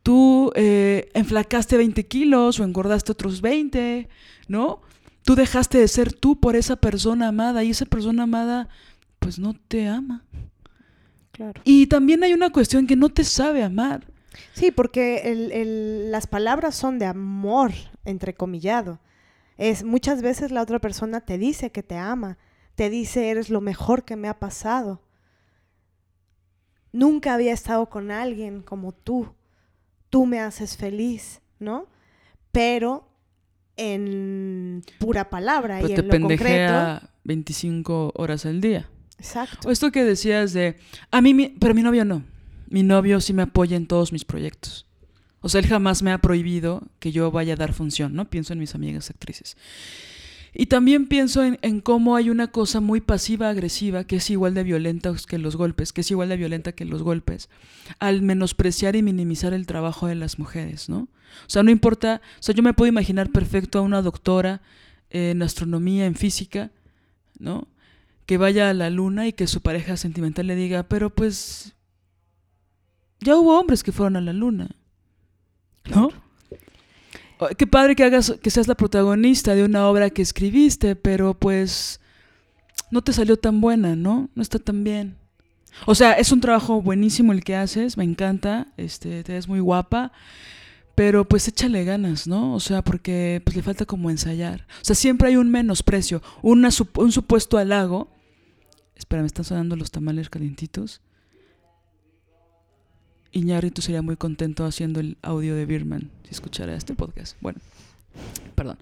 tú 0.03 0.53
eh, 0.55 1.11
enflacaste 1.15 1.77
20 1.77 2.07
kilos 2.07 2.61
o 2.61 2.65
engordaste 2.65 3.13
otros 3.13 3.41
20, 3.41 4.09
¿no? 4.49 4.81
Tú 5.31 5.37
dejaste 5.37 5.79
de 5.79 5.87
ser 5.87 6.13
tú 6.13 6.41
por 6.41 6.57
esa 6.57 6.75
persona 6.75 7.29
amada 7.29 7.63
y 7.63 7.71
esa 7.71 7.87
persona 7.87 8.25
amada 8.25 8.69
pues 9.21 9.39
no 9.39 9.55
te 9.55 9.87
ama. 9.87 10.25
Claro. 11.31 11.61
Y 11.63 11.87
también 11.87 12.25
hay 12.25 12.33
una 12.33 12.51
cuestión 12.51 12.89
que 12.89 12.97
no 12.97 13.11
te 13.11 13.23
sabe 13.23 13.63
amar. 13.63 14.09
Sí, 14.55 14.73
porque 14.73 15.23
las 16.11 16.27
palabras 16.27 16.75
son 16.75 16.99
de 16.99 17.07
amor, 17.07 17.71
entrecomillado. 18.05 18.99
Es, 19.57 19.85
muchas 19.85 20.21
veces 20.21 20.51
la 20.51 20.63
otra 20.63 20.81
persona 20.81 21.21
te 21.21 21.39
dice 21.39 21.71
que 21.71 21.85
te 21.85 21.97
ama, 21.97 22.37
te 22.75 22.91
dice 22.91 23.31
eres 23.31 23.51
lo 23.51 23.61
mejor 23.61 24.03
que 24.03 24.17
me 24.17 24.27
ha 24.27 24.41
pasado. 24.41 25.01
Nunca 26.91 27.35
había 27.35 27.53
estado 27.53 27.89
con 27.89 28.11
alguien 28.11 28.63
como 28.63 28.91
tú. 28.91 29.33
Tú 30.09 30.27
me 30.27 30.41
haces 30.41 30.77
feliz, 30.77 31.41
¿no? 31.61 31.87
Pero 32.51 33.10
en 33.81 34.85
pura 34.99 35.31
palabra 35.31 35.81
y 35.81 35.93
en 35.93 36.07
lo 36.07 36.21
concreto. 36.21 37.07
25 37.25 38.13
horas 38.15 38.47
al 38.47 38.61
día. 38.61 38.89
Exacto. 39.19 39.69
O 39.69 39.71
esto 39.71 39.91
que 39.91 40.05
decías 40.05 40.53
de, 40.53 40.77
a 41.11 41.21
mí, 41.21 41.55
pero 41.59 41.75
mi 41.75 41.83
novio 41.83 42.05
no. 42.05 42.25
Mi 42.69 42.83
novio 42.83 43.21
sí 43.21 43.33
me 43.33 43.43
apoya 43.43 43.77
en 43.77 43.87
todos 43.87 44.13
mis 44.13 44.25
proyectos. 44.25 44.87
O 45.41 45.49
sea, 45.49 45.61
él 45.61 45.67
jamás 45.67 46.03
me 46.03 46.13
ha 46.13 46.19
prohibido 46.19 46.83
que 46.99 47.13
yo 47.13 47.31
vaya 47.31 47.55
a 47.55 47.57
dar 47.57 47.73
función, 47.73 48.15
¿no? 48.15 48.29
Pienso 48.29 48.53
en 48.53 48.59
mis 48.59 48.75
amigas 48.75 49.11
actrices. 49.11 49.57
Y 50.53 50.67
también 50.67 51.07
pienso 51.07 51.45
en, 51.45 51.59
en, 51.63 51.81
cómo 51.81 52.17
hay 52.17 52.29
una 52.29 52.49
cosa 52.49 52.81
muy 52.81 53.01
pasiva-agresiva 53.01 54.05
que 54.05 54.17
es 54.17 54.31
igual 54.31 54.55
de 54.55 54.65
violenta 54.65 55.15
que 55.29 55.39
los 55.39 55.57
golpes, 55.57 55.93
que 55.93 56.01
es 56.01 56.11
igual 56.11 56.29
de 56.29 56.37
violenta 56.37 56.73
que 56.73 56.85
los 56.85 57.03
golpes, 57.03 57.49
al 57.99 58.23
menospreciar 58.23 58.97
y 58.97 59.03
minimizar 59.03 59.53
el 59.53 59.67
trabajo 59.67 60.07
de 60.07 60.17
las 60.17 60.39
mujeres, 60.39 60.89
¿no? 60.89 61.09
O 61.47 61.51
sea, 61.51 61.63
no 61.63 61.71
importa, 61.71 62.21
o 62.39 62.43
sea, 62.43 62.55
yo 62.55 62.63
me 62.63 62.75
puedo 62.75 62.89
imaginar 62.89 63.31
perfecto 63.31 63.79
a 63.79 63.83
una 63.83 64.03
doctora 64.03 64.61
en 65.11 65.43
astronomía, 65.43 66.07
en 66.07 66.15
física, 66.15 66.71
¿no? 67.39 67.69
Que 68.27 68.39
vaya 68.39 68.71
a 68.71 68.75
la 68.75 68.91
luna 68.91 69.27
y 69.27 69.33
que 69.33 69.47
su 69.47 69.61
pareja 69.61 69.97
sentimental 69.97 70.47
le 70.47 70.57
diga, 70.57 70.85
pero 70.85 71.11
pues 71.11 71.75
ya 73.21 73.37
hubo 73.37 73.59
hombres 73.59 73.83
que 73.83 73.93
fueron 73.93 74.17
a 74.17 74.21
la 74.21 74.33
luna, 74.33 74.71
¿no? 75.89 76.11
Qué 77.57 77.67
padre 77.67 77.97
que 77.97 78.05
hagas, 78.05 78.35
que 78.43 78.51
seas 78.51 78.69
la 78.69 78.75
protagonista 78.75 79.55
de 79.55 79.65
una 79.65 79.87
obra 79.89 80.11
que 80.11 80.23
escribiste, 80.23 80.97
pero 80.97 81.35
pues 81.35 82.01
no 82.91 83.03
te 83.03 83.13
salió 83.13 83.37
tan 83.37 83.61
buena, 83.61 83.97
¿no? 83.97 84.29
No 84.35 84.43
está 84.43 84.59
tan 84.59 84.85
bien. 84.85 85.17
O 85.87 85.95
sea, 85.95 86.13
es 86.13 86.33
un 86.33 86.41
trabajo 86.41 86.83
buenísimo 86.83 87.33
el 87.33 87.45
que 87.45 87.57
haces, 87.57 87.97
me 87.97 88.05
encanta, 88.05 88.69
este, 88.77 89.23
te 89.23 89.33
ves 89.33 89.49
muy 89.49 89.61
guapa, 89.61 90.13
pero 90.95 91.27
pues 91.27 91.49
échale 91.49 91.85
ganas, 91.85 92.27
¿no? 92.27 92.55
O 92.55 92.61
sea, 92.61 92.83
porque 92.83 93.41
pues 93.45 93.57
le 93.57 93.63
falta 93.63 93.87
como 93.87 94.11
ensayar. 94.11 94.67
O 94.83 94.85
sea, 94.85 94.97
siempre 94.97 95.29
hay 95.29 95.37
un 95.37 95.51
menosprecio, 95.51 96.23
un 96.43 96.71
supuesto 97.13 97.57
halago. 97.57 98.09
Espera, 98.97 99.23
me 99.23 99.27
están 99.27 99.45
sonando 99.45 99.77
los 99.77 99.91
tamales 99.91 100.29
calientitos. 100.29 101.01
Iñárritu 103.33 103.83
sería 103.83 104.03
muy 104.03 104.17
contento 104.17 104.65
haciendo 104.65 105.01
el 105.01 105.17
audio 105.23 105.55
de 105.55 105.67
Birman 105.67 106.11
si 106.25 106.31
escuchara 106.31 106.75
este 106.75 106.95
podcast. 106.95 107.37
Bueno, 107.41 107.61
perdón. 108.55 108.79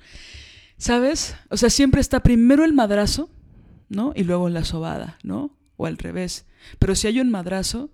¿Sabes? 0.79 1.35
O 1.51 1.57
sea, 1.57 1.71
siempre 1.71 2.01
está 2.01 2.21
primero 2.21 2.65
el 2.65 2.73
madrazo, 2.73 3.29
¿no? 3.89 4.13
Y 4.15 4.25
luego 4.25 4.49
la 4.49 4.65
sobada, 4.65 5.19
¿no? 5.23 5.51
O 5.77 5.87
al 5.87 5.99
revés. 5.99 6.47
Pero 6.79 6.95
si 6.95 7.09
hay 7.09 7.21
un 7.21 7.31
madrazo, 7.31 7.91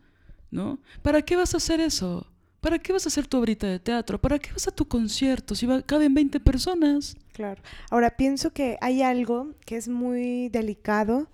¿no? 0.51 0.79
¿Para 1.03 1.23
qué 1.23 1.37
vas 1.37 1.55
a 1.55 1.57
hacer 1.57 1.81
eso? 1.81 2.27
¿Para 2.61 2.79
qué 2.79 2.93
vas 2.93 3.05
a 3.07 3.09
hacer 3.09 3.27
tu 3.27 3.39
obrita 3.39 3.67
de 3.67 3.79
teatro? 3.79 4.21
¿Para 4.21 4.39
qué 4.39 4.53
vas 4.53 4.69
a 4.69 4.71
tu 4.71 4.87
concierto 4.87 5.55
si 5.55 5.67
caben 5.87 6.15
20 6.15 6.41
personas? 6.41 7.17
Claro. 7.33 7.63
Ahora, 7.91 8.17
pienso 8.17 8.53
que 8.53 8.79
hay 8.81 9.03
algo 9.03 9.55
que 9.67 9.77
es 9.77 9.89
muy 9.89 10.49
delicado 10.51 11.29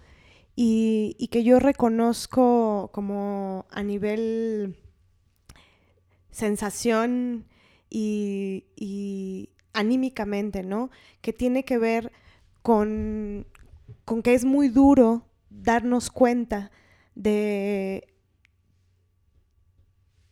y 0.56 1.28
que 1.30 1.42
yo 1.42 1.58
reconozco 1.58 2.90
como 2.92 3.66
a 3.70 3.82
nivel 3.82 4.76
sensación 6.30 7.46
y, 7.88 9.50
anímicamente, 9.72 10.62
¿no? 10.62 10.90
Que 11.20 11.32
tiene 11.32 11.64
que 11.64 11.78
ver 11.78 12.12
con, 12.62 13.46
con 14.04 14.22
que 14.22 14.34
es 14.34 14.44
muy 14.44 14.68
duro 14.68 15.26
darnos 15.48 16.10
cuenta 16.10 16.70
de, 17.14 18.08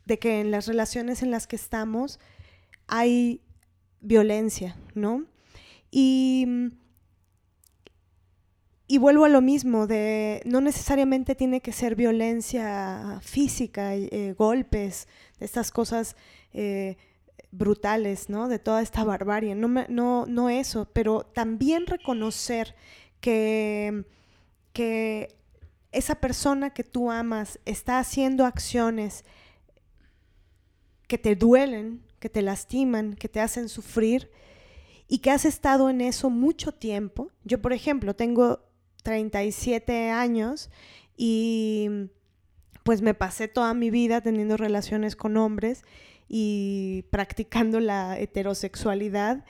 de 0.06 0.18
que 0.18 0.40
en 0.40 0.50
las 0.50 0.66
relaciones 0.66 1.22
en 1.22 1.30
las 1.30 1.46
que 1.46 1.56
estamos 1.56 2.18
hay 2.86 3.42
violencia, 4.00 4.76
¿no? 4.94 5.24
Y 5.90 6.46
y 8.90 8.96
vuelvo 8.96 9.26
a 9.26 9.28
lo 9.28 9.42
mismo, 9.42 9.86
de 9.86 10.40
no 10.46 10.62
necesariamente 10.62 11.34
tiene 11.34 11.60
que 11.60 11.72
ser 11.72 11.94
violencia 11.94 13.20
física, 13.22 13.94
eh, 13.94 14.34
golpes, 14.36 15.06
estas 15.40 15.70
cosas 15.70 16.16
eh, 16.54 16.96
brutales, 17.50 18.30
¿no? 18.30 18.48
De 18.48 18.58
toda 18.58 18.80
esta 18.80 19.04
barbarie. 19.04 19.54
No, 19.54 19.68
no, 19.90 20.24
no 20.26 20.48
eso, 20.48 20.88
pero 20.94 21.20
también 21.22 21.86
reconocer 21.86 22.74
que, 23.20 24.06
que 24.72 25.36
esa 25.92 26.14
persona 26.14 26.70
que 26.70 26.82
tú 26.82 27.10
amas 27.10 27.60
está 27.66 27.98
haciendo 27.98 28.46
acciones 28.46 29.22
que 31.08 31.18
te 31.18 31.36
duelen, 31.36 32.02
que 32.20 32.30
te 32.30 32.40
lastiman, 32.40 33.16
que 33.16 33.28
te 33.28 33.40
hacen 33.40 33.68
sufrir 33.68 34.30
y 35.08 35.18
que 35.18 35.30
has 35.30 35.44
estado 35.44 35.90
en 35.90 36.00
eso 36.00 36.30
mucho 36.30 36.72
tiempo. 36.72 37.30
Yo, 37.44 37.60
por 37.60 37.74
ejemplo, 37.74 38.16
tengo 38.16 38.67
37 39.08 40.10
años 40.10 40.68
y 41.16 41.88
pues 42.82 43.00
me 43.00 43.14
pasé 43.14 43.48
toda 43.48 43.72
mi 43.72 43.88
vida 43.88 44.20
teniendo 44.20 44.58
relaciones 44.58 45.16
con 45.16 45.38
hombres 45.38 45.82
y 46.28 47.06
practicando 47.08 47.80
la 47.80 48.18
heterosexualidad. 48.18 49.46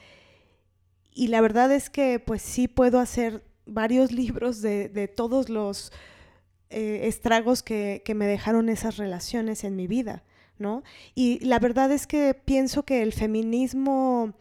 Y 1.13 1.27
la 1.27 1.41
verdad 1.41 1.73
es 1.73 1.89
que 1.89 2.21
pues 2.21 2.41
sí 2.41 2.69
puedo 2.69 3.01
hacer 3.01 3.43
varios 3.65 4.11
libros 4.21 4.61
de, 4.61 5.11
todos 5.13 5.49
los 5.49 5.91
eh, 6.69 7.01
estragos 7.03 7.61
que, 7.61 8.01
que, 8.05 8.15
me 8.15 8.27
dejaron 8.27 8.69
esas 8.69 8.95
relaciones 8.95 9.65
en 9.65 9.75
mi 9.75 9.87
vida, 9.87 10.23
¿no? 10.57 10.83
Y 11.15 11.43
la 11.43 11.59
verdad 11.59 11.91
es 11.91 12.07
que 12.07 12.33
pienso 12.33 12.83
que 12.83 13.01
el 13.01 13.11
feminismo 13.11 14.35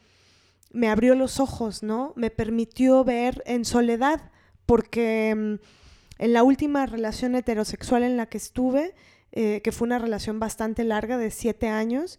me 0.71 0.89
abrió 0.89 1.16
los 1.16 1.41
ojos, 1.41 1.83
¿no? 1.83 2.12
Me 2.14 2.31
permitió 2.31 3.03
ver 3.03 3.43
en 3.47 3.64
soledad 3.64 4.31
porque 4.69 5.35
mm, 5.35 5.55
en 6.19 6.33
la 6.35 6.43
última 6.43 6.85
relación 6.85 7.35
heterosexual 7.35 8.03
en 8.03 8.19
la 8.19 8.27
que 8.27 8.37
estuve, 8.37 8.95
eh, 9.33 9.62
que 9.64 9.73
fue 9.73 9.87
una 9.87 9.99
relación 9.99 10.39
bastante 10.39 10.85
larga 10.85 11.16
de 11.16 11.31
siete 11.31 11.69
años, 11.69 12.19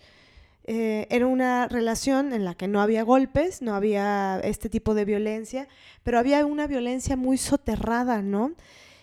eh, 0.64 1.06
era 1.12 1.28
una 1.28 1.68
relación 1.68 2.34
en 2.34 2.45
la 2.45 2.56
que 2.56 2.68
no 2.68 2.82
había 2.82 3.04
golpes, 3.04 3.62
no 3.62 3.76
había 3.76 4.39
este 4.43 4.68
tipo 4.68 4.95
de 4.95 5.06
violencia, 5.06 5.68
pero 6.02 6.18
había 6.18 6.43
una 6.43 6.66
violencia 6.66 7.16
muy 7.16 7.38
soterrada, 7.38 8.24
¿no? 8.24 8.56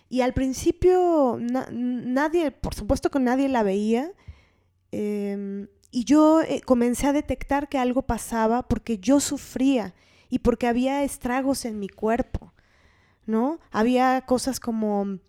Y 0.09 0.21
al 0.21 0.33
principio 0.33 1.37
nadie, 1.39 2.51
por 2.51 2.75
supuesto 2.75 3.09
que 3.09 3.19
nadie 3.19 3.47
la 3.47 3.63
veía, 3.63 4.11
em, 4.91 5.67
y 5.89 6.03
yo 6.03 6.41
eh, 6.41 6.59
comencé 6.65 7.07
a 7.07 7.13
detectar 7.13 7.69
que 7.69 7.77
algo 7.77 8.01
pasaba 8.01 8.67
porque 8.67 8.97
yo 8.97 9.21
sufría 9.21 9.93
y 10.29 10.39
porque 10.39 10.67
había 10.67 11.03
estragos 11.03 11.63
en 11.63 11.79
mi 11.79 11.87
cuerpo, 11.87 12.53
¿no? 13.27 13.59
Había 13.71 14.21
cosas 14.21 14.59
como 14.59 15.19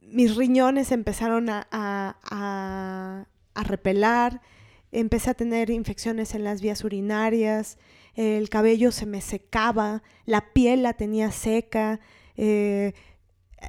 mis 0.00 0.36
riñones 0.36 0.92
empezaron 0.92 1.48
a, 1.50 1.66
a, 1.70 3.26
a, 3.54 3.62
repelar, 3.62 4.40
empecé 4.92 5.30
a 5.30 5.34
tener 5.34 5.70
infecciones 5.70 6.34
en 6.34 6.44
las 6.44 6.60
vías 6.60 6.84
urinarias, 6.84 7.78
el 8.16 8.48
cabello 8.48 8.90
se 8.90 9.06
me 9.06 9.20
secaba, 9.20 10.02
la 10.26 10.52
piel 10.52 10.82
la 10.82 10.94
tenía 10.94 11.30
seca, 11.30 12.00
eh, 12.36 12.92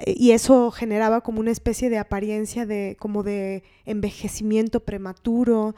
y 0.06 0.32
eso 0.32 0.72
generaba 0.72 1.22
como 1.22 1.40
una 1.40 1.52
especie 1.52 1.90
de 1.90 1.98
apariencia 1.98 2.66
de 2.66 2.96
como 3.00 3.24
de 3.24 3.64
envejecimiento 3.86 4.80
prematuro. 4.80 5.76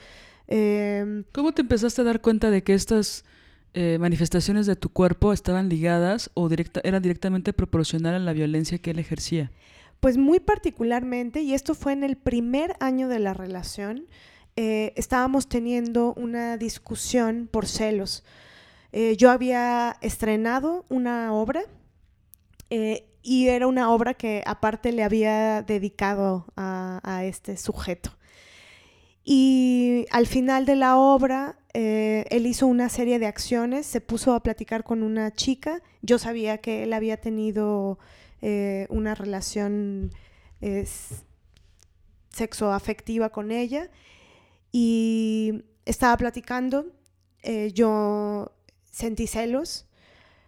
Em, 0.47 1.23
¿Cómo 1.33 1.51
te 1.51 1.61
empezaste 1.61 2.01
a 2.01 2.03
dar 2.03 2.21
cuenta 2.21 2.51
de 2.51 2.63
que 2.63 2.73
estas 2.73 3.25
eh, 3.73 3.97
manifestaciones 3.99 4.65
de 4.65 4.75
tu 4.75 4.89
cuerpo 4.89 5.33
estaban 5.33 5.69
ligadas 5.69 6.29
o 6.33 6.49
directa, 6.49 6.81
eran 6.83 7.01
directamente 7.01 7.53
proporcional 7.53 8.15
a 8.15 8.19
la 8.19 8.33
violencia 8.33 8.77
que 8.77 8.91
él 8.91 8.99
ejercía? 8.99 9.51
Pues 9.99 10.17
muy 10.17 10.39
particularmente, 10.39 11.41
y 11.41 11.53
esto 11.53 11.75
fue 11.75 11.93
en 11.93 12.03
el 12.03 12.17
primer 12.17 12.75
año 12.79 13.07
de 13.07 13.19
la 13.19 13.33
relación, 13.33 14.07
eh, 14.55 14.93
estábamos 14.95 15.47
teniendo 15.47 16.13
una 16.15 16.57
discusión 16.57 17.49
por 17.51 17.65
celos. 17.65 18.23
Eh, 18.91 19.15
yo 19.17 19.31
había 19.31 19.97
estrenado 20.01 20.85
una 20.89 21.33
obra 21.33 21.63
y 23.23 23.47
era 23.47 23.67
una 23.67 23.89
obra 23.89 24.13
que 24.13 24.43
aparte 24.45 24.91
le 24.91 25.03
había 25.03 25.61
dedicado 25.61 26.45
a, 26.57 27.23
este 27.23 27.55
sujeto. 27.57 28.11
Y 29.23 30.05
al 30.11 30.27
final 30.27 30.65
de 30.65 30.75
la 30.75 30.97
obra, 30.97 31.57
eh, 31.73 32.25
él 32.29 32.45
hizo 32.45 32.67
una 32.67 32.89
serie 32.89 33.19
de 33.19 33.25
acciones, 33.25 33.85
se 33.85 34.01
puso 34.01 34.33
a 34.33 34.43
platicar 34.43 34.83
con 34.83 35.03
una 35.03 35.31
chica, 35.31 35.81
yo 36.01 36.19
sabía 36.19 36.59
que 36.59 36.83
él 36.83 36.93
había 36.93 37.17
tenido 37.17 37.99
eh, 38.41 38.87
una 38.89 39.15
relación 39.15 40.11
sexoafectiva 42.29 43.29
con 43.29 43.51
ella 43.51 43.89
y 44.71 45.65
estaba 45.85 46.15
platicando, 46.17 46.87
eh, 47.43 47.71
yo 47.73 48.51
sentí 48.91 49.27
celos 49.27 49.85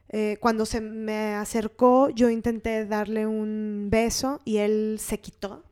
eh, 0.09 0.37
cuando 0.39 0.65
se 0.65 0.81
me 0.81 1.33
acercó, 1.33 2.09
yo 2.09 2.29
intenté 2.29 2.85
darle 2.85 3.25
un 3.25 3.87
beso 3.89 4.39
y 4.45 4.57
él 4.57 4.97
se 4.99 5.19
quitó, 5.19 5.63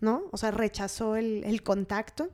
¿no? 0.00 0.22
O 0.30 0.36
sea, 0.36 0.50
rechazó 0.50 1.16
el, 1.16 1.62
contacto. 1.62 2.28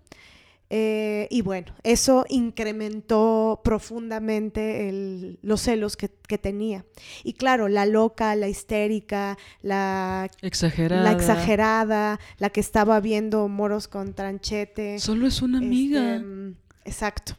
Eh, 0.75 1.29
y 1.31 1.43
bueno, 1.43 1.75
eso 1.83 2.25
incrementó 2.31 3.61
profundamente 3.63 5.37
los 5.43 5.61
celos 5.61 5.99
que, 5.99 6.09
tenía. 6.39 6.87
Y 7.25 7.35
claro, 7.35 7.69
la 7.69 7.85
loca, 7.85 8.35
la 8.37 8.49
histérica, 8.49 9.37
la 9.61 10.31
exagerada. 10.41 11.03
la 11.03 11.13
exagerada, 11.13 12.21
la 12.39 12.49
que 12.49 12.61
estaba 12.61 13.01
viendo 13.01 13.49
moros 13.49 13.87
con 13.87 14.15
tranchete. 14.15 14.99
Solo 14.99 15.27
es 15.27 15.43
una 15.43 15.59
amiga. 15.59 16.17
Este, 16.17 16.55
exacto. 16.87 17.37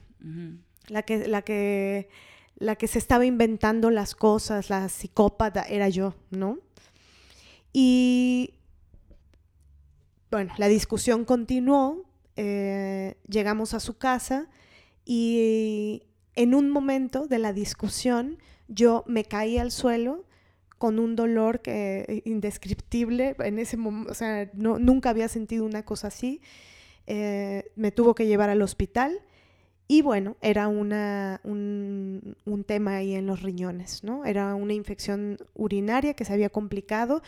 La 0.90 1.02
que, 1.02 1.28
la 1.28 1.42
que 1.42 2.10
la 2.58 2.76
que 2.76 2.88
se 2.88 3.00
estaba 3.00 3.26
inventando 3.26 3.90
las 3.90 4.14
cosas, 4.14 4.70
la 4.70 4.90
psicópata, 4.90 5.64
era 5.64 5.90
yo, 5.90 6.14
¿no? 6.30 6.60
Y 7.74 8.54
bueno, 10.30 10.54
la 10.60 10.68
discusión 10.68 11.26
continuó, 11.26 12.06
eh, 12.36 13.16
llegamos 13.28 13.74
a 13.74 13.80
su 13.80 13.98
casa 13.98 14.50
y 15.06 16.04
en 16.36 16.56
un 16.56 16.70
momento 16.70 17.28
de 17.28 17.40
la 17.40 17.54
discusión 17.54 18.38
yo 18.68 19.04
me 19.08 19.26
caí 19.26 19.58
al 19.58 19.72
suelo 19.72 20.26
con 20.78 21.00
un 21.00 21.16
dolor 21.16 21.62
que 21.62 22.24
indescriptible 22.26 23.36
en 23.40 23.60
ese 23.60 23.78
momento, 23.78 24.12
o 24.12 24.16
sea, 24.16 24.50
nunca 24.54 25.12
había 25.12 25.28
sentido 25.28 25.66
una 25.66 25.84
cosa 25.84 26.08
así. 26.08 26.42
Eh, 27.08 27.72
me 27.76 27.92
tuvo 27.92 28.16
que 28.16 28.28
llevar 28.28 28.50
al 28.50 28.62
hospital 28.62 29.22
y 29.88 30.02
bueno, 30.02 30.38
era 30.42 30.68
una, 30.68 31.42
un, 31.44 32.36
tema 32.66 32.96
ahí 32.96 33.14
en 33.16 33.28
los 33.28 33.42
riñones, 33.42 34.04
¿no? 34.04 34.26
Era 34.26 34.56
una 34.56 34.74
infección 34.74 35.38
urinaria 35.54 36.14
que 36.14 36.26
se 36.26 36.34
había 36.34 36.50
complicado, 36.50 37.22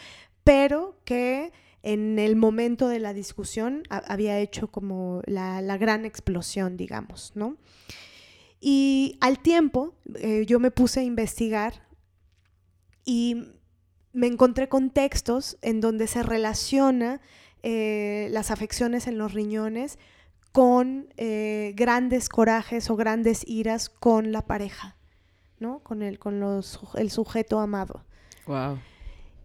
pero 0.44 0.98
que 1.04 1.52
en 1.86 2.18
el 2.18 2.36
momento 2.36 2.88
de 2.88 3.00
la 3.00 3.14
discusión 3.14 3.84
había 3.90 4.40
hecho 4.40 4.68
como 4.72 5.22
la, 5.28 5.62
gran 5.78 6.04
explosión, 6.04 6.78
digamos, 6.78 7.32
¿no? 7.36 7.58
Y 8.60 9.20
al 9.22 9.38
tiempo 9.38 9.94
eh, 10.16 10.46
yo 10.48 10.60
me 10.60 10.72
puse 10.72 11.02
a 11.02 11.04
investigar 11.04 11.88
y 13.06 13.54
me 14.14 14.26
encontré 14.26 14.68
con 14.68 14.90
textos 14.90 15.60
en 15.62 15.80
donde 15.80 16.08
se 16.08 16.24
relaciona 16.24 17.22
eh, 17.62 18.30
las 18.32 18.50
afecciones 18.50 19.06
en 19.06 19.20
los 19.20 19.34
riñones 19.34 20.00
con 20.52 21.14
eh, 21.18 21.74
grandes 21.76 22.30
corajes 22.30 22.90
o 22.90 22.96
grandes 22.96 23.48
iras 23.48 23.90
con 23.90 24.32
la 24.32 24.42
pareja, 24.42 24.98
¿no? 25.60 25.84
Con 25.84 26.02
el, 26.02 26.18
con 26.18 26.40
los, 26.40 26.80
el 26.96 27.12
sujeto 27.12 27.60
amado. 27.60 28.06
Wow. 28.48 28.80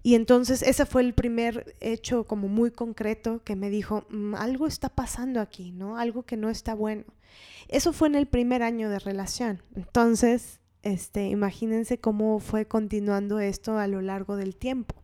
Y 0.03 0.15
entonces 0.15 0.63
ese 0.63 0.87
fue 0.87 1.03
el 1.03 1.13
primer 1.13 1.77
hecho 1.81 2.25
como 2.25 2.49
muy 2.49 2.71
concreto 2.71 3.43
que 3.45 3.57
me 3.57 3.71
dijo, 3.71 4.05
mm, 4.11 4.35
algo 4.35 4.67
está 4.67 4.89
pasando 4.89 5.41
aquí, 5.41 5.73
¿no? 5.73 5.99
Algo 5.99 6.23
que 6.23 6.37
no 6.37 6.51
está 6.51 6.75
bueno. 6.75 7.05
Eso 7.69 7.93
fue 7.93 8.09
en 8.09 8.15
el 8.15 8.27
primer 8.27 8.63
año 8.63 8.89
de 8.89 8.99
relación. 8.99 9.63
Entonces, 9.77 10.61
este, 10.83 11.29
imagínense 11.29 11.99
cómo 11.99 12.41
fue 12.41 12.67
continuando 12.67 13.41
esto 13.41 13.79
a 13.79 13.87
lo 13.87 14.01
largo 14.01 14.37
del 14.37 14.57
tiempo. 14.57 14.95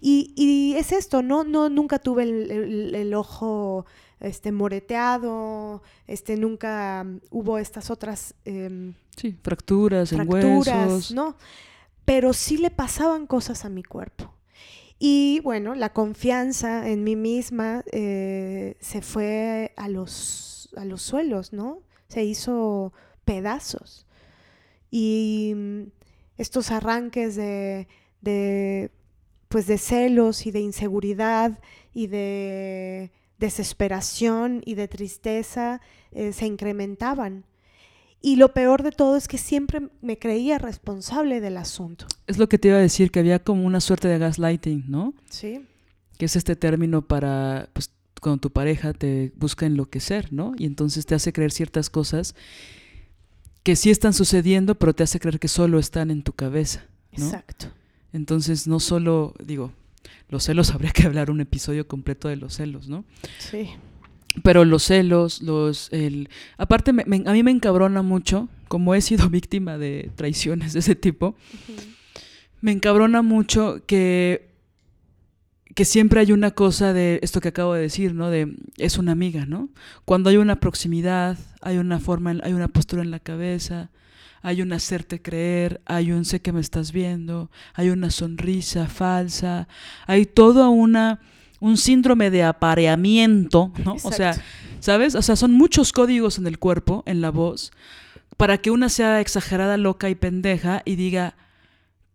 Y, 0.00 0.32
y 0.36 0.76
es 0.76 0.92
esto, 0.92 1.22
¿no? 1.22 1.42
no 1.42 1.68
nunca 1.70 1.98
tuve 1.98 2.22
el, 2.22 2.94
el 2.94 3.14
ojo 3.14 3.84
este, 4.20 4.52
moreteado, 4.52 5.82
este, 6.06 6.36
nunca 6.36 7.06
hubo 7.30 7.58
estas 7.58 7.90
otras... 7.90 8.34
Em, 8.44 8.94
sí, 9.16 9.36
fracturas, 9.42 10.12
en 10.12 10.28
huesos. 10.28 11.12
¿no? 11.12 11.36
Pero 12.08 12.32
sí 12.32 12.56
le 12.56 12.70
pasaban 12.70 13.26
cosas 13.26 13.66
a 13.66 13.68
mi 13.68 13.82
cuerpo. 13.82 14.32
Y 14.98 15.40
bueno, 15.44 15.74
la 15.74 15.92
confianza 15.92 16.88
en 16.88 17.04
mí 17.04 17.16
misma 17.16 17.84
eh, 17.92 18.78
se 18.80 19.02
fue 19.02 19.74
a 19.76 19.90
los, 19.90 20.70
a 20.74 20.86
los 20.86 21.02
suelos, 21.02 21.52
¿no? 21.52 21.82
Se 22.08 22.24
hizo 22.24 22.94
pedazos. 23.26 24.06
Y 24.90 25.52
mm, 25.54 25.82
estos 26.38 26.70
arranques 26.70 27.36
de, 27.36 27.88
de, 28.22 28.90
pues 29.50 29.66
de 29.66 29.76
celos 29.76 30.46
y 30.46 30.50
de 30.50 30.60
inseguridad 30.60 31.58
y 31.92 32.06
de 32.06 33.12
desesperación 33.36 34.62
y 34.64 34.76
de 34.76 34.88
tristeza 34.88 35.82
eh, 36.12 36.32
se 36.32 36.46
incrementaban. 36.46 37.44
Y 38.20 38.36
lo 38.36 38.52
peor 38.52 38.82
de 38.82 38.90
todo 38.90 39.16
es 39.16 39.28
que 39.28 39.38
siempre 39.38 39.88
me 40.02 40.18
creía 40.18 40.58
responsable 40.58 41.40
del 41.40 41.56
asunto. 41.56 42.06
Es 42.26 42.38
lo 42.38 42.48
que 42.48 42.58
te 42.58 42.68
iba 42.68 42.76
a 42.76 42.80
decir, 42.80 43.10
que 43.10 43.20
había 43.20 43.38
como 43.38 43.64
una 43.64 43.80
suerte 43.80 44.08
de 44.08 44.18
gaslighting, 44.18 44.84
¿no? 44.88 45.14
Sí. 45.30 45.64
Que 46.18 46.24
es 46.24 46.34
este 46.34 46.56
término 46.56 47.02
para, 47.02 47.68
pues, 47.72 47.90
cuando 48.20 48.40
tu 48.40 48.50
pareja 48.50 48.92
te 48.92 49.32
busca 49.36 49.66
enloquecer, 49.66 50.32
¿no? 50.32 50.54
Y 50.58 50.66
entonces 50.66 51.06
te 51.06 51.14
hace 51.14 51.32
creer 51.32 51.52
ciertas 51.52 51.90
cosas 51.90 52.34
que 53.62 53.76
sí 53.76 53.90
están 53.90 54.14
sucediendo, 54.14 54.74
pero 54.74 54.94
te 54.94 55.02
hace 55.02 55.20
creer 55.20 55.38
que 55.38 55.48
solo 55.48 55.78
están 55.78 56.10
en 56.10 56.22
tu 56.22 56.32
cabeza. 56.32 56.86
¿no? 57.16 57.24
Exacto. 57.24 57.66
Entonces, 58.12 58.66
no 58.66 58.80
solo, 58.80 59.34
digo, 59.44 59.72
los 60.28 60.44
celos, 60.44 60.70
habría 60.74 60.90
que 60.90 61.04
hablar 61.04 61.30
un 61.30 61.40
episodio 61.40 61.86
completo 61.86 62.28
de 62.28 62.36
los 62.36 62.54
celos, 62.54 62.88
¿no? 62.88 63.04
Sí. 63.38 63.70
Pero 64.42 64.64
los 64.64 64.84
celos, 64.84 65.42
los... 65.42 65.92
El, 65.92 66.28
aparte, 66.56 66.90
a 66.90 67.32
mí 67.32 67.42
me 67.42 67.50
encabrona 67.50 68.02
mucho, 68.02 68.48
como 68.68 68.94
he 68.94 69.00
sido 69.00 69.28
víctima 69.30 69.78
de 69.78 70.10
traiciones 70.16 70.72
de 70.72 70.80
ese 70.80 70.94
tipo, 70.94 71.34
me 72.60 72.72
encabrona 72.72 73.22
mucho 73.22 73.82
que, 73.86 74.50
que 75.74 75.84
siempre 75.84 76.20
hay 76.20 76.32
una 76.32 76.50
cosa 76.50 76.92
de 76.92 77.20
esto 77.22 77.40
que 77.40 77.48
acabo 77.48 77.74
de 77.74 77.82
decir, 77.82 78.14
¿no? 78.14 78.30
De 78.30 78.54
es 78.76 78.98
una 78.98 79.12
amiga, 79.12 79.46
¿no? 79.46 79.68
Cuando 80.04 80.30
hay 80.30 80.36
una 80.36 80.60
proximidad, 80.60 81.38
hay 81.60 81.78
una 81.78 82.00
forma, 82.00 82.34
hay 82.42 82.52
una 82.52 82.68
postura 82.68 83.02
en 83.02 83.10
la 83.10 83.20
cabeza, 83.20 83.90
hay 84.42 84.62
un 84.62 84.72
hacerte 84.72 85.20
creer, 85.20 85.80
hay 85.86 86.12
un 86.12 86.24
sé 86.24 86.40
que 86.40 86.52
me 86.52 86.60
estás 86.60 86.92
viendo, 86.92 87.50
hay 87.74 87.90
una 87.90 88.10
sonrisa 88.10 88.86
falsa, 88.86 89.68
hay 90.06 90.26
todo 90.26 90.70
una, 90.70 91.20
un 91.60 91.76
síndrome 91.76 92.30
de 92.30 92.44
apareamiento, 92.44 93.72
¿no? 93.84 93.96
O 94.02 94.12
sea, 94.12 94.40
¿sabes? 94.80 95.14
O 95.14 95.22
sea, 95.22 95.36
son 95.36 95.52
muchos 95.52 95.92
códigos 95.92 96.38
en 96.38 96.46
el 96.46 96.58
cuerpo, 96.58 97.02
en 97.06 97.20
la 97.20 97.30
voz, 97.30 97.72
para 98.36 98.58
que 98.58 98.70
una 98.70 98.88
sea 98.88 99.20
exagerada, 99.20 99.76
loca 99.76 100.08
y 100.08 100.14
pendeja 100.14 100.82
y 100.84 100.96
diga, 100.96 101.36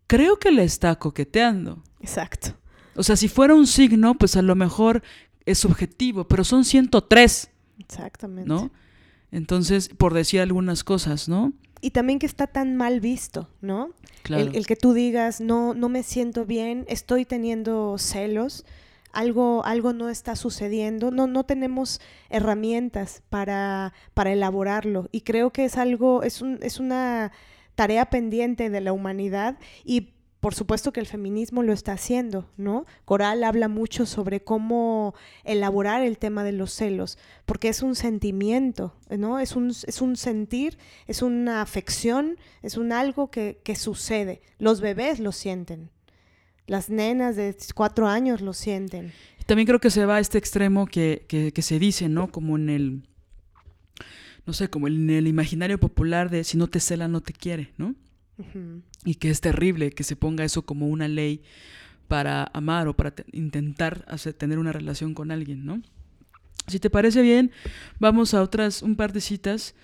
creo 0.06 0.38
que 0.38 0.50
le 0.50 0.64
está 0.64 0.96
coqueteando. 0.96 1.82
Exacto. 2.00 2.54
O 2.96 3.02
sea, 3.02 3.16
si 3.16 3.28
fuera 3.28 3.54
un 3.54 3.66
signo, 3.66 4.14
pues 4.14 4.36
a 4.36 4.42
lo 4.42 4.54
mejor 4.54 5.02
es 5.46 5.58
subjetivo, 5.58 6.26
pero 6.26 6.44
son 6.44 6.64
103. 6.64 7.50
Exactamente. 7.78 8.48
¿no? 8.48 8.70
Entonces, 9.30 9.88
por 9.88 10.14
decir 10.14 10.40
algunas 10.40 10.84
cosas, 10.84 11.28
¿no? 11.28 11.52
Y 11.80 11.90
también 11.90 12.18
que 12.18 12.26
está 12.26 12.46
tan 12.46 12.76
mal 12.76 13.00
visto, 13.00 13.50
¿no? 13.60 13.90
Claro. 14.22 14.44
El, 14.44 14.56
el 14.56 14.66
que 14.66 14.76
tú 14.76 14.94
digas, 14.94 15.40
no, 15.40 15.74
no 15.74 15.90
me 15.90 16.02
siento 16.02 16.46
bien, 16.46 16.86
estoy 16.88 17.26
teniendo 17.26 17.96
celos, 17.98 18.64
algo, 19.14 19.64
algo 19.64 19.92
no 19.92 20.08
está 20.08 20.36
sucediendo, 20.36 21.10
no, 21.10 21.26
no 21.26 21.44
tenemos 21.44 22.00
herramientas 22.30 23.22
para, 23.30 23.92
para 24.12 24.32
elaborarlo. 24.32 25.08
Y 25.12 25.22
creo 25.22 25.50
que 25.50 25.64
es 25.64 25.76
algo, 25.76 26.22
es, 26.22 26.42
un, 26.42 26.58
es 26.62 26.80
una 26.80 27.32
tarea 27.74 28.06
pendiente 28.06 28.70
de 28.70 28.80
la 28.80 28.92
humanidad 28.92 29.58
y 29.84 30.14
por 30.44 30.54
supuesto 30.54 30.92
que 30.92 31.00
el 31.00 31.06
feminismo 31.06 31.62
lo 31.62 31.72
está 31.72 31.92
haciendo, 31.92 32.50
¿no? 32.58 32.84
Coral 33.06 33.44
habla 33.44 33.66
mucho 33.68 34.04
sobre 34.04 34.44
cómo 34.44 35.14
elaborar 35.42 36.02
el 36.02 36.18
tema 36.18 36.44
de 36.44 36.52
los 36.52 36.70
celos, 36.70 37.16
porque 37.46 37.70
es 37.70 37.80
un 37.80 37.94
sentimiento, 37.94 38.94
¿no? 39.08 39.38
Es 39.38 39.56
un, 39.56 39.70
es 39.70 40.02
un 40.02 40.16
sentir, 40.16 40.76
es 41.06 41.22
una 41.22 41.62
afección, 41.62 42.36
es 42.60 42.76
un 42.76 42.92
algo 42.92 43.30
que, 43.30 43.62
que 43.64 43.74
sucede. 43.74 44.42
Los 44.58 44.82
bebés 44.82 45.18
lo 45.18 45.32
sienten, 45.32 45.88
las 46.66 46.88
nenas 46.90 47.36
de 47.36 47.54
cuatro 47.74 48.06
años 48.08 48.40
lo 48.40 48.52
sienten. 48.52 49.12
También 49.46 49.66
creo 49.66 49.80
que 49.80 49.90
se 49.90 50.06
va 50.06 50.16
a 50.16 50.20
este 50.20 50.38
extremo 50.38 50.86
que, 50.86 51.24
que, 51.28 51.52
que 51.52 51.62
se 51.62 51.78
dice, 51.78 52.08
¿no? 52.08 52.30
Como 52.30 52.56
en 52.56 52.70
el, 52.70 53.02
no 54.46 54.52
sé, 54.54 54.68
como 54.68 54.88
en 54.88 55.10
el 55.10 55.26
imaginario 55.26 55.78
popular 55.78 56.30
de 56.30 56.44
si 56.44 56.56
no 56.56 56.66
te 56.68 56.80
cela, 56.80 57.08
no 57.08 57.20
te 57.20 57.32
quiere, 57.32 57.72
¿no? 57.76 57.94
Y 59.04 59.14
que 59.16 59.30
es 59.30 59.40
terrible 59.40 59.92
que 59.92 60.02
se 60.02 60.16
ponga 60.16 60.44
eso 60.44 60.62
como 60.62 60.88
una 60.88 61.06
ley 61.06 61.42
para 62.08 62.50
amar 62.52 62.88
o 62.88 62.96
para 62.96 63.12
te- 63.14 63.24
intentar 63.32 64.04
hacer, 64.08 64.32
tener 64.32 64.58
una 64.58 64.72
relación 64.72 65.14
con 65.14 65.30
alguien, 65.30 65.64
¿no? 65.64 65.82
Si 66.66 66.80
te 66.80 66.88
parece 66.90 67.20
bien, 67.22 67.50
vamos 68.00 68.32
a 68.34 68.42
otras, 68.42 68.82
un 68.82 68.96
par 68.96 69.12
de 69.12 69.20
citas 69.20 69.74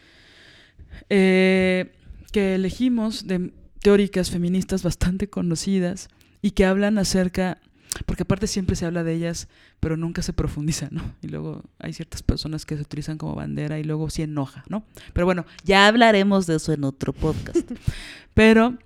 eh, 1.10 1.92
que 2.32 2.54
elegimos 2.54 3.26
de 3.26 3.52
teóricas 3.82 4.30
feministas 4.30 4.82
bastante 4.82 5.28
conocidas 5.28 6.08
y 6.42 6.52
que 6.52 6.64
hablan 6.64 6.98
acerca, 6.98 7.58
porque 8.06 8.22
aparte 8.22 8.46
siempre 8.46 8.76
se 8.76 8.86
habla 8.86 9.04
de 9.04 9.14
ellas, 9.14 9.48
pero 9.80 9.96
nunca 9.96 10.22
se 10.22 10.32
profundiza, 10.32 10.88
¿no? 10.90 11.02
Y 11.22 11.28
luego 11.28 11.62
hay 11.78 11.92
ciertas 11.92 12.22
personas 12.22 12.64
que 12.64 12.76
se 12.76 12.82
utilizan 12.82 13.18
como 13.18 13.34
bandera 13.34 13.78
y 13.78 13.84
luego 13.84 14.10
sí 14.10 14.22
enoja, 14.22 14.64
¿no? 14.68 14.84
Pero 15.12 15.26
bueno, 15.26 15.44
ya 15.64 15.86
hablaremos 15.86 16.46
de 16.46 16.56
eso 16.56 16.72
en 16.72 16.84
otro 16.84 17.12
podcast. 17.12 17.58
Pero 18.34 18.78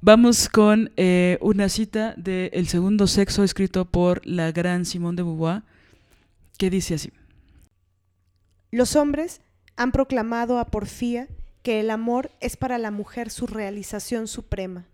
vamos 0.00 0.48
con 0.48 0.90
eh, 0.96 1.38
una 1.40 1.68
cita 1.68 2.14
de 2.16 2.50
El 2.54 2.66
segundo 2.68 3.06
sexo 3.06 3.44
escrito 3.44 3.84
por 3.84 4.26
la 4.26 4.52
gran 4.52 4.84
Simone 4.84 5.16
de 5.16 5.22
Beauvoir, 5.22 5.62
que 6.58 6.70
dice 6.70 6.94
así. 6.94 7.12
Los 8.70 8.96
hombres 8.96 9.40
han 9.76 9.92
proclamado 9.92 10.58
a 10.58 10.66
porfía 10.66 11.28
que 11.62 11.80
el 11.80 11.90
amor 11.90 12.30
es 12.40 12.56
para 12.56 12.78
la 12.78 12.90
mujer 12.90 13.30
su 13.30 13.46
realización 13.46 14.28
suprema. 14.28 14.86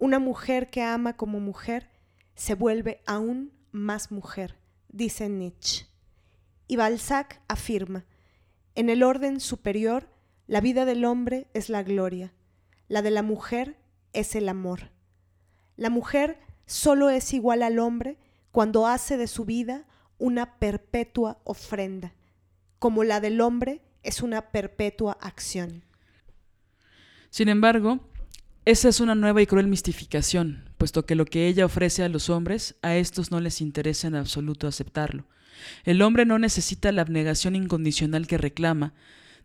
Una 0.00 0.18
mujer 0.18 0.70
que 0.70 0.82
ama 0.82 1.14
como 1.18 1.40
mujer 1.40 1.90
se 2.34 2.54
vuelve 2.54 3.02
aún 3.06 3.52
más 3.70 4.10
mujer, 4.10 4.56
dice 4.88 5.28
Nietzsche. 5.28 5.88
Y 6.66 6.76
Balzac 6.76 7.42
afirma, 7.48 8.06
en 8.74 8.88
el 8.88 9.02
orden 9.02 9.40
superior, 9.40 10.08
la 10.46 10.62
vida 10.62 10.86
del 10.86 11.04
hombre 11.04 11.48
es 11.52 11.68
la 11.68 11.82
gloria, 11.82 12.32
la 12.88 13.02
de 13.02 13.10
la 13.10 13.22
mujer 13.22 13.76
es 14.14 14.34
el 14.34 14.48
amor. 14.48 14.90
La 15.76 15.90
mujer 15.90 16.40
solo 16.64 17.10
es 17.10 17.34
igual 17.34 17.62
al 17.62 17.78
hombre 17.78 18.16
cuando 18.52 18.86
hace 18.86 19.18
de 19.18 19.26
su 19.26 19.44
vida 19.44 19.84
una 20.16 20.58
perpetua 20.58 21.42
ofrenda, 21.44 22.14
como 22.78 23.04
la 23.04 23.20
del 23.20 23.42
hombre 23.42 23.82
es 24.02 24.22
una 24.22 24.50
perpetua 24.50 25.18
acción. 25.20 25.84
Sin 27.28 27.50
embargo, 27.50 28.00
esa 28.66 28.88
es 28.88 29.00
una 29.00 29.14
nueva 29.14 29.40
y 29.40 29.46
cruel 29.46 29.68
mistificación, 29.68 30.70
puesto 30.76 31.06
que 31.06 31.14
lo 31.14 31.24
que 31.24 31.46
ella 31.46 31.64
ofrece 31.64 32.02
a 32.02 32.08
los 32.08 32.28
hombres, 32.28 32.76
a 32.82 32.96
estos 32.96 33.30
no 33.30 33.40
les 33.40 33.60
interesa 33.60 34.06
en 34.08 34.14
absoluto 34.14 34.66
aceptarlo. 34.66 35.26
El 35.84 36.02
hombre 36.02 36.26
no 36.26 36.38
necesita 36.38 36.92
la 36.92 37.02
abnegación 37.02 37.56
incondicional 37.56 38.26
que 38.26 38.38
reclama, 38.38 38.92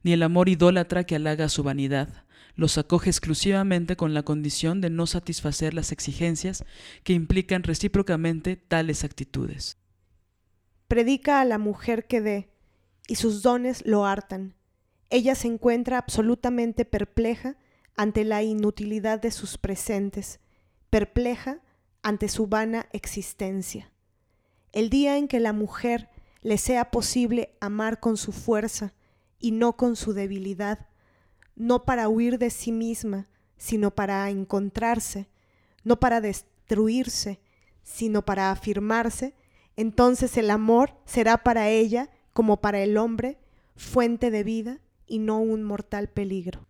ni 0.03 0.13
el 0.13 0.21
amor 0.21 0.49
idólatra 0.49 1.05
que 1.05 1.15
halaga 1.15 1.49
su 1.49 1.63
vanidad. 1.63 2.25
Los 2.55 2.77
acoge 2.77 3.09
exclusivamente 3.09 3.95
con 3.95 4.13
la 4.13 4.23
condición 4.23 4.81
de 4.81 4.89
no 4.89 5.07
satisfacer 5.07 5.73
las 5.73 5.91
exigencias 5.91 6.63
que 7.03 7.13
implican 7.13 7.63
recíprocamente 7.63 8.55
tales 8.55 9.03
actitudes. 9.03 9.77
Predica 10.87 11.41
a 11.41 11.45
la 11.45 11.57
mujer 11.57 12.05
que 12.05 12.21
dé, 12.21 12.49
y 13.07 13.15
sus 13.15 13.41
dones 13.41 13.85
lo 13.85 14.05
hartan. 14.05 14.55
Ella 15.09 15.35
se 15.35 15.47
encuentra 15.47 15.97
absolutamente 15.97 16.85
perpleja 16.85 17.57
ante 17.95 18.23
la 18.23 18.43
inutilidad 18.43 19.21
de 19.21 19.31
sus 19.31 19.57
presentes, 19.57 20.39
perpleja 20.89 21.59
ante 22.01 22.29
su 22.29 22.47
vana 22.47 22.87
existencia. 22.91 23.91
El 24.71 24.89
día 24.89 25.17
en 25.17 25.27
que 25.27 25.39
la 25.39 25.53
mujer 25.53 26.09
le 26.41 26.57
sea 26.57 26.91
posible 26.91 27.55
amar 27.61 27.99
con 27.99 28.17
su 28.17 28.31
fuerza 28.31 28.93
y 29.39 29.51
no 29.51 29.77
con 29.77 29.95
su 29.95 30.13
debilidad, 30.13 30.87
no 31.55 31.85
para 31.85 32.09
huir 32.09 32.37
de 32.37 32.49
sí 32.49 32.71
misma, 32.71 33.27
sino 33.57 33.91
para 33.91 34.29
encontrarse, 34.29 35.29
no 35.83 35.99
para 35.99 36.21
destruirse, 36.21 37.39
sino 37.83 38.25
para 38.25 38.51
afirmarse, 38.51 39.33
entonces 39.77 40.37
el 40.37 40.51
amor 40.51 40.95
será 41.05 41.43
para 41.43 41.69
ella, 41.69 42.09
como 42.33 42.57
para 42.57 42.81
el 42.81 42.97
hombre, 42.97 43.37
fuente 43.75 44.31
de 44.31 44.43
vida 44.43 44.79
y 45.07 45.19
no 45.19 45.39
un 45.39 45.63
mortal 45.63 46.09
peligro. 46.09 46.67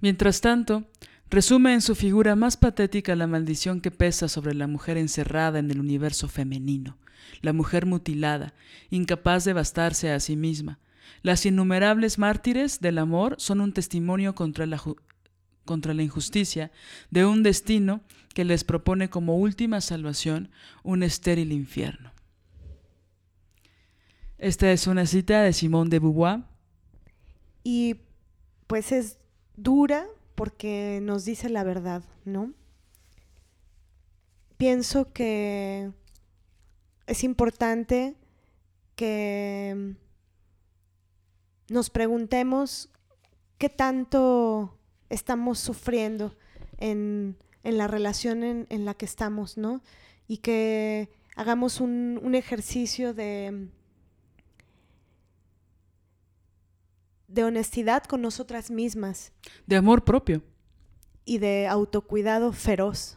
Mientras 0.00 0.40
tanto, 0.40 0.84
resume 1.28 1.74
en 1.74 1.82
su 1.82 1.94
figura 1.94 2.34
más 2.36 2.56
patética 2.56 3.14
la 3.16 3.26
maldición 3.26 3.80
que 3.80 3.90
pesa 3.90 4.28
sobre 4.28 4.54
la 4.54 4.66
mujer 4.66 4.96
encerrada 4.96 5.58
en 5.58 5.70
el 5.70 5.78
universo 5.78 6.28
femenino, 6.28 6.96
la 7.42 7.52
mujer 7.52 7.86
mutilada, 7.86 8.54
incapaz 8.90 9.44
de 9.44 9.52
bastarse 9.52 10.10
a 10.10 10.20
sí 10.20 10.36
misma. 10.36 10.78
Las 11.22 11.44
innumerables 11.44 12.18
mártires 12.18 12.80
del 12.80 12.98
amor 12.98 13.36
son 13.38 13.60
un 13.60 13.72
testimonio 13.72 14.34
contra 14.34 14.64
la, 14.66 16.02
injusticia 16.02 16.72
de 17.10 17.26
un 17.26 17.42
destino 17.42 18.00
que 18.34 18.44
les 18.44 18.64
propone 18.64 19.10
como 19.10 19.36
última 19.36 19.82
salvación 19.82 20.50
un 20.82 21.02
estéril 21.02 21.52
infierno. 21.52 22.12
Esta 24.38 24.72
es 24.72 24.86
una 24.86 25.04
cita 25.04 25.42
de 25.42 25.52
Simone 25.52 25.90
de 25.90 25.98
Beauvoir. 25.98 26.40
Y 27.62 27.96
pues 28.66 28.90
es 28.92 29.19
dura 29.62 30.06
porque 30.34 31.00
nos 31.02 31.24
dice 31.24 31.48
la 31.48 31.64
verdad, 31.64 32.02
¿no? 32.24 32.52
Pienso 34.56 35.12
que 35.12 35.92
es 37.06 37.24
importante 37.24 38.16
que 38.96 39.94
nos 41.68 41.90
preguntemos 41.90 42.90
qué 43.58 43.68
tanto 43.68 44.78
estamos 45.08 45.58
sufriendo 45.58 46.36
en, 46.78 47.36
en 47.62 47.78
la 47.78 47.86
relación 47.86 48.42
en, 48.44 48.66
en 48.70 48.84
la 48.84 48.94
que 48.94 49.04
estamos, 49.04 49.56
¿no? 49.56 49.82
Y 50.28 50.38
que 50.38 51.10
hagamos 51.36 51.80
un, 51.80 52.20
un 52.22 52.34
ejercicio 52.34 53.14
de, 53.14 53.68
de 57.30 57.44
honestidad 57.44 58.04
con 58.04 58.22
nosotras 58.22 58.70
mismas 58.70 59.32
De 59.66 59.76
amor 59.76 60.04
propio. 60.04 60.42
y 61.24 61.38
de 61.38 61.66
autocuidado 61.68 62.52
feroz, 62.52 63.16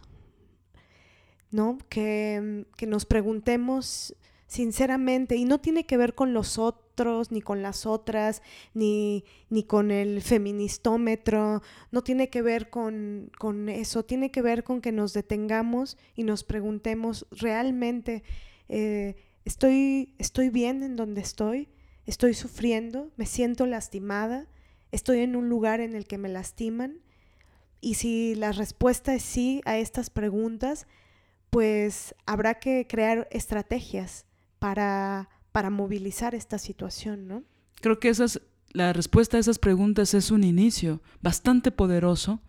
¿no? 1.51 1.77
Que, 1.89 2.65
que 2.77 2.85
nos 2.85 3.05
preguntemos 3.05 4.15
sinceramente, 4.47 5.35
y 5.35 5.45
no 5.45 5.59
tiene 5.59 5.85
que 5.87 5.97
ver 5.97 6.13
con 6.13 6.33
los 6.33 6.59
otros, 6.59 7.31
ni 7.31 7.41
con 7.41 7.63
las 7.63 7.87
otras, 7.87 8.43
ni, 8.75 9.23
ni 9.49 9.63
con 9.63 9.89
el 9.89 10.21
feministómetro, 10.21 11.63
no 11.91 12.03
tiene 12.03 12.29
que 12.29 12.43
ver 12.43 12.69
con, 12.69 13.31
con 13.39 13.67
eso, 13.67 14.03
tiene 14.05 14.29
que 14.29 14.43
ver 14.43 14.63
con 14.63 14.79
que 14.79 14.91
nos 14.91 15.13
detengamos 15.13 15.97
y 16.15 16.21
nos 16.21 16.43
preguntemos 16.43 17.25
realmente, 17.31 18.21
eh, 18.69 19.15
¿estoy, 19.43 20.13
¿estoy 20.19 20.49
bien 20.49 20.83
en 20.83 20.97
donde 20.97 21.21
estoy? 21.21 21.67
¿Estoy 22.05 22.33
sufriendo? 22.33 23.11
¿Me 23.15 23.25
siento 23.25 23.65
lastimada? 23.65 24.47
¿Estoy 24.91 25.19
en 25.19 25.35
un 25.35 25.49
lugar 25.49 25.79
en 25.79 25.95
el 25.95 26.05
que 26.05 26.17
me 26.17 26.29
lastiman? 26.29 26.99
Y 27.81 27.95
si 27.95 28.35
la 28.35 28.51
respuesta 28.51 29.13
es 29.13 29.23
sí 29.23 29.61
a 29.65 29.77
estas 29.77 30.09
preguntas, 30.09 30.87
pues 31.49 32.15
habrá 32.25 32.55
que 32.55 32.87
crear 32.87 33.27
estrategias 33.31 34.25
para, 34.59 35.29
para 35.51 35.69
movilizar 35.69 36.35
esta 36.35 36.57
situación, 36.57 37.27
¿no? 37.27 37.43
Creo 37.81 37.99
que 37.99 38.09
esas, 38.09 38.41
la 38.71 38.93
respuesta 38.93 39.37
a 39.37 39.39
esas 39.39 39.59
preguntas 39.59 40.13
es 40.13 40.31
un 40.31 40.43
inicio 40.43 41.01
bastante 41.21 41.71
poderoso 41.71 42.41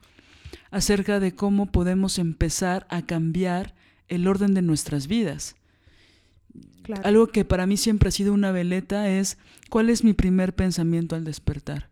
acerca 0.71 1.21
de 1.21 1.35
cómo 1.35 1.67
podemos 1.67 2.19
empezar 2.19 2.87
a 2.89 3.03
cambiar 3.03 3.75
el 4.09 4.27
orden 4.27 4.55
de 4.55 4.63
nuestras 4.63 5.07
vidas. 5.07 5.57
Algo 7.03 7.29
que 7.29 7.45
para 7.45 7.67
mí 7.67 7.77
siempre 7.77 8.09
ha 8.09 8.13
sido 8.13 8.33
una 8.33 8.53
veleta 8.53 9.09
es 9.09 9.39
cuál 9.71 9.91
es 9.91 10.05
mi 10.05 10.13
primer 10.13 10.55
pensamiento 10.55 11.17
al 11.17 11.25
despertar. 11.25 11.89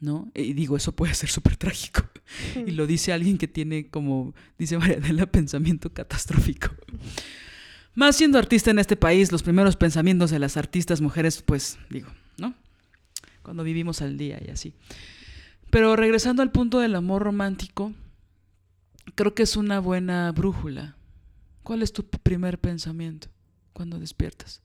¿No? 0.00 0.30
Y 0.34 0.52
digo, 0.52 0.76
eso 0.76 0.92
puede 0.92 1.14
ser 1.14 1.28
súper 1.28 1.56
trágico. 1.56 2.02
Y 2.66 2.70
lo 2.70 2.86
dice 2.86 3.12
alguien 3.12 3.36
que 3.36 3.46
tiene, 3.46 3.88
como 3.88 4.34
dice 4.58 4.78
Marianela, 4.78 5.26
pensamiento 5.26 5.92
catastrófico. 5.92 6.70
Más 7.94 8.16
siendo 8.16 8.38
artista 8.38 8.70
en 8.70 8.78
este 8.78 8.96
país, 8.96 9.32
los 9.32 9.42
primeros 9.42 9.76
pensamientos 9.76 10.30
de 10.30 10.38
las 10.38 10.56
artistas 10.56 11.02
mujeres, 11.02 11.42
pues 11.42 11.78
digo, 11.90 12.08
¿no? 12.38 12.54
Cuando 13.42 13.64
vivimos 13.64 14.00
al 14.00 14.16
día 14.16 14.40
y 14.42 14.50
así. 14.50 14.72
Pero 15.70 15.94
regresando 15.94 16.42
al 16.42 16.52
punto 16.52 16.80
del 16.80 16.94
amor 16.94 17.22
romántico, 17.22 17.92
creo 19.14 19.34
que 19.34 19.42
es 19.42 19.56
una 19.56 19.78
buena 19.78 20.32
brújula. 20.32 20.96
¿Cuál 21.62 21.82
es 21.82 21.92
tu 21.92 22.04
primer 22.04 22.58
pensamiento 22.58 23.28
cuando 23.72 23.98
despiertas? 23.98 24.62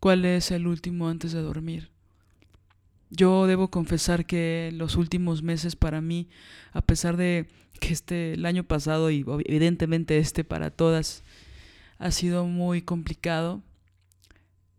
¿Cuál 0.00 0.24
es 0.24 0.50
el 0.50 0.66
último 0.66 1.08
antes 1.08 1.32
de 1.32 1.42
dormir? 1.42 1.90
Yo 3.10 3.46
debo 3.46 3.70
confesar 3.70 4.24
que 4.24 4.70
los 4.72 4.96
últimos 4.96 5.42
meses 5.42 5.76
para 5.76 6.00
mí, 6.00 6.28
a 6.72 6.80
pesar 6.80 7.16
de 7.18 7.46
que 7.78 7.92
este 7.92 8.32
el 8.34 8.46
año 8.46 8.64
pasado 8.64 9.10
y 9.10 9.24
evidentemente 9.44 10.18
este 10.18 10.44
para 10.44 10.70
todas 10.70 11.22
ha 11.98 12.10
sido 12.10 12.46
muy 12.46 12.80
complicado, 12.80 13.62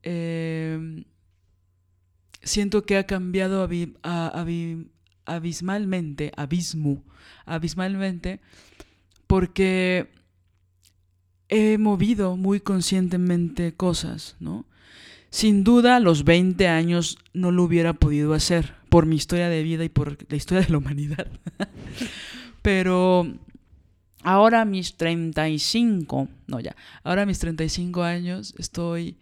eh, 0.01 1.05
siento 2.41 2.85
que 2.85 2.97
ha 2.97 3.05
cambiado 3.05 3.69
abismalmente, 5.25 6.31
abismo, 6.35 7.03
abismalmente, 7.45 8.41
porque 9.27 10.09
he 11.53 11.77
movido 11.77 12.35
muy 12.35 12.59
conscientemente 12.59 13.73
cosas, 13.73 14.35
¿no? 14.39 14.65
Sin 15.29 15.63
duda, 15.63 15.97
a 15.97 15.99
los 15.99 16.23
20 16.23 16.67
años 16.67 17.19
no 17.33 17.51
lo 17.51 17.63
hubiera 17.63 17.93
podido 17.93 18.33
hacer 18.33 18.73
por 18.89 19.05
mi 19.05 19.15
historia 19.15 19.49
de 19.49 19.63
vida 19.63 19.83
y 19.83 19.89
por 19.89 20.17
la 20.29 20.35
historia 20.35 20.63
de 20.63 20.71
la 20.71 20.77
humanidad. 20.79 21.27
Pero 22.61 23.27
ahora 24.23 24.61
a 24.61 24.65
mis 24.65 24.95
35, 24.95 26.27
no 26.47 26.59
ya, 26.59 26.75
ahora 27.03 27.23
a 27.23 27.25
mis 27.25 27.39
35 27.39 28.03
años 28.03 28.55
estoy 28.57 29.17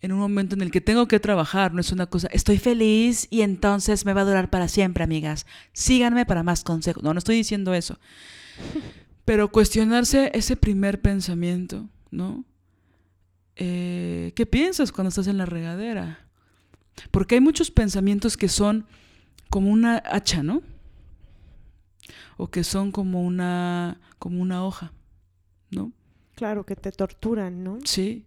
en 0.00 0.12
un 0.12 0.18
momento 0.18 0.54
en 0.54 0.62
el 0.62 0.70
que 0.70 0.80
tengo 0.80 1.08
que 1.08 1.20
trabajar, 1.20 1.74
no 1.74 1.80
es 1.80 1.92
una 1.92 2.06
cosa, 2.06 2.28
estoy 2.32 2.58
feliz 2.58 3.26
y 3.30 3.42
entonces 3.42 4.06
me 4.06 4.12
va 4.12 4.22
a 4.22 4.26
durar 4.26 4.50
para 4.50 4.68
siempre, 4.68 5.04
amigas. 5.04 5.46
Síganme 5.72 6.24
para 6.26 6.42
más 6.42 6.64
consejos. 6.64 7.02
No, 7.02 7.12
no 7.12 7.18
estoy 7.18 7.36
diciendo 7.36 7.74
eso. 7.74 7.98
Pero 9.26 9.50
cuestionarse 9.50 10.30
ese 10.34 10.56
primer 10.56 11.02
pensamiento, 11.02 11.90
¿no? 12.12 12.44
Eh, 13.56 14.32
¿Qué 14.36 14.46
piensas 14.46 14.92
cuando 14.92 15.08
estás 15.08 15.26
en 15.26 15.36
la 15.36 15.46
regadera? 15.46 16.20
Porque 17.10 17.34
hay 17.34 17.40
muchos 17.40 17.72
pensamientos 17.72 18.36
que 18.36 18.48
son 18.48 18.86
como 19.50 19.70
una 19.72 20.00
hacha, 20.06 20.44
¿no? 20.44 20.62
O 22.36 22.48
que 22.48 22.62
son 22.62 22.92
como 22.92 23.24
una, 23.24 23.98
como 24.20 24.40
una 24.40 24.64
hoja, 24.64 24.92
¿no? 25.70 25.92
Claro, 26.36 26.64
que 26.64 26.76
te 26.76 26.92
torturan, 26.92 27.64
¿no? 27.64 27.78
Sí. 27.84 28.26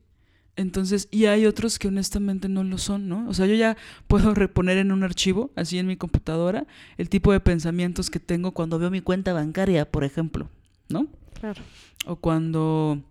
Entonces, 0.58 1.08
y 1.12 1.28
hay 1.28 1.46
otros 1.46 1.80
que 1.80 1.88
honestamente 1.88 2.50
no 2.50 2.66
lo 2.66 2.78
son, 2.78 3.08
¿no? 3.08 3.26
O 3.30 3.34
sea, 3.34 3.46
yo 3.46 3.56
ya 3.56 3.78
puedo 4.08 4.34
reponer 4.36 4.78
en 4.78 4.92
un 4.92 5.04
archivo, 5.04 5.52
así 5.56 5.78
en 5.78 5.88
mi 5.88 5.96
computadora, 5.96 6.68
el 6.98 7.08
tipo 7.08 7.32
de 7.32 7.40
pensamientos 7.40 8.10
que 8.10 8.20
tengo 8.20 8.52
cuando 8.52 8.80
veo 8.80 8.92
mi 8.92 9.00
cuenta 9.00 9.32
bancaria, 9.32 9.90
por 9.90 10.04
ejemplo, 10.04 10.50
¿no? 10.90 11.08
Claro. 11.34 11.62
O 12.06 12.18
cuando 12.18 13.02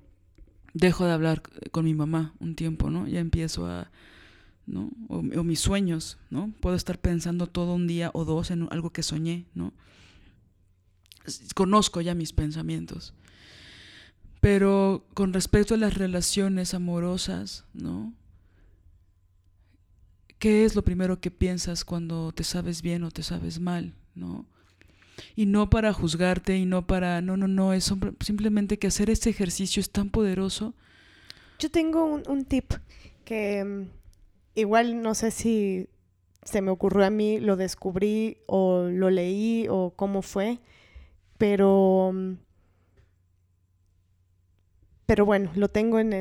dejo 0.74 1.06
de 1.06 1.12
hablar 1.12 1.42
con 1.70 1.84
mi 1.84 1.94
mamá 1.94 2.34
un 2.40 2.54
tiempo, 2.54 2.90
¿no? 2.90 3.06
Ya 3.06 3.20
empiezo 3.20 3.66
a, 3.66 3.90
¿no? 4.66 4.90
O, 5.08 5.18
o 5.18 5.44
mis 5.44 5.60
sueños, 5.60 6.18
¿no? 6.30 6.52
Puedo 6.60 6.76
estar 6.76 6.98
pensando 6.98 7.46
todo 7.46 7.74
un 7.74 7.86
día 7.86 8.10
o 8.14 8.24
dos 8.24 8.50
en 8.50 8.68
algo 8.70 8.90
que 8.90 9.02
soñé, 9.02 9.46
¿no? 9.54 9.72
Conozco 11.54 12.00
ya 12.00 12.14
mis 12.14 12.32
pensamientos. 12.32 13.14
Pero 14.40 15.06
con 15.14 15.32
respecto 15.32 15.74
a 15.74 15.78
las 15.78 15.94
relaciones 15.94 16.74
amorosas, 16.74 17.64
¿no? 17.74 18.14
¿Qué 20.38 20.64
es 20.64 20.76
lo 20.76 20.82
primero 20.82 21.20
que 21.20 21.32
piensas 21.32 21.84
cuando 21.84 22.30
te 22.32 22.44
sabes 22.44 22.80
bien 22.82 23.02
o 23.02 23.10
te 23.10 23.24
sabes 23.24 23.58
mal, 23.58 23.94
¿no? 24.14 24.46
Y 25.34 25.46
no 25.46 25.70
para 25.70 25.92
juzgarte 25.92 26.56
y 26.56 26.66
no 26.66 26.86
para, 26.86 27.20
no, 27.20 27.36
no, 27.36 27.48
no, 27.48 27.72
es 27.72 27.92
simplemente 28.20 28.78
que 28.78 28.86
hacer 28.86 29.10
este 29.10 29.30
ejercicio 29.30 29.80
es 29.80 29.90
tan 29.90 30.10
poderoso. 30.10 30.74
Yo 31.58 31.70
tengo 31.70 32.04
un, 32.04 32.44
tip 32.44 32.72
que 33.24 33.64
mm, 33.64 33.88
igual 34.54 35.02
no 35.02 35.14
sé 35.14 35.30
si 35.30 35.88
se 36.42 36.62
me 36.62 36.70
ocurrió 36.70 37.04
a 37.04 37.10
mí, 37.10 37.40
lo 37.40 37.56
descubrí 37.56 38.38
o 38.46 38.84
lo 38.84 39.10
leí 39.10 39.66
o 39.68 39.92
cómo 39.96 40.22
fue, 40.22 40.58
pero 41.36 42.12
mm, 42.14 42.34
pero 45.08 45.24
bueno, 45.24 45.50
lo 45.54 45.68
tengo 45.68 45.98
en, 46.00 46.12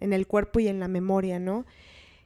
el 0.00 0.26
cuerpo 0.26 0.58
y 0.58 0.66
en 0.66 0.80
la 0.80 0.88
memoria, 0.88 1.38
¿no? 1.38 1.64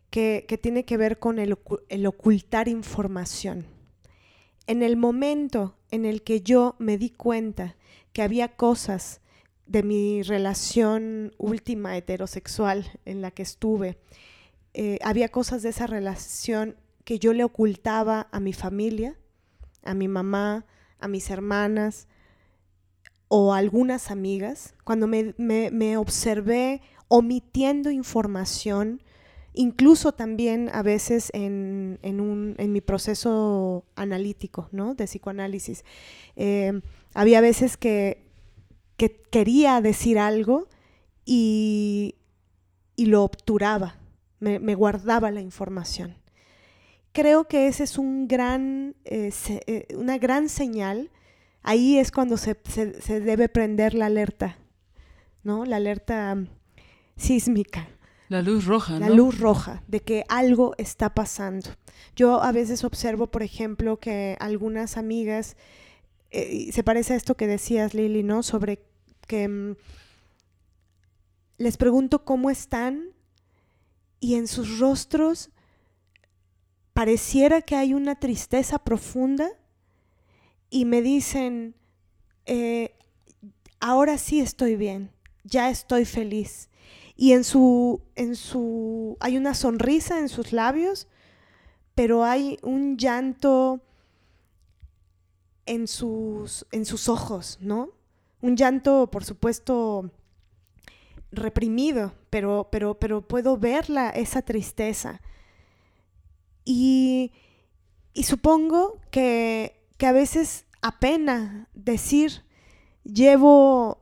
Que, 0.09 0.46
tiene 0.62 0.86
que 0.86 0.96
ver 0.96 1.18
con 1.18 1.38
el, 1.38 1.59
ocultar 2.07 2.68
información. 2.68 3.66
En 4.69 4.83
el 4.83 4.99
momento 4.99 5.79
en 5.91 6.05
el 6.05 6.23
que 6.23 6.43
yo 6.43 6.77
me 6.79 6.99
di 6.99 7.09
cuenta 7.09 7.75
que 8.12 8.21
había 8.21 8.55
cosas 8.55 9.23
de 9.66 9.83
mi 9.83 10.23
relación 10.23 11.33
última 11.39 11.97
heterosexual 11.97 12.87
en 13.07 13.23
la 13.23 13.31
que 13.31 13.43
estuve, 13.43 13.99
eh, 14.75 14.99
había 15.03 15.31
cosas 15.31 15.62
de 15.62 15.71
esa 15.71 15.87
relación 15.87 16.77
que 17.05 17.19
yo 17.19 17.33
le 17.33 17.45
ocultaba 17.45 18.29
a 18.31 18.41
mi 18.41 18.53
familia, 18.53 19.16
a 19.85 19.95
mi 19.95 20.07
mamá, 20.07 20.66
a 20.99 21.09
mis 21.09 21.31
hermanas, 21.31 22.07
o 23.29 23.55
algunas 23.55 24.11
amigas, 24.11 24.75
cuando 24.85 25.07
me, 25.07 25.97
observé 25.97 26.83
omitiendo 27.09 27.91
información, 27.91 29.03
incluso 29.55 30.12
también 30.12 30.70
a 30.72 30.82
veces 30.82 31.30
en, 31.34 31.99
mi 32.57 32.80
proceso 32.80 33.84
analítico, 33.96 34.68
¿no? 34.72 34.94
De 34.94 35.05
psicoanálisis. 35.07 35.84
Eh, 36.36 36.80
había 37.14 37.40
veces 37.40 37.76
que, 37.76 38.26
quería 39.30 39.80
decir 39.80 40.18
algo 40.18 40.68
y, 41.24 42.14
lo 42.96 43.22
obturaba, 43.22 43.96
me, 44.40 44.74
guardaba 44.74 45.30
la 45.30 45.40
información. 45.40 46.16
Creo 47.12 47.49
que 47.49 47.68
ese 47.68 47.84
es 47.84 47.99
un 47.99 48.28
gran, 48.28 48.96
eh, 49.05 49.32
eh, 49.66 49.86
una 49.96 50.18
gran 50.18 50.49
señal 50.49 51.11
ahí 51.62 51.99
es 51.99 52.11
cuando 52.11 52.36
se, 52.36 52.57
debe 53.20 53.49
prender 53.49 53.94
la 53.94 54.07
alerta, 54.07 54.59
¿no? 55.42 55.64
La 55.64 55.76
alerta 55.76 56.36
sísmica. 57.16 57.88
La 58.29 58.43
luz 58.43 58.66
roja, 58.66 58.99
La 58.99 59.09
luz 59.09 59.39
roja 59.39 59.83
de 59.87 60.01
que 60.01 60.24
algo 60.29 60.74
está 60.76 61.14
pasando. 61.14 61.70
Yo 62.14 62.43
a 62.43 62.53
veces 62.53 62.85
observo, 62.85 63.29
por 63.29 63.43
ejemplo, 63.43 63.99
que 63.99 64.37
algunas 64.39 64.97
amigas, 64.99 65.57
eh, 66.31 66.70
se 66.72 66.83
parece 66.83 67.14
a 67.14 67.16
esto 67.16 67.37
que 67.37 67.47
decías, 67.47 67.95
Lili, 67.95 68.22
¿no? 68.22 68.43
Sobre 68.43 68.85
que 69.26 69.49
mm, 69.49 69.76
les 71.57 71.76
pregunto 71.79 72.24
cómo 72.24 72.51
están 72.51 73.14
y 74.20 74.35
en 74.35 74.47
sus 74.47 74.79
rostros 74.79 75.51
pareciera 76.93 77.62
que 77.62 77.76
hay 77.76 77.95
una 77.95 78.18
tristeza 78.18 78.79
profunda 78.79 79.49
y 80.68 80.85
me 80.85 81.01
dicen, 81.01 81.76
eh, 82.47 82.95
ahora 83.81 84.18
sí 84.18 84.41
estoy 84.41 84.76
bien, 84.76 85.12
ya 85.45 85.70
estoy 85.70 86.05
feliz. 86.05 86.68
Y 87.19 87.33
en 87.33 87.45
su, 87.45 88.01
en 88.14 88.35
su, 88.35 89.19
hay 89.21 89.37
una 89.37 89.53
sonrisa 89.53 90.19
en 90.21 90.31
sus 90.31 90.53
labios, 90.53 91.07
pero 91.95 92.25
hay 92.25 92.59
un 92.62 92.97
llanto 92.97 93.83
en 95.66 95.87
sus, 95.87 96.66
en 96.73 96.87
sus 96.87 97.11
ojos, 97.11 97.59
¿no? 97.61 97.91
Un 98.41 98.57
llanto, 98.57 99.11
por 99.11 99.25
supuesto, 99.25 100.11
reprimido, 101.31 102.14
pero, 102.31 102.69
pero, 102.73 102.99
pero 102.99 103.21
puedo 103.21 103.59
verla, 103.59 104.09
esa 104.09 104.41
tristeza. 104.41 105.21
Y, 106.64 107.33
y 108.14 108.23
supongo 108.23 109.01
que 109.11 109.79
que 109.99 110.07
a 110.07 110.12
veces 110.12 110.64
apena 110.81 111.69
decir, 111.75 112.45
llevo 113.05 113.99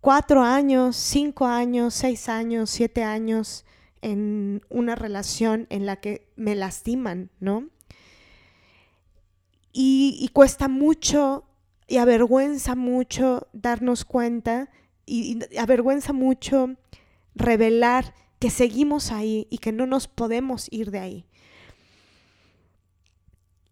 cuatro 0.00 0.42
años, 0.42 0.96
cinco 0.96 1.46
años, 1.46 1.94
seis 1.94 2.28
años, 2.28 2.70
siete 2.70 3.04
años 3.04 3.64
en 4.02 4.62
una 4.68 4.94
relación 4.94 5.66
en 5.70 5.86
la 5.86 5.96
que 5.96 6.28
me 6.36 6.54
lastiman, 6.54 7.30
¿no? 7.40 7.68
Y, 9.72 10.28
cuesta 10.32 10.66
mucho 10.68 11.44
y 11.86 11.98
avergüenza 11.98 12.74
mucho 12.74 13.46
darnos 13.52 14.04
cuenta 14.04 14.70
y, 15.06 15.38
y 15.50 15.56
avergüenza 15.56 16.12
mucho 16.12 16.76
revelar 17.34 18.12
que 18.38 18.50
seguimos 18.50 19.12
ahí 19.12 19.46
y 19.50 19.58
que 19.58 19.72
no 19.72 19.86
nos 19.86 20.08
podemos 20.08 20.66
ir 20.70 20.90
de 20.90 20.98
ahí. 20.98 21.26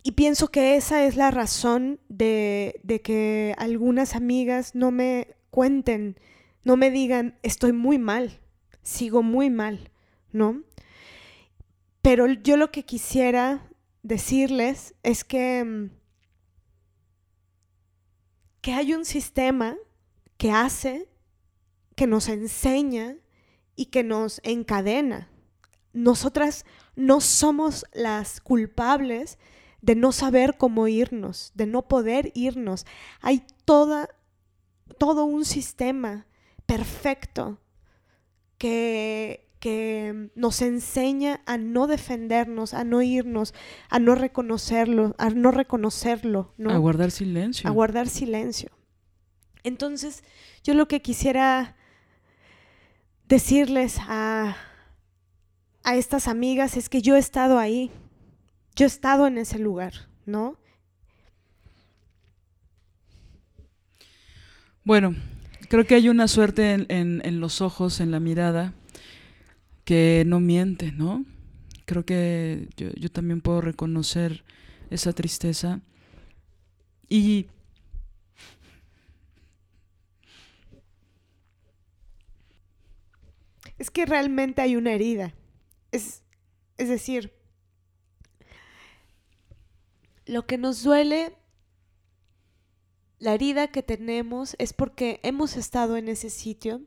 Y 0.03 0.13
pienso 0.13 0.49
que 0.49 0.77
esa 0.77 1.05
es 1.05 1.17
la 1.17 1.33
razón 1.33 1.99
de, 2.09 2.81
de, 2.85 3.01
que 3.01 3.57
algunas 3.59 4.15
amigas 4.15 4.77
no 4.77 4.93
me 4.93 5.36
cuenten, 5.57 6.21
no 6.65 6.77
me 6.77 6.91
digan, 6.91 7.39
estoy 7.43 7.73
muy 7.73 7.97
mal, 7.97 8.41
sigo 8.83 9.23
muy 9.23 9.49
mal, 9.49 9.91
¿no? 10.31 10.65
Pero 12.03 12.27
yo 12.27 12.59
lo 12.59 12.71
que 12.71 12.85
quisiera 12.85 13.67
decirles 14.03 14.95
es 15.03 15.25
que, 15.25 15.65
mm, 15.65 15.91
que 18.61 18.75
hay 18.75 18.93
un 18.93 19.07
sistema 19.07 19.79
que 20.37 20.51
hace, 20.51 21.09
que 21.95 22.07
nos 22.07 22.29
enseña 22.29 23.17
y 23.77 23.87
que 23.87 24.05
nos 24.05 24.43
encadena. 24.45 25.31
Nosotras 25.95 26.67
no 26.97 27.23
somos 27.23 27.87
las 27.95 28.43
culpables 28.43 29.39
de 29.81 29.95
no 29.95 30.13
saber 30.13 30.59
cómo 30.59 30.87
irnos, 30.87 31.53
de 31.55 31.65
no 31.65 31.89
poder 31.89 32.31
irnos. 32.35 32.85
Hay 33.23 33.47
toda, 33.65 34.11
todo 34.99 35.25
un 35.25 35.45
sistema 35.45 36.27
perfecto 36.67 37.61
que, 38.59 39.49
que 39.61 40.31
nos 40.35 40.63
enseña 40.63 41.41
a 41.47 41.59
no 41.59 41.87
defendernos, 41.87 42.75
a 42.75 42.85
no 42.85 43.03
irnos, 43.03 43.55
a 43.89 43.99
no 43.99 44.15
reconocerlo, 44.15 45.15
a 45.19 45.31
no 45.31 45.51
reconocerlo, 45.51 46.53
¿no? 46.57 46.71
A 46.71 46.79
guardar 46.79 47.11
silencio. 47.11 47.69
A 47.69 47.73
guardar 47.73 48.09
silencio. 48.09 48.71
Entonces, 49.63 50.23
yo 50.63 50.75
lo 50.75 50.89
que 50.89 51.03
quisiera 51.03 51.77
decirles 53.29 53.99
a, 54.01 54.57
a 55.83 55.97
estas 55.97 56.29
amigas 56.29 56.77
es 56.77 56.89
que 56.89 57.03
yo 57.03 57.17
he 57.17 57.19
estado 57.19 57.59
ahí, 57.59 57.91
yo 58.77 58.85
he 58.85 58.89
estado 58.89 59.27
en 59.27 59.39
ese 59.39 59.59
lugar, 59.59 60.09
¿no? 60.25 60.59
Bueno, 64.87 65.17
creo 65.69 65.85
que 65.85 65.97
hay 65.97 66.09
una 66.09 66.29
suerte 66.29 66.71
en, 66.71 66.87
en, 67.25 67.41
los 67.41 67.61
ojos, 67.61 67.99
en 67.99 68.13
la 68.13 68.21
mirada, 68.21 68.73
que 69.85 70.23
no 70.25 70.39
miente, 70.39 70.93
¿no? 70.93 71.25
Creo 71.87 72.07
que 72.07 72.69
yo, 72.77 72.91
yo 72.95 73.11
también 73.11 73.41
puedo 73.41 73.61
reconocer 73.61 74.45
esa 74.91 75.13
tristeza. 75.13 75.81
Y 77.09 77.49
es 83.79 83.91
que 83.91 84.07
realmente 84.07 84.63
hay 84.63 84.77
una 84.77 84.93
herida. 84.93 85.35
Es, 85.91 86.23
es 86.79 86.89
decir, 86.89 87.33
lo 90.27 90.47
que 90.47 90.59
nos 90.59 90.85
duele, 90.85 91.37
la 93.19 93.35
herida 93.35 93.69
que 93.69 93.83
tenemos 93.83 94.57
es 94.59 94.73
porque 94.73 95.21
hemos 95.23 95.57
estado 95.57 95.97
en 95.97 96.09
ese 96.09 96.31
sitio. 96.31 96.83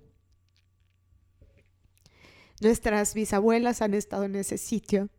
Nuestras 2.62 3.14
bisabuelas 3.14 3.82
han 3.82 3.94
estado 3.94 4.26
en 4.26 4.36
ese 4.36 4.58
sitio. 4.58 5.10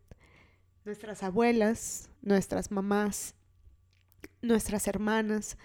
Nuestras 0.85 1.23
abuelas, 1.23 2.09
nuestras 2.23 2.71
mamás, 2.71 3.35
nuestras 4.43 4.87
hermanas, 4.87 5.57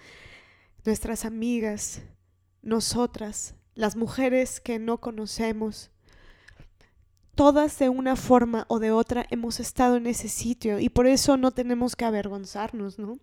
nuestras 0.84 1.24
amigas, 1.24 2.02
nosotras, 2.62 3.54
las 3.74 3.96
mujeres 3.96 4.60
que 4.60 4.78
no 4.78 4.98
conocemos 4.98 5.90
todas 7.36 7.78
de 7.78 7.90
una 7.90 8.16
forma 8.16 8.64
o 8.68 8.80
de 8.80 8.90
otra 8.90 9.26
hemos 9.30 9.60
estado 9.60 9.96
en 9.96 10.06
ese 10.06 10.28
sitio 10.28 10.80
y 10.80 10.88
por 10.88 11.06
eso 11.06 11.36
no 11.36 11.52
tenemos 11.52 11.94
que 11.94 12.06
avergonzarnos, 12.06 12.98
¿no? 12.98 13.18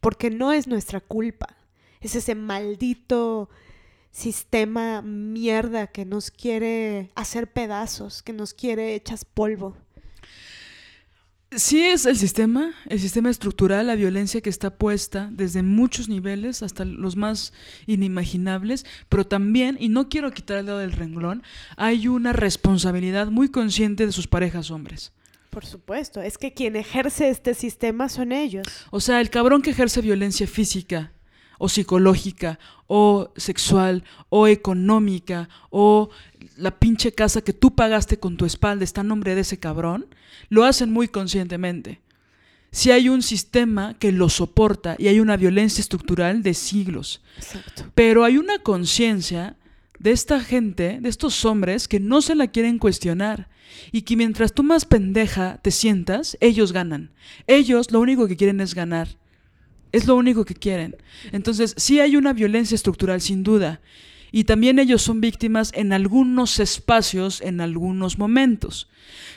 Porque 0.00 0.30
no 0.30 0.52
es 0.52 0.66
nuestra 0.66 1.00
culpa, 1.00 1.56
es 2.00 2.14
ese 2.14 2.34
maldito 2.34 3.48
sistema 4.10 5.02
mierda 5.02 5.86
que 5.86 6.04
nos 6.04 6.30
quiere 6.30 7.10
hacer 7.14 7.52
pedazos, 7.52 8.22
que 8.22 8.32
nos 8.32 8.54
quiere 8.54 8.94
hechas 8.94 9.24
polvo. 9.24 9.76
Sí 11.56 11.80
es 11.82 12.04
el 12.04 12.18
sistema, 12.18 12.74
el 12.90 13.00
sistema 13.00 13.30
estructural, 13.30 13.86
la 13.86 13.94
violencia 13.94 14.42
que 14.42 14.50
está 14.50 14.76
puesta 14.76 15.30
desde 15.32 15.62
muchos 15.62 16.10
niveles 16.10 16.62
hasta 16.62 16.84
los 16.84 17.16
más 17.16 17.54
inimaginables, 17.86 18.84
pero 19.08 19.26
también, 19.26 19.78
y 19.80 19.88
no 19.88 20.10
quiero 20.10 20.30
quitar 20.32 20.58
el 20.58 20.66
del 20.66 20.92
renglón, 20.92 21.42
hay 21.78 22.06
una 22.06 22.34
responsabilidad 22.34 23.28
muy 23.28 23.48
consciente 23.48 24.04
de 24.04 24.12
sus 24.12 24.26
parejas 24.26 24.70
hombres. 24.70 25.12
Por 25.50 25.64
supuesto, 25.64 26.20
es 26.20 26.38
que 26.38 26.52
quien 26.52 26.76
ejerce 26.76 27.28
este 27.30 27.54
sistema 27.54 28.08
son 28.08 28.32
ellos. 28.32 28.66
O 28.90 29.00
sea, 29.00 29.20
el 29.20 29.30
cabrón 29.30 29.62
que 29.62 29.70
ejerce 29.70 30.00
violencia 30.00 30.46
física 30.46 31.12
o 31.58 31.68
psicológica 31.68 32.58
o 32.86 33.32
sexual 33.36 34.04
o 34.28 34.46
económica 34.46 35.48
o 35.70 36.10
la 36.56 36.78
pinche 36.78 37.12
casa 37.12 37.40
que 37.40 37.52
tú 37.52 37.74
pagaste 37.74 38.18
con 38.18 38.36
tu 38.36 38.44
espalda 38.44 38.84
está 38.84 39.00
en 39.00 39.08
nombre 39.08 39.34
de 39.34 39.40
ese 39.40 39.58
cabrón, 39.58 40.06
lo 40.48 40.64
hacen 40.64 40.92
muy 40.92 41.08
conscientemente. 41.08 42.00
Si 42.70 42.90
hay 42.90 43.08
un 43.08 43.22
sistema 43.22 43.94
que 43.98 44.12
lo 44.12 44.28
soporta 44.28 44.96
y 44.98 45.08
hay 45.08 45.20
una 45.20 45.36
violencia 45.36 45.80
estructural 45.80 46.42
de 46.42 46.52
siglos. 46.54 47.22
Exacto. 47.38 47.90
Pero 47.94 48.24
hay 48.24 48.36
una 48.36 48.58
conciencia 48.58 49.56
de 49.98 50.12
esta 50.12 50.40
gente, 50.40 50.98
de 51.00 51.08
estos 51.08 51.44
hombres, 51.44 51.88
que 51.88 52.00
no 52.00 52.22
se 52.22 52.34
la 52.34 52.48
quieren 52.48 52.78
cuestionar. 52.78 53.48
Y 53.92 54.02
que 54.02 54.16
mientras 54.16 54.52
tú 54.52 54.62
más 54.62 54.84
pendeja 54.84 55.58
te 55.62 55.70
sientas, 55.70 56.36
ellos 56.40 56.72
ganan. 56.72 57.10
Ellos 57.46 57.90
lo 57.90 58.00
único 58.00 58.26
que 58.26 58.36
quieren 58.36 58.60
es 58.60 58.74
ganar. 58.74 59.08
Es 59.92 60.06
lo 60.06 60.16
único 60.16 60.44
que 60.44 60.54
quieren. 60.54 60.96
Entonces, 61.32 61.74
sí 61.76 62.00
hay 62.00 62.16
una 62.16 62.32
violencia 62.32 62.74
estructural, 62.74 63.20
sin 63.20 63.42
duda. 63.42 63.80
Y 64.30 64.44
también 64.44 64.78
ellos 64.78 65.02
son 65.02 65.20
víctimas 65.20 65.72
en 65.74 65.92
algunos 65.92 66.60
espacios, 66.60 67.40
en 67.40 67.60
algunos 67.60 68.18
momentos. 68.18 68.88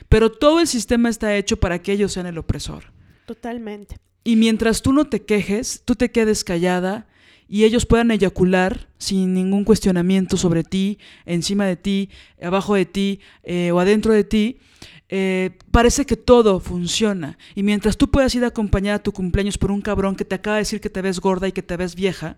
Pero 0.10 0.32
todo 0.32 0.60
el 0.60 0.68
sistema 0.68 1.10
está 1.10 1.36
hecho 1.36 1.58
para 1.58 1.82
que 1.82 1.94
ellos 1.94 2.12
sean 2.12 2.26
el 2.26 2.38
opresor. 2.38 2.92
Totalmente. 3.26 3.98
Y 4.24 4.36
mientras 4.36 4.82
tú 4.82 4.92
no 4.94 5.06
te 5.06 5.24
quejes, 5.24 5.84
tú 5.86 5.96
te 5.96 6.12
quedes 6.12 6.44
callada 6.44 7.08
y 7.52 7.66
ellos 7.66 7.86
puedan 7.86 8.12
eyacular 8.12 8.88
sin 8.98 9.34
ningún 9.34 9.66
cuestionamiento 9.66 10.38
sobre 10.38 10.64
ti, 10.64 11.00
encima 11.26 11.66
de 11.66 11.76
ti, 11.76 12.10
abajo 12.42 12.76
de 12.76 12.86
ti 12.86 13.20
eh, 13.44 13.72
o 13.74 13.80
adentro 13.82 14.14
de 14.14 14.24
ti, 14.24 14.60
eh, 15.10 15.52
parece 15.70 16.06
que 16.06 16.16
todo 16.16 16.62
funciona. 16.62 17.38
Y 17.54 17.64
mientras 17.64 17.98
tú 17.98 18.10
puedas 18.10 18.34
ir 18.36 18.46
acompañada 18.46 18.96
a 18.96 19.04
tu 19.04 19.12
cumpleaños 19.12 19.58
por 19.58 19.70
un 19.70 19.82
cabrón 19.82 20.16
que 20.16 20.24
te 20.24 20.36
acaba 20.36 20.56
de 20.56 20.62
decir 20.62 20.80
que 20.80 20.90
te 20.90 21.02
ves 21.02 21.20
gorda 21.20 21.50
y 21.50 21.52
que 21.52 21.62
te 21.62 21.76
ves 21.76 21.94
vieja, 21.94 22.38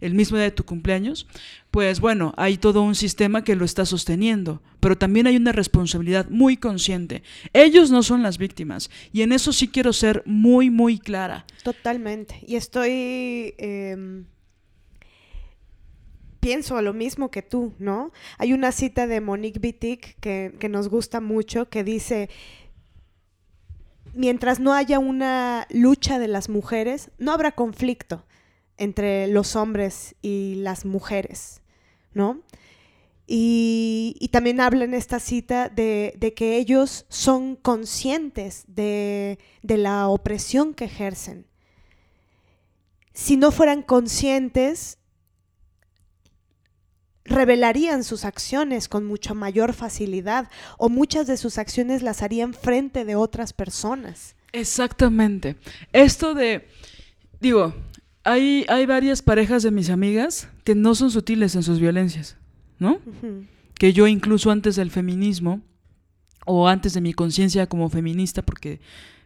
el 0.00 0.14
mismo 0.14 0.38
día 0.38 0.44
de 0.44 0.50
tu 0.50 0.64
cumpleaños, 0.64 1.26
pues 1.70 2.00
bueno, 2.00 2.32
hay 2.38 2.56
todo 2.56 2.80
un 2.80 2.94
sistema 2.94 3.44
que 3.44 3.56
lo 3.56 3.66
está 3.66 3.84
sosteniendo. 3.84 4.62
Pero 4.80 4.96
también 4.96 5.26
hay 5.26 5.36
una 5.36 5.52
responsabilidad 5.52 6.30
muy 6.30 6.56
consciente. 6.56 7.22
Ellos 7.52 7.90
no 7.90 8.02
son 8.02 8.22
las 8.22 8.38
víctimas. 8.38 8.88
Y 9.12 9.20
en 9.20 9.32
eso 9.32 9.52
sí 9.52 9.68
quiero 9.68 9.92
ser 9.92 10.22
muy, 10.24 10.70
muy 10.70 10.98
clara. 10.98 11.44
Totalmente. 11.62 12.42
Y 12.46 12.56
estoy... 12.56 13.52
Eh 13.58 14.24
pienso 16.44 16.82
lo 16.82 16.92
mismo 16.92 17.30
que 17.30 17.40
tú, 17.40 17.72
¿no? 17.78 18.12
Hay 18.36 18.52
una 18.52 18.70
cita 18.70 19.06
de 19.06 19.22
Monique 19.22 19.58
Wittig 19.58 20.16
que, 20.20 20.54
que 20.60 20.68
nos 20.68 20.88
gusta 20.88 21.22
mucho 21.22 21.70
que 21.70 21.84
dice, 21.84 22.28
mientras 24.12 24.60
no 24.60 24.74
haya 24.74 24.98
una 24.98 25.66
lucha 25.70 26.18
de 26.18 26.28
las 26.28 26.50
mujeres, 26.50 27.10
no 27.16 27.32
habrá 27.32 27.52
conflicto 27.52 28.26
entre 28.76 29.26
los 29.28 29.56
hombres 29.56 30.16
y 30.20 30.56
las 30.56 30.84
mujeres, 30.84 31.62
¿no? 32.12 32.42
Y, 33.26 34.28
también 34.30 34.60
habla 34.60 34.84
en 34.84 34.92
esta 34.92 35.20
cita 35.20 35.70
de, 35.70 36.12
de 36.18 36.34
que 36.34 36.58
ellos 36.58 37.06
son 37.08 37.56
conscientes 37.56 38.64
de, 38.66 39.38
de, 39.62 39.78
la 39.78 40.08
opresión 40.08 40.74
que 40.74 40.84
ejercen. 40.84 41.46
Si 43.14 43.38
no 43.38 43.50
fueran 43.50 43.80
conscientes, 43.80 44.98
revelarían 47.24 48.04
sus 48.04 48.24
acciones 48.24 48.88
con 48.88 49.06
mucha 49.06 49.34
mayor 49.34 49.72
facilidad 49.72 50.50
o 50.78 50.88
muchas 50.88 51.26
de 51.26 51.36
sus 51.36 51.58
acciones 51.58 52.02
las 52.02 52.22
harían 52.22 52.52
frente 52.52 53.04
de 53.04 53.16
otras 53.16 53.52
personas. 53.52 54.36
Exactamente. 54.52 55.56
Esto 55.92 56.34
de, 56.34 56.68
digo, 57.40 57.74
hay, 58.22 58.64
hay 58.68 58.86
varias 58.86 59.22
parejas 59.22 59.62
de 59.62 59.70
mis 59.70 59.90
amigas 59.90 60.48
que 60.64 60.74
no 60.74 60.94
son 60.94 61.10
sutiles 61.10 61.54
en 61.54 61.62
sus 61.62 61.80
violencias, 61.80 62.36
¿no? 62.78 63.00
Uh 63.04 63.12
-huh. 63.22 63.46
Que 63.74 63.92
yo 63.92 64.06
incluso 64.06 64.50
antes 64.50 64.76
del 64.76 64.90
feminismo 64.90 65.60
o 66.46 66.68
antes 66.68 66.94
de 66.94 67.00
mi 67.00 67.12
conciencia 67.14 67.66
como 67.66 67.88
feminista, 67.88 68.42
porque 68.42 68.80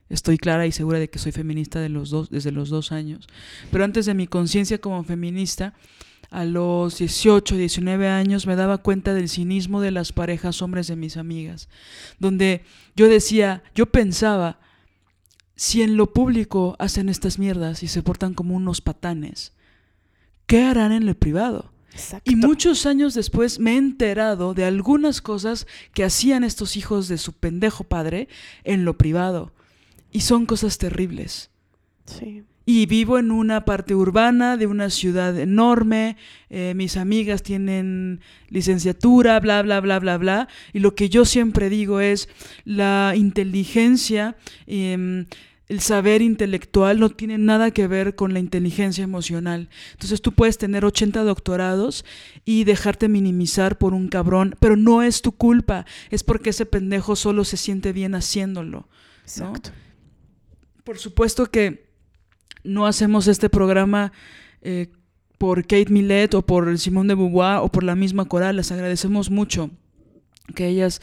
estoy 0.08 0.38
clara 0.38 0.66
y 0.66 0.72
segura 0.72 0.98
de 0.98 1.10
que 1.10 1.18
soy 1.18 1.32
feminista 1.32 1.80
de 1.80 1.88
los 1.88 2.10
dos, 2.10 2.30
desde 2.30 2.52
los 2.52 2.70
dos 2.70 2.92
años, 2.92 3.26
pero 3.70 3.84
antes 3.84 4.06
de 4.06 4.14
mi 4.14 4.26
conciencia 4.26 4.78
como 4.78 5.04
feminista, 5.04 5.74
a 6.30 6.44
los 6.44 6.98
18, 6.98 7.56
19 7.56 8.08
años 8.08 8.46
me 8.46 8.56
daba 8.56 8.78
cuenta 8.78 9.14
del 9.14 9.28
cinismo 9.28 9.80
de 9.80 9.90
las 9.90 10.12
parejas 10.12 10.60
hombres 10.60 10.86
de 10.86 10.96
mis 10.96 11.16
amigas, 11.16 11.68
donde 12.18 12.64
yo 12.94 13.08
decía, 13.08 13.62
yo 13.74 13.86
pensaba, 13.86 14.60
si 15.56 15.82
en 15.82 15.96
lo 15.96 16.12
público 16.12 16.76
hacen 16.78 17.08
estas 17.08 17.38
mierdas 17.38 17.82
y 17.82 17.88
se 17.88 18.02
portan 18.02 18.34
como 18.34 18.54
unos 18.54 18.80
patanes, 18.80 19.52
¿qué 20.46 20.62
harán 20.62 20.92
en 20.92 21.06
lo 21.06 21.14
privado? 21.14 21.72
Exacto. 21.92 22.30
Y 22.30 22.36
muchos 22.36 22.86
años 22.86 23.14
después 23.14 23.58
me 23.58 23.72
he 23.72 23.76
enterado 23.76 24.54
de 24.54 24.64
algunas 24.64 25.20
cosas 25.20 25.66
que 25.94 26.04
hacían 26.04 26.44
estos 26.44 26.76
hijos 26.76 27.08
de 27.08 27.18
su 27.18 27.32
pendejo 27.32 27.84
padre 27.84 28.28
en 28.64 28.84
lo 28.84 28.96
privado. 28.98 29.52
Y 30.12 30.20
son 30.20 30.46
cosas 30.46 30.78
terribles. 30.78 31.50
Sí. 32.04 32.44
Y 32.70 32.84
vivo 32.84 33.18
en 33.18 33.30
una 33.30 33.64
parte 33.64 33.94
urbana 33.94 34.58
de 34.58 34.66
una 34.66 34.90
ciudad 34.90 35.38
enorme, 35.38 36.18
eh, 36.50 36.74
mis 36.76 36.98
amigas 36.98 37.42
tienen 37.42 38.20
licenciatura, 38.50 39.40
bla, 39.40 39.62
bla, 39.62 39.80
bla, 39.80 39.98
bla, 39.98 40.18
bla. 40.18 40.48
Y 40.74 40.80
lo 40.80 40.94
que 40.94 41.08
yo 41.08 41.24
siempre 41.24 41.70
digo 41.70 42.00
es 42.00 42.28
la 42.66 43.14
inteligencia, 43.16 44.36
em, 44.66 45.24
el 45.68 45.80
saber 45.80 46.20
intelectual 46.20 47.00
no 47.00 47.08
tiene 47.08 47.38
nada 47.38 47.70
que 47.70 47.86
ver 47.86 48.14
con 48.14 48.34
la 48.34 48.38
inteligencia 48.38 49.02
emocional. 49.02 49.70
Entonces 49.92 50.20
tú 50.20 50.32
puedes 50.32 50.58
tener 50.58 50.84
80 50.84 51.22
doctorados 51.22 52.04
y 52.44 52.64
dejarte 52.64 53.08
minimizar 53.08 53.78
por 53.78 53.94
un 53.94 54.08
cabrón, 54.08 54.56
pero 54.60 54.76
no 54.76 55.02
es 55.02 55.22
tu 55.22 55.32
culpa, 55.32 55.86
es 56.10 56.22
porque 56.22 56.50
ese 56.50 56.66
pendejo 56.66 57.16
solo 57.16 57.46
se 57.46 57.56
siente 57.56 57.94
bien 57.94 58.14
haciéndolo. 58.14 58.80
¿no? 58.80 58.88
Exacto. 59.22 59.70
Por 60.84 60.98
supuesto 60.98 61.46
que 61.46 61.87
no 62.68 62.86
hacemos 62.86 63.26
este 63.26 63.48
programa 63.48 64.12
eh, 64.62 64.88
por 65.38 65.62
Kate 65.62 65.90
Millet 65.90 66.34
o 66.34 66.42
por 66.42 66.78
Simone 66.78 67.08
de 67.08 67.14
Beauvoir 67.14 67.58
o 67.58 67.68
por 67.68 67.84
la 67.84 67.94
misma 67.94 68.26
coral. 68.26 68.56
Les 68.56 68.70
agradecemos 68.70 69.30
mucho 69.30 69.70
que 70.54 70.66
ellas 70.66 71.00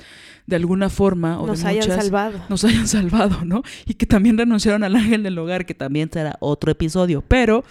de 0.47 0.55
alguna 0.55 0.89
forma 0.89 1.39
o 1.39 1.47
Nos 1.47 1.61
de 1.61 1.69
hayan 1.69 1.87
muchas 1.87 2.03
salvado. 2.03 2.41
nos 2.49 2.63
hayan 2.63 2.87
salvado, 2.87 3.45
¿no? 3.45 3.63
Y 3.85 3.95
que 3.95 4.05
también 4.05 4.37
renunciaron 4.37 4.83
al 4.83 4.95
ángel 4.95 5.23
del 5.23 5.37
hogar, 5.37 5.65
que 5.65 5.73
también 5.73 6.09
será 6.11 6.37
otro 6.39 6.71
episodio. 6.71 7.23
Pero 7.27 7.63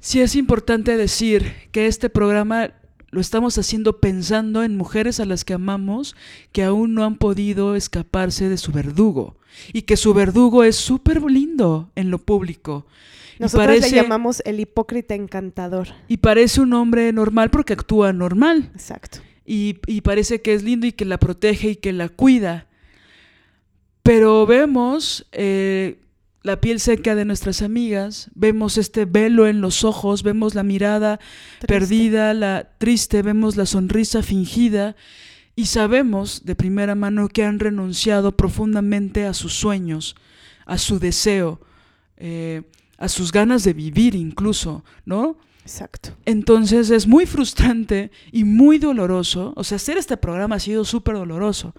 sí 0.00 0.20
es 0.20 0.34
importante 0.34 0.96
decir 0.96 1.52
que 1.70 1.86
este 1.86 2.10
programa 2.10 2.70
lo 3.12 3.20
estamos 3.20 3.56
haciendo 3.58 4.00
pensando 4.00 4.64
en 4.64 4.76
mujeres 4.76 5.20
a 5.20 5.26
las 5.26 5.44
que 5.44 5.52
amamos 5.54 6.16
que 6.50 6.64
aún 6.64 6.94
no 6.94 7.04
han 7.04 7.16
podido 7.16 7.76
escaparse 7.76 8.48
de 8.48 8.56
su 8.56 8.72
verdugo 8.72 9.36
y 9.72 9.82
que 9.82 9.96
su 9.98 10.14
verdugo 10.14 10.64
es 10.64 10.76
súper 10.76 11.22
lindo 11.22 11.90
en 11.94 12.10
lo 12.10 12.18
público. 12.18 12.86
Y 13.38 13.42
Nosotros 13.42 13.66
parece, 13.66 13.90
le 13.90 14.02
llamamos 14.02 14.42
el 14.46 14.60
hipócrita 14.60 15.14
encantador. 15.14 15.88
y 16.08 16.16
parece 16.16 16.62
un 16.62 16.72
hombre 16.72 17.12
normal 17.12 17.50
porque 17.50 17.74
actúa 17.74 18.12
normal 18.14 18.70
Exacto. 18.74 19.18
y, 19.44 19.76
y 19.86 20.00
parece 20.00 20.40
que 20.40 20.54
es 20.54 20.62
lindo 20.62 20.86
y 20.86 20.92
que 20.92 21.04
la 21.04 21.18
protege 21.18 21.70
y 21.70 21.76
que 21.76 21.92
la 21.92 22.08
cuida. 22.08 22.66
Pero 24.02 24.46
vemos 24.46 25.26
eh, 25.32 25.98
la 26.42 26.60
piel 26.60 26.80
seca 26.80 27.14
de 27.14 27.24
nuestras 27.24 27.62
amigas, 27.62 28.30
vemos 28.34 28.76
este 28.78 29.04
velo 29.04 29.46
en 29.46 29.60
los 29.60 29.84
ojos, 29.84 30.22
vemos 30.22 30.54
la 30.54 30.62
mirada 30.62 31.18
Triste. 31.18 31.66
perdida, 31.66 32.34
la 32.34 32.70
triste, 32.78 33.22
vemos 33.22 33.56
la 33.56 33.66
sonrisa 33.66 34.22
fingida 34.22 34.96
y 35.54 35.66
sabemos 35.66 36.44
de 36.44 36.56
primera 36.56 36.94
mano 36.94 37.28
que 37.28 37.44
han 37.44 37.58
renunciado 37.58 38.36
profundamente 38.36 39.26
a 39.26 39.34
sus 39.34 39.54
sueños, 39.54 40.16
a 40.66 40.78
su 40.78 40.98
deseo, 40.98 41.60
eh, 42.16 42.62
a 42.98 43.08
sus 43.08 43.32
ganas 43.32 43.62
de 43.64 43.72
vivir 43.72 44.14
incluso, 44.14 44.84
¿no? 45.04 45.36
Exacto. 45.62 46.10
Entonces 46.24 46.90
es 46.90 47.06
muy 47.06 47.24
frustrante 47.26 48.10
y 48.32 48.42
muy 48.42 48.78
doloroso. 48.78 49.52
O 49.54 49.62
sea, 49.62 49.76
hacer 49.76 49.96
este 49.96 50.16
programa 50.16 50.56
ha 50.56 50.60
sido 50.60 50.84
súper 50.84 51.14
doloroso, 51.14 51.74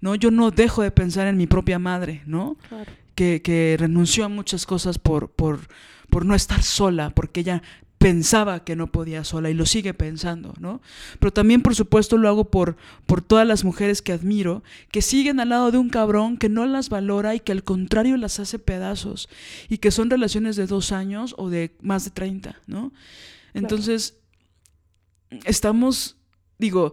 ¿no? 0.00 0.14
Yo 0.14 0.30
no 0.30 0.50
dejo 0.50 0.82
de 0.82 0.90
pensar 0.90 1.26
en 1.26 1.36
mi 1.36 1.46
propia 1.46 1.78
madre, 1.78 2.22
¿no? 2.26 2.56
Claro. 2.68 2.90
Que, 3.16 3.42
que 3.42 3.76
renunció 3.76 4.26
a 4.26 4.28
muchas 4.28 4.66
cosas 4.66 5.00
por, 5.00 5.30
por, 5.30 5.68
por 6.10 6.24
no 6.24 6.36
estar 6.36 6.62
sola, 6.62 7.10
porque 7.10 7.40
ella 7.40 7.62
pensaba 7.98 8.62
que 8.62 8.76
no 8.76 8.92
podía 8.92 9.24
sola 9.24 9.50
y 9.50 9.54
lo 9.54 9.66
sigue 9.66 9.94
pensando, 9.94 10.54
¿no? 10.60 10.80
Pero 11.18 11.32
también, 11.32 11.62
por 11.62 11.74
supuesto, 11.74 12.18
lo 12.18 12.28
hago 12.28 12.50
por, 12.50 12.76
por 13.06 13.22
todas 13.22 13.46
las 13.46 13.64
mujeres 13.64 14.02
que 14.02 14.12
admiro, 14.12 14.62
que 14.90 15.02
siguen 15.02 15.40
al 15.40 15.48
lado 15.48 15.70
de 15.70 15.78
un 15.78 15.88
cabrón 15.88 16.36
que 16.36 16.48
no 16.48 16.66
las 16.66 16.88
valora 16.88 17.34
y 17.34 17.40
que 17.40 17.52
al 17.52 17.64
contrario 17.64 18.16
las 18.16 18.38
hace 18.38 18.58
pedazos 18.58 19.28
y 19.68 19.78
que 19.78 19.90
son 19.90 20.10
relaciones 20.10 20.56
de 20.56 20.66
dos 20.66 20.92
años 20.92 21.34
o 21.38 21.48
de 21.48 21.74
más 21.80 22.04
de 22.04 22.10
30, 22.10 22.60
¿no? 22.66 22.92
Entonces, 23.54 24.14
estamos, 25.44 26.16
digo, 26.58 26.92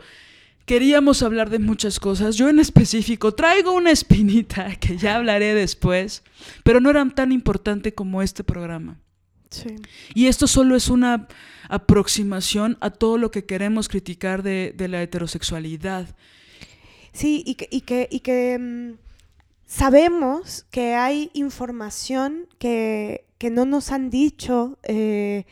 queríamos 0.66 1.24
hablar 1.24 1.50
de 1.50 1.60
muchas 1.60 2.00
cosas. 2.00 2.36
Yo 2.36 2.50
en 2.50 2.60
específico 2.60 3.34
traigo 3.34 3.74
una 3.74 3.92
espinita 3.92 4.76
que 4.80 4.98
ya 4.98 5.16
hablaré 5.16 5.54
después, 5.54 6.24
pero 6.64 6.80
no 6.80 6.90
era 6.90 7.08
tan 7.10 7.32
importante 7.32 7.94
como 7.94 8.22
este 8.22 8.44
programa. 8.44 9.00
Sí. 9.50 9.76
Y 10.16 10.28
esto 10.28 10.48
solo 10.48 10.76
es 10.76 10.90
una 10.90 11.28
aproximación 11.70 12.78
a 12.82 12.90
todo 12.90 13.18
lo 13.18 13.30
que 13.30 13.46
queremos 13.46 13.88
criticar 13.88 14.42
de, 14.42 14.74
de 14.76 14.88
la 14.88 15.02
heterosexualidad. 15.02 16.16
Sí, 17.12 17.44
y 17.46 17.56
que, 17.56 17.68
y 17.70 17.82
que, 17.82 18.08
y 18.10 18.22
que 18.22 18.58
mm, 18.60 18.98
sabemos 19.68 20.66
que 20.72 20.96
hay 20.96 21.30
información 21.34 22.48
que, 22.58 23.26
que 23.38 23.52
no 23.52 23.66
nos 23.66 23.92
han 23.92 24.10
dicho 24.10 24.80
eh, 24.84 25.46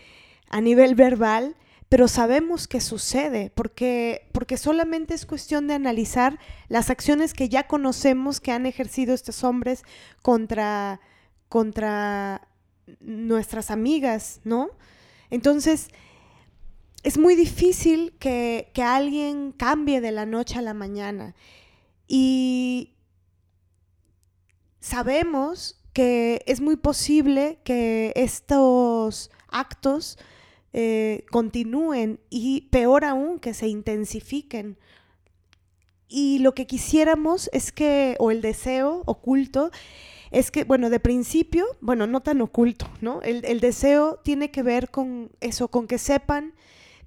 a 0.49 0.59
nivel 0.59 0.95
verbal, 0.95 1.55
pero 1.91 2.07
sabemos 2.07 2.69
que 2.69 2.79
sucede, 2.79 3.51
porque, 3.53 4.29
porque 4.31 4.55
solamente 4.55 5.13
es 5.13 5.25
cuestión 5.25 5.67
de 5.67 5.73
analizar 5.73 6.39
las 6.69 6.89
acciones 6.89 7.33
que 7.33 7.49
ya 7.49 7.67
conocemos 7.67 8.39
que 8.39 8.53
han 8.53 8.65
ejercido 8.65 9.13
estos 9.13 9.43
hombres 9.43 9.83
contra, 10.21 11.01
contra 11.49 12.47
nuestras 13.01 13.71
amigas, 13.71 14.39
¿no? 14.45 14.69
Entonces, 15.31 15.89
es 17.03 17.17
muy 17.17 17.35
difícil 17.35 18.13
que, 18.19 18.71
que 18.73 18.83
alguien 18.83 19.51
cambie 19.51 19.99
de 19.99 20.13
la 20.13 20.25
noche 20.25 20.59
a 20.59 20.61
la 20.61 20.73
mañana. 20.73 21.35
Y 22.07 22.93
sabemos 24.79 25.77
que 25.91 26.41
es 26.45 26.61
muy 26.61 26.77
posible 26.77 27.59
que 27.65 28.13
estos 28.15 29.29
actos 29.49 30.17
eh, 30.74 31.26
continúen 31.32 32.19
y 32.30 32.69
peor 32.72 33.05
aún 33.05 33.39
que 33.39 33.53
se 33.53 33.67
intensifiquen. 33.67 34.78
Y 36.07 36.39
lo 36.39 36.53
que 36.53 36.67
quisiéramos 36.67 37.49
es 37.53 37.72
que, 37.72 38.15
o 38.19 38.32
el 38.32 38.41
deseo 38.41 39.03
oculto, 39.05 39.72
es 40.32 40.51
que, 40.51 40.63
bueno, 40.63 40.89
de 40.89 40.99
principio, 40.99 41.65
bueno, 41.82 42.07
no 42.07 42.22
tan 42.22 42.41
oculto, 42.41 42.89
¿no? 43.01 43.22
El, 43.22 43.43
el 43.45 43.59
deseo 43.59 44.19
tiene 44.24 44.51
que 44.51 44.63
ver 44.63 44.89
con 44.89 45.32
eso, 45.39 45.69
con 45.69 45.88
que 45.88 45.97
sepan 45.97 46.53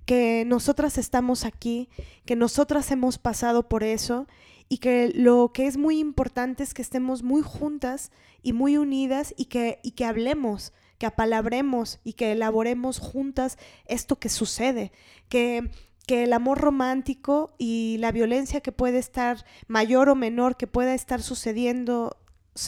que 0.04 0.44
nosotras 0.46 0.98
estamos 0.98 1.44
aquí, 1.44 1.88
que 2.26 2.36
nosotras 2.36 2.90
hemos 2.90 3.18
pasado 3.18 3.68
por 3.68 3.82
eso 3.82 4.26
y 4.68 4.78
que 4.78 5.10
lo 5.14 5.52
que 5.52 5.66
es 5.66 5.76
muy 5.76 5.98
importante 5.98 6.62
es 6.62 6.74
que 6.74 6.82
estemos 6.82 7.22
muy 7.22 7.42
juntas 7.42 8.10
y 8.42 8.52
muy 8.52 8.76
unidas 8.76 9.34
y 9.36 9.46
que, 9.46 9.80
y 9.82 9.92
que 9.92 10.04
hablemos, 10.04 10.72
que 11.04 11.08
apalabremos 11.08 12.00
y 12.02 12.14
que 12.14 12.32
elaboremos 12.32 12.98
juntas 12.98 13.58
esto 13.84 14.18
que 14.18 14.30
sucede, 14.30 14.90
que, 15.28 15.70
que 16.06 16.22
el 16.22 16.32
amor 16.32 16.62
romántico 16.62 17.54
y 17.58 17.98
la 17.98 18.10
violencia 18.10 18.62
que 18.62 18.72
puede 18.72 18.98
estar 18.98 19.44
mayor 19.68 20.08
o 20.08 20.14
menor, 20.14 20.56
que 20.56 20.66
pueda 20.66 20.94
estar 20.94 21.20
sucediendo 21.20 22.16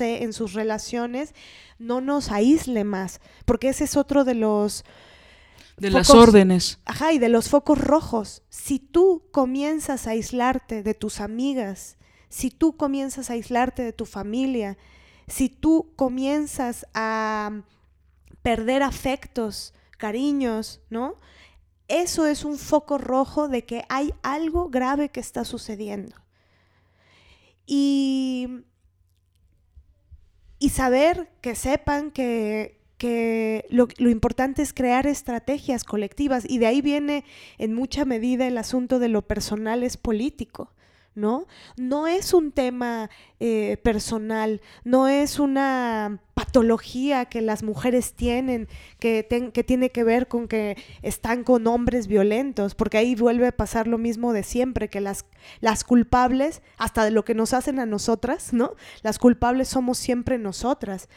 en 0.01 0.35
sus 0.35 0.53
relaciones, 0.53 1.35
no 1.79 2.03
nos 2.03 2.31
aísle 2.31 2.85
más, 2.85 3.23
porque 3.47 3.71
ese 3.71 3.85
es 3.85 3.97
otro 3.97 4.25
de 4.25 4.35
los 4.35 4.85
De 5.79 5.89
las 5.89 6.11
órdenes. 6.11 6.79
Ajá, 6.85 7.15
y 7.15 7.19
de 7.19 7.31
los 7.31 7.49
focos 7.49 7.79
rojos. 7.79 8.43
Si 8.51 8.79
tú 8.79 9.23
comienzas 9.33 10.07
a 10.07 10.11
aislarte 10.11 10.83
de 10.83 10.93
tus 10.93 11.21
amigas, 11.21 11.97
si 12.29 12.51
tú 12.51 12.77
comienzas 12.77 13.31
a 13.31 13.33
aislarte 13.33 13.83
de 13.83 13.95
tu 13.95 14.05
familia, 14.05 14.77
si 15.27 15.49
tú 15.49 15.95
comienzas 15.97 16.87
a 16.93 17.63
perder 18.47 18.85
afectos, 18.85 19.75
cariños, 19.99 20.81
¿no? 20.89 21.17
Eso 21.89 22.27
es 22.27 22.45
un 22.45 22.59
foco 22.59 22.97
rojo 22.97 23.49
de 23.49 23.65
que 23.65 23.85
hay 23.89 24.15
algo 24.23 24.69
grave 24.69 25.09
que 25.09 25.19
está 25.19 25.45
sucediendo. 25.45 26.15
Y, 27.67 28.63
y 30.61 30.69
saber, 30.69 31.29
que 31.41 31.57
sepan 31.57 32.13
que, 32.13 32.81
que 32.99 33.67
lo, 33.69 33.89
lo, 33.99 34.11
importante 34.11 34.63
es 34.63 34.73
crear 34.73 35.09
estrategias 35.09 35.83
colectivas 35.83 36.49
y 36.49 36.59
de 36.59 36.69
ahí 36.69 36.81
viene 36.83 37.25
en 37.59 37.75
mucha 37.75 38.05
medida 38.05 38.47
el 38.47 38.59
asunto 38.59 39.01
de 39.01 39.09
lo 39.09 39.23
personal 39.23 39.83
es 39.83 39.97
político. 39.97 40.71
¿No? 41.17 41.47
No 41.77 42.07
es 42.07 42.33
un 42.33 42.53
tema 42.53 43.11
eh, 43.41 43.79
personal, 43.83 44.61
no 44.85 45.09
es 45.09 45.41
una 45.41 46.21
patología 46.35 47.25
que 47.25 47.41
las 47.41 47.63
mujeres 47.63 48.13
tienen, 48.13 48.69
que, 49.01 49.27
que 49.53 49.65
tiene 49.65 49.91
que 49.91 50.05
ver 50.05 50.29
con 50.29 50.47
que 50.47 50.77
están 51.03 51.43
con 51.43 51.67
hombres 51.67 52.07
violentos, 52.07 52.75
porque 52.75 52.99
ahí 52.99 53.15
vuelve 53.15 53.49
a 53.49 53.57
pasar 53.57 53.89
lo 53.89 53.97
mismo 53.97 54.35
de 54.35 54.43
siempre, 54.43 54.89
que 54.89 55.01
las, 55.01 55.25
las 55.61 55.83
culpables, 55.83 56.61
hasta 56.77 57.05
de 57.05 57.11
lo 57.11 57.25
que 57.25 57.35
nos 57.35 57.55
hacen 57.55 57.81
a 57.81 57.87
nosotras, 57.87 58.53
¿no? 58.53 58.75
Las 59.03 59.19
culpables 59.19 59.69
somos 59.69 59.97
siempre 59.97 60.37
nosotras. 60.37 61.09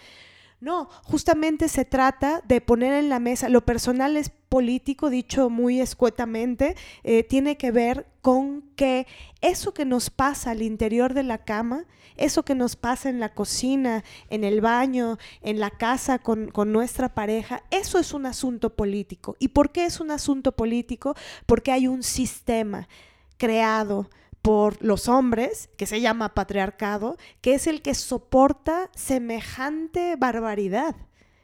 No, 0.61 0.89
justamente 1.03 1.69
se 1.69 1.85
trata 1.85 2.41
de 2.45 2.59
poner 2.59 2.93
en 2.93 3.07
la 3.07 3.19
mesa, 3.19 3.47
lo 3.47 3.61
personal 3.61 4.17
es 4.17 4.29
político, 4.29 5.09
dicho 5.09 5.49
muy 5.49 5.79
escuetamente, 5.79 6.75
eh, 7.03 7.23
tiene 7.23 7.55
que 7.55 7.71
ver 7.71 8.07
con 8.21 8.63
que 8.75 9.07
eso 9.39 9.73
que 9.73 9.85
nos 9.85 10.09
pasa 10.09 10.51
al 10.51 10.61
interior 10.61 11.13
de 11.13 11.23
la 11.23 11.37
cama, 11.37 11.85
eso 12.17 12.43
que 12.43 12.55
nos 12.55 12.75
pasa 12.75 13.09
en 13.09 13.21
la 13.21 13.33
cocina, 13.33 14.03
en 14.29 14.43
el 14.43 14.59
baño, 14.59 15.17
en 15.41 15.61
la 15.61 15.69
casa 15.69 16.19
con, 16.19 16.51
con 16.51 16.73
nuestra 16.73 17.13
pareja, 17.13 17.63
eso 17.71 17.97
es 17.97 18.13
un 18.13 18.25
asunto 18.25 18.75
político. 18.75 19.37
¿Y 19.39 19.49
por 19.49 19.71
qué 19.71 19.85
es 19.85 20.01
un 20.01 20.11
asunto 20.11 20.51
político? 20.51 21.15
Porque 21.45 21.71
hay 21.71 21.87
un 21.87 22.03
sistema 22.03 22.89
creado 23.37 24.09
por 24.41 24.81
los 24.83 25.07
hombres, 25.07 25.69
que 25.77 25.85
se 25.85 26.01
llama 26.01 26.33
patriarcado, 26.33 27.17
que 27.41 27.53
es 27.53 27.67
el 27.67 27.81
que 27.81 27.93
soporta 27.93 28.89
semejante 28.95 30.15
barbaridad 30.15 30.95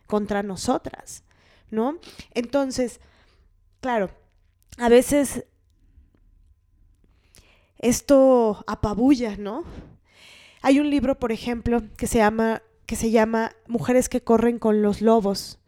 contra 0.08 0.44
nosotras, 0.44 1.24
¿no? 1.70 2.00
Entonces, 2.34 3.02
claro, 3.82 4.10
a 4.78 4.90
veces 4.90 5.46
esto 7.80 8.64
apabulla, 8.68 9.36
¿no? 9.38 9.64
Hay 10.62 10.80
un 10.80 10.90
libro, 10.90 11.20
por 11.20 11.32
ejemplo, 11.32 11.84
que 11.98 12.08
se 12.08 12.20
llama, 12.20 12.64
que 12.86 12.96
se 12.96 13.12
llama 13.12 13.52
Mujeres 13.68 14.10
que 14.10 14.22
corren 14.22 14.58
con 14.58 14.82
los 14.82 15.02
lobos. 15.02 15.60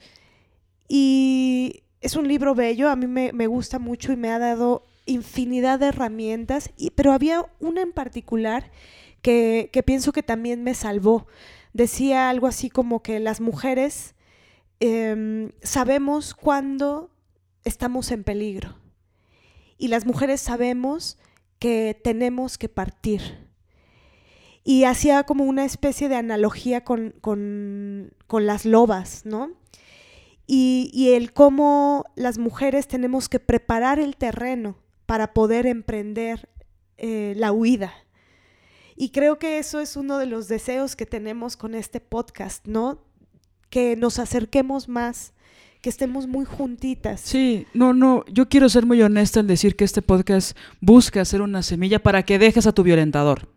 Y 0.87 1.83
es 2.01 2.15
un 2.15 2.27
libro 2.27 2.55
bello, 2.55 2.89
a 2.89 2.95
mí 2.95 3.05
me, 3.05 3.33
me 3.33 3.47
gusta 3.47 3.79
mucho 3.79 4.11
y 4.11 4.15
me 4.15 4.31
ha 4.31 4.39
dado 4.39 4.85
infinidad 5.07 5.79
de 5.79 5.87
herramientas, 5.87 6.71
y, 6.77 6.91
pero 6.91 7.13
había 7.13 7.45
una 7.59 7.81
en 7.81 7.93
particular 7.93 8.71
que, 9.21 9.83
pienso 9.85 10.11
que 10.13 10.23
también 10.23 10.63
me 10.63 10.73
salvó. 10.73 11.27
Decía 11.73 12.29
algo 12.29 12.47
así 12.47 12.69
como 12.69 13.01
que 13.01 13.19
las 13.19 13.41
mujeres 13.41 14.15
em, 14.79 15.51
sabemos 15.61 16.33
cuándo 16.33 17.11
estamos 17.63 18.11
en 18.11 18.23
peligro 18.23 18.75
y 19.77 19.89
las 19.89 20.05
mujeres 20.05 20.41
sabemos 20.41 21.17
que 21.59 21.99
tenemos 22.03 22.57
que 22.57 22.69
partir. 22.69 23.47
Y 24.63 24.83
hacía 24.83 25.23
como 25.23 25.45
una 25.45 25.65
especie 25.65 26.09
de 26.09 26.15
analogía 26.15 26.83
con, 26.83 27.13
con, 27.21 28.11
las 28.31 28.65
lobas, 28.65 29.25
¿no? 29.25 29.51
Y, 30.45 31.11
el 31.13 31.31
cómo 31.31 32.05
las 32.15 32.37
mujeres 32.37 32.87
tenemos 32.87 33.29
que 33.29 33.39
preparar 33.39 33.99
el 33.99 34.17
terreno 34.17 34.77
para 35.07 35.33
poder 35.33 35.65
emprender 35.65 36.47
eh, 36.97 37.33
la 37.35 37.51
huida. 37.51 37.93
Y 38.95 39.09
creo 39.09 39.39
que 39.39 39.57
eso 39.57 39.79
es 39.79 39.95
uno 39.95 40.17
de 40.17 40.25
los 40.25 40.47
deseos 40.47 40.95
que 40.95 41.05
tenemos 41.05 41.55
con 41.55 41.73
este 41.75 41.99
podcast, 41.99 42.67
¿no? 42.67 42.99
Que 43.69 43.95
nos 43.95 44.19
acerquemos 44.19 44.89
más, 44.89 45.33
que 45.81 45.89
estemos 45.89 46.27
muy 46.27 46.45
juntitas. 46.45 47.21
Sí, 47.21 47.67
no, 47.73 47.93
no, 47.93 48.25
yo 48.25 48.49
quiero 48.49 48.69
ser 48.69 48.85
muy 48.85 49.01
honesta 49.01 49.39
al 49.39 49.47
decir 49.47 49.75
que 49.75 49.85
este 49.85 50.01
podcast 50.01 50.57
busca 50.81 51.21
hacer 51.21 51.41
una 51.41 51.63
semilla 51.63 51.99
para 51.99 52.23
que 52.23 52.39
dejes 52.39 52.67
a 52.67 52.73
tu 52.73 52.83
violentador. 52.83 53.47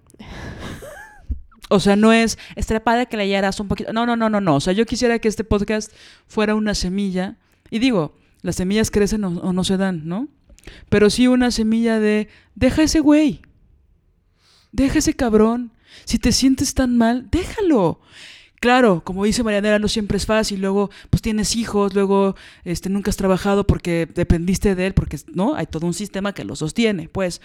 O 1.69 1.81
sea, 1.81 1.97
no 1.97 2.13
es, 2.13 2.39
estaría 2.55 2.85
padre 2.85 3.07
que 3.07 3.17
leyeras 3.17 3.61
un 3.61 3.69
poquito. 3.69 3.93
No, 3.93 4.05
no, 4.05 4.17
no, 4.17 4.29
no, 4.29 4.41
no. 4.41 4.57
O 4.57 4.61
sea, 4.61 4.73
yo 4.73 4.85
quisiera 4.87 5.19
que 5.19 5.29
este 5.29 5.45
podcast 5.45 5.93
fuera 6.27 6.55
una 6.55 6.75
semilla. 6.75 7.39
Y 7.71 7.79
digo, 7.79 8.15
las 8.43 8.57
semillas 8.57 8.91
crecen 8.91 9.25
o 9.25 9.53
no 9.53 9.65
se 9.65 9.77
dan, 9.77 10.07
¿no? 10.07 10.29
Pero 10.89 11.11
sí 11.11 11.29
una 11.29 11.51
semilla 11.51 11.99
de, 11.99 12.29
deja 12.55 12.83
ese 12.83 13.01
güey, 13.01 13.43
deja 14.73 14.99
ese 14.99 15.15
cabrón. 15.15 15.73
Si 16.05 16.19
te 16.19 16.33
sientes 16.33 16.75
tan 16.75 16.97
mal, 16.97 17.29
déjalo. 17.31 18.01
Claro, 18.61 19.03
como 19.03 19.25
dice 19.25 19.43
Marianela, 19.43 19.79
no 19.79 19.89
siempre 19.89 20.19
es 20.19 20.27
fácil. 20.27 20.61
Luego, 20.61 20.91
pues 21.09 21.23
tienes 21.23 21.57
hijos, 21.57 21.95
luego 21.95 22.37
este, 22.65 22.91
nunca 22.91 23.11
has 23.11 23.17
trabajado 23.17 23.67
porque 23.67 24.07
dependiste 24.15 24.75
de 24.75 24.89
él, 24.89 24.95
porque 24.95 25.19
no, 25.33 25.55
hay 25.55 25.67
todo 25.67 25.87
un 25.87 25.95
sistema 25.95 26.35
que 26.35 26.45
lo 26.45 26.55
sostiene, 26.57 27.09
pues. 27.09 27.41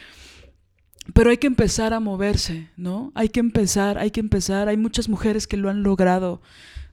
Pero 1.14 1.30
hay 1.30 1.38
que 1.38 1.48
empezar 1.48 1.94
a 1.94 2.00
moverse, 2.00 2.70
¿no? 2.76 3.12
Hay 3.16 3.30
que 3.30 3.40
empezar, 3.40 3.98
hay 3.98 4.12
que 4.12 4.20
empezar. 4.20 4.68
Hay 4.68 4.76
muchas 4.76 5.08
mujeres 5.08 5.48
que 5.48 5.56
lo 5.56 5.70
han 5.70 5.84
logrado 5.84 6.42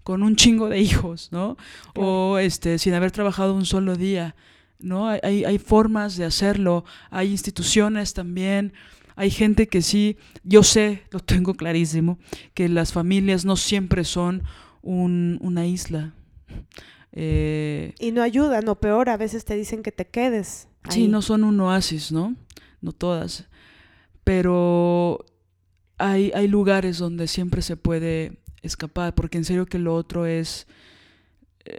con 0.05 0.23
un 0.23 0.37
chingo 0.37 0.69
de 0.69 0.81
hijos, 0.81 1.29
¿no? 1.33 1.57
O 1.97 2.39
este, 2.39 2.79
sin 2.79 2.95
haber 2.95 3.11
trabajado 3.11 3.55
un 3.55 3.67
solo 3.67 3.97
día. 3.97 4.37
¿No? 4.83 5.09
Hay, 5.09 5.45
hay 5.45 5.59
formas 5.59 6.17
de 6.17 6.25
hacerlo, 6.25 6.85
hay 7.11 7.31
instituciones 7.31 8.15
también, 8.15 8.73
hay 9.17 9.31
gente 9.31 9.69
que 9.69 9.83
sí, 9.83 10.17
yo 10.43 10.63
sé, 10.63 11.03
lo 11.11 11.21
tengo 11.21 11.55
clarísimo, 11.55 12.19
que 12.55 12.69
las 12.69 12.93
familias 12.93 13.45
no 13.45 13.57
siempre 13.57 14.05
son 14.05 14.43
una 14.83 15.67
isla. 15.67 16.15
Eh, 17.13 17.95
y 18.01 18.11
no 18.11 18.23
ayudan, 18.23 18.69
o 18.69 18.81
peor, 18.81 19.09
a 19.11 19.17
veces 19.17 19.45
te 19.45 19.55
dicen 19.55 19.83
que 19.83 19.93
te 19.93 20.07
quedes. 20.07 20.69
Sí, 20.89 21.09
no 21.09 21.23
son 21.23 21.45
un 21.45 21.61
oasis, 21.61 22.11
¿no? 22.11 22.35
No 22.81 22.93
todas. 22.93 23.47
Pero 24.25 25.25
hay, 25.99 26.33
hay 26.35 26.49
lugares 26.49 26.99
donde 26.99 27.29
siempre 27.29 27.63
se 27.63 27.77
puede 27.77 28.39
escapar, 28.63 29.15
porque 29.15 29.39
en 29.39 29.45
serio 29.45 29.67
que 29.67 29.79
lo 29.79 29.95
otro 29.95 30.27
es 30.27 30.67
eh, 31.65 31.79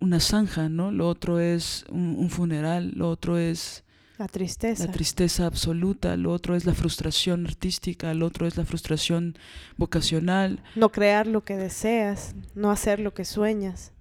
una 0.00 0.18
zanja, 0.18 0.68
¿no? 0.68 0.90
Lo 0.90 1.08
otro 1.08 1.38
es 1.38 1.84
un, 1.90 2.30
funeral, 2.30 2.92
lo 2.94 3.08
otro 3.08 3.38
es... 3.38 3.84
La 4.18 4.28
tristeza. 4.28 4.86
La 4.86 4.92
tristeza 4.92 5.46
absoluta, 5.46 6.16
lo 6.16 6.32
otro 6.32 6.54
es 6.54 6.66
la 6.66 6.74
frustración 6.74 7.46
artística, 7.46 8.12
lo 8.12 8.26
otro 8.26 8.46
es 8.46 8.56
la 8.56 8.66
frustración 8.66 9.36
vocacional. 9.78 10.62
No 10.74 10.90
crear 10.90 11.26
lo 11.26 11.42
que 11.42 11.56
deseas, 11.56 12.34
no 12.54 12.70
hacer 12.70 13.00
lo 13.00 13.14
que 13.14 13.24
sueñas. 13.24 13.92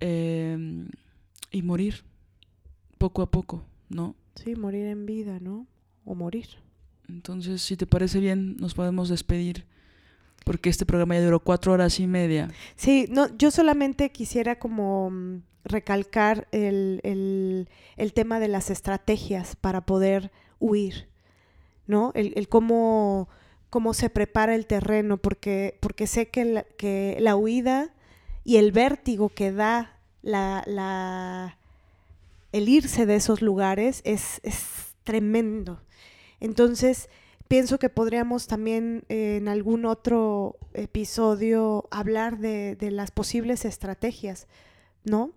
Em, 0.00 0.88
y 1.50 1.62
morir, 1.62 2.04
poco 2.98 3.22
a 3.22 3.30
poco, 3.30 3.64
¿no? 3.88 4.16
Sí, 4.34 4.54
morir 4.54 4.86
en 4.86 5.06
vida, 5.06 5.38
¿no? 5.40 5.66
O 6.04 6.14
morir. 6.14 6.48
Entonces, 7.08 7.62
si 7.62 7.76
te 7.76 7.86
parece 7.86 8.20
bien, 8.20 8.56
nos 8.56 8.74
podemos 8.74 9.08
despedir 9.08 9.64
porque 10.44 10.70
este 10.70 10.86
programa 10.86 11.14
ya 11.14 11.24
duró 11.24 11.40
cuatro 11.40 11.72
horas 11.72 12.00
y 12.00 12.06
media. 12.06 12.50
Sí, 12.76 13.06
no, 13.10 13.34
yo 13.36 13.50
solamente 13.50 14.10
quisiera 14.10 14.58
como 14.58 15.10
mm, 15.10 15.42
recalcar 15.64 16.48
el, 16.52 17.68
tema 18.14 18.40
de 18.40 18.48
las 18.48 18.70
estrategias 18.70 19.56
para 19.56 19.82
poder 19.82 20.30
huir, 20.58 21.08
¿no? 21.86 22.12
El, 22.14 22.48
cómo, 22.48 23.28
cómo, 23.70 23.94
se 23.94 24.10
prepara 24.10 24.54
el 24.54 24.66
terreno, 24.66 25.16
porque, 25.16 25.78
porque 25.80 26.06
sé 26.06 26.28
que 26.28 26.44
la, 26.44 26.62
que 26.64 27.16
la 27.20 27.36
huida 27.36 27.94
y 28.44 28.56
el 28.56 28.72
vértigo 28.72 29.28
que 29.28 29.52
da 29.52 29.98
la, 30.22 30.62
la, 30.66 31.58
el 32.52 32.68
irse 32.68 33.06
de 33.06 33.16
esos 33.16 33.42
lugares 33.42 34.02
es, 34.04 34.40
es 34.42 34.94
tremendo. 35.04 35.80
Entonces, 36.40 37.08
pienso 37.52 37.78
que 37.78 37.90
podríamos 37.90 38.46
también 38.46 39.04
eh, 39.10 39.36
en 39.36 39.46
algún 39.46 39.84
otro 39.84 40.56
episodio 40.72 41.86
hablar 41.90 42.38
de, 42.38 42.78
las 42.90 43.10
posibles 43.10 43.66
estrategias, 43.66 44.46
¿no? 45.04 45.32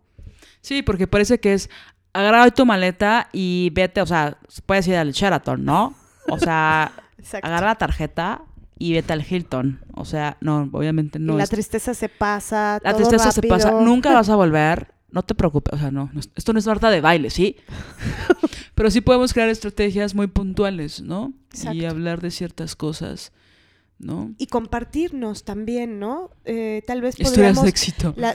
Sí, 0.62 0.82
porque 0.82 1.08
parece 1.08 1.42
que 1.42 1.54
es 1.54 1.70
agarra 2.14 2.50
tu 2.52 2.66
maleta 2.66 3.28
y 3.34 3.70
vete, 3.74 4.02
o 4.02 4.06
sea, 4.06 4.38
puedes 4.66 4.88
ir 4.88 4.96
al 4.96 5.12
Sheraton, 5.12 5.66
¿no? 5.66 5.94
O 6.30 6.40
sea, 6.40 6.94
agarra 7.44 7.68
la 7.68 7.76
tarjeta 7.76 8.44
y 8.80 8.94
vete 8.94 9.12
al 9.12 9.26
Hilton. 9.30 9.82
O 9.94 10.06
sea, 10.06 10.38
no, 10.40 10.70
obviamente 10.72 11.20
no. 11.20 11.34
Y 11.34 11.38
la 11.38 11.48
tristeza 11.48 11.94
se 11.94 12.08
pasa. 12.08 12.80
La 12.82 12.94
tristeza 12.94 13.30
se 13.34 13.42
pasa. 13.42 13.72
Nunca 13.72 14.14
vas 14.14 14.30
a 14.30 14.38
volver. 14.38 14.95
No 15.16 15.24
te 15.24 15.34
preocupes. 15.34 15.74
O 15.74 15.78
sea, 15.78 15.92
no. 15.92 16.12
Esto 16.36 16.52
no 16.52 16.60
es 16.60 16.68
harta 16.68 16.90
de 16.90 17.00
baile, 17.00 17.30
¿sí? 17.30 17.56
Pero 18.76 18.92
sí 18.92 19.00
podemos 19.00 19.32
crear 19.32 19.48
estrategias 19.48 20.14
muy 20.14 20.28
puntuales, 20.28 21.02
¿no? 21.02 21.34
Y 21.72 21.86
hablar 21.86 22.20
de 22.20 22.32
ciertas 22.32 22.76
cosas, 22.76 23.32
¿no? 23.98 24.36
Y 24.38 24.48
compartirnos 24.48 25.46
también, 25.46 26.00
¿no? 26.00 26.32
Eh, 26.44 26.84
tal 26.86 27.00
vez 27.00 27.16
podríamos 27.16 27.66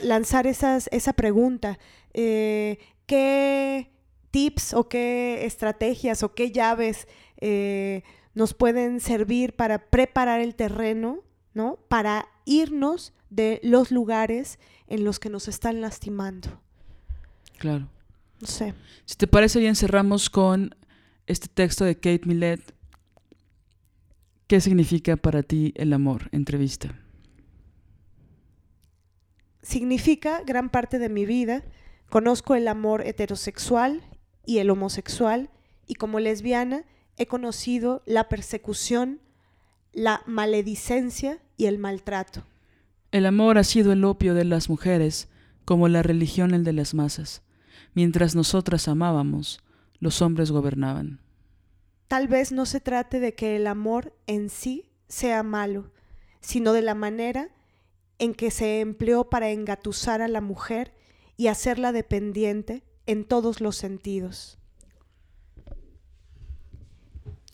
lanzar 0.01 0.47
esas, 0.47 0.89
esa 0.91 1.13
pregunta. 1.13 1.77
Eh, 2.15 2.79
¿Qué 3.05 3.91
tips 4.31 4.73
o 4.73 4.89
qué 4.89 5.45
estrategias 5.45 6.23
o 6.23 6.33
qué 6.33 6.51
llaves 6.51 7.07
eh, 7.41 8.01
nos 8.33 8.55
pueden 8.55 9.01
servir 9.01 9.55
para 9.55 9.91
preparar 9.91 10.41
el 10.41 10.55
terreno, 10.55 11.19
¿no? 11.53 11.77
Para 11.89 12.27
irnos 12.45 13.13
de 13.29 13.59
los 13.61 13.91
lugares 13.91 14.57
en 14.87 15.03
los 15.03 15.19
que 15.19 15.29
nos 15.29 15.47
están 15.47 15.79
lastimando. 15.79 16.59
Claro. 17.61 17.87
No 18.39 18.47
sé. 18.47 18.73
Si 19.05 19.15
te 19.15 19.27
parece 19.27 19.59
bien, 19.59 19.75
cerramos 19.75 20.31
con 20.31 20.75
este 21.27 21.47
texto 21.47 21.85
de 21.85 21.93
Kate 21.93 22.23
Millett. 22.25 22.73
¿Qué 24.47 24.59
significa 24.59 25.15
para 25.15 25.43
ti 25.43 25.71
el 25.77 25.93
amor? 25.93 26.27
Entrevista. 26.31 26.95
significa 29.61 30.41
gran 30.43 30.71
parte 30.71 30.97
de 30.97 31.07
mi 31.07 31.27
vida. 31.27 31.63
Conozco 32.09 32.55
el 32.55 32.67
amor 32.67 33.05
heterosexual 33.05 34.01
y 34.43 34.57
el 34.57 34.71
homosexual 34.71 35.51
y 35.85 35.93
como 35.93 36.19
lesbiana 36.19 36.83
he 37.17 37.27
conocido 37.27 38.01
la 38.07 38.27
persecución, 38.27 39.21
la 39.93 40.23
maledicencia 40.25 41.37
y 41.57 41.67
el 41.67 41.77
maltrato. 41.77 42.43
El 43.11 43.27
amor 43.27 43.59
ha 43.59 43.63
sido 43.63 43.91
el 43.91 44.03
opio 44.03 44.33
de 44.33 44.45
las 44.45 44.67
mujeres, 44.67 45.29
como 45.63 45.87
la 45.89 46.01
religión 46.01 46.55
el 46.55 46.63
de 46.63 46.73
las 46.73 46.95
masas. 46.95 47.43
Mientras 47.93 48.35
nosotras 48.35 48.87
amábamos, 48.87 49.61
los 49.99 50.21
hombres 50.21 50.51
gobernaban. 50.51 51.19
Tal 52.07 52.27
vez 52.27 52.51
no 52.51 52.65
se 52.65 52.81
trate 52.81 53.19
de 53.19 53.35
que 53.35 53.55
el 53.55 53.67
amor 53.67 54.13
en 54.27 54.49
sí 54.49 54.89
sea 55.07 55.43
malo, 55.43 55.91
sino 56.41 56.73
de 56.73 56.81
la 56.81 56.95
manera 56.95 57.49
en 58.19 58.33
que 58.33 58.51
se 58.51 58.81
empleó 58.81 59.29
para 59.29 59.49
engatusar 59.49 60.21
a 60.21 60.27
la 60.27 60.41
mujer 60.41 60.93
y 61.37 61.47
hacerla 61.47 61.91
dependiente 61.91 62.83
en 63.05 63.25
todos 63.25 63.61
los 63.61 63.75
sentidos. 63.75 64.59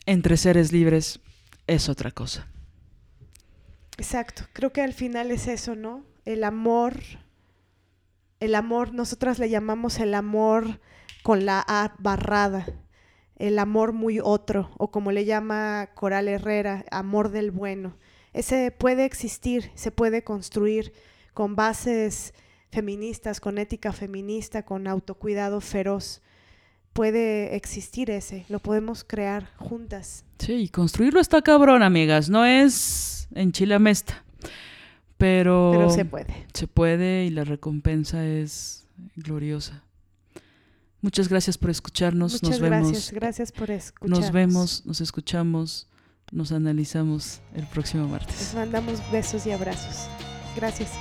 Entre 0.05 0.37
seres 0.37 0.71
libres 0.71 1.19
es 1.67 1.89
otra 1.89 2.11
cosa. 2.11 2.47
Exacto, 3.97 4.43
creo 4.53 4.71
que 4.71 4.81
al 4.81 4.93
final 4.93 5.31
es 5.31 5.47
eso, 5.47 5.75
¿no? 5.75 6.05
El 6.25 6.43
amor, 6.43 6.99
el 8.39 8.55
amor, 8.55 8.93
nosotras 8.93 9.39
le 9.39 9.49
llamamos 9.49 9.99
el 9.99 10.13
amor 10.13 10.79
con 11.23 11.45
la 11.45 11.63
A 11.67 11.95
barrada, 11.99 12.65
el 13.35 13.59
amor 13.59 13.93
muy 13.93 14.19
otro, 14.19 14.71
o 14.77 14.91
como 14.91 15.11
le 15.11 15.25
llama 15.25 15.89
Coral 15.95 16.27
Herrera, 16.27 16.85
amor 16.91 17.29
del 17.29 17.51
bueno. 17.51 17.97
Ese 18.33 18.71
puede 18.71 19.05
existir, 19.05 19.71
se 19.75 19.91
puede 19.91 20.23
construir 20.23 20.93
con 21.33 21.55
bases 21.55 22.33
feministas, 22.71 23.39
con 23.39 23.57
ética 23.57 23.91
feminista, 23.91 24.63
con 24.63 24.87
autocuidado 24.87 25.61
feroz. 25.61 26.21
Puede 26.93 27.55
existir 27.55 28.09
ese, 28.09 28.45
lo 28.49 28.59
podemos 28.59 29.03
crear 29.03 29.51
juntas. 29.57 30.25
Sí, 30.39 30.69
construirlo 30.69 31.19
está 31.19 31.41
cabrón, 31.41 31.83
amigas, 31.83 32.29
no 32.29 32.45
es 32.45 33.27
en 33.33 33.51
Chilamesta. 33.51 34.23
Pero, 35.17 35.71
Pero 35.73 35.89
se 35.89 36.05
puede. 36.05 36.47
Se 36.53 36.67
puede 36.67 37.25
y 37.25 37.29
la 37.29 37.43
recompensa 37.43 38.25
es 38.25 38.87
gloriosa. 39.15 39.83
Muchas 41.01 41.27
gracias 41.27 41.57
por 41.57 41.69
escucharnos. 41.69 42.33
Muchas 42.33 42.49
nos 42.49 42.59
vemos. 42.59 42.91
gracias, 42.91 43.11
gracias 43.11 43.51
por 43.51 43.71
escucharnos. 43.71 44.19
Nos 44.19 44.31
vemos, 44.31 44.85
nos 44.85 45.01
escuchamos, 45.01 45.87
nos 46.31 46.51
analizamos 46.51 47.41
el 47.55 47.65
próximo 47.67 48.07
martes. 48.07 48.39
Les 48.39 48.55
mandamos 48.55 49.11
besos 49.11 49.45
y 49.45 49.51
abrazos. 49.51 50.09
Gracias. 50.55 50.91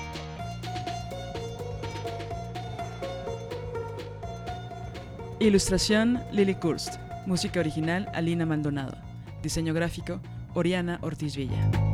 Ilustración 5.38 6.20
Lily 6.32 6.54
Kurst. 6.54 6.94
Música 7.26 7.60
original 7.60 8.08
Alina 8.14 8.46
Maldonado. 8.46 8.96
Diseño 9.42 9.74
gráfico 9.74 10.20
Oriana 10.54 10.98
Ortiz 11.02 11.36
Villa. 11.36 11.85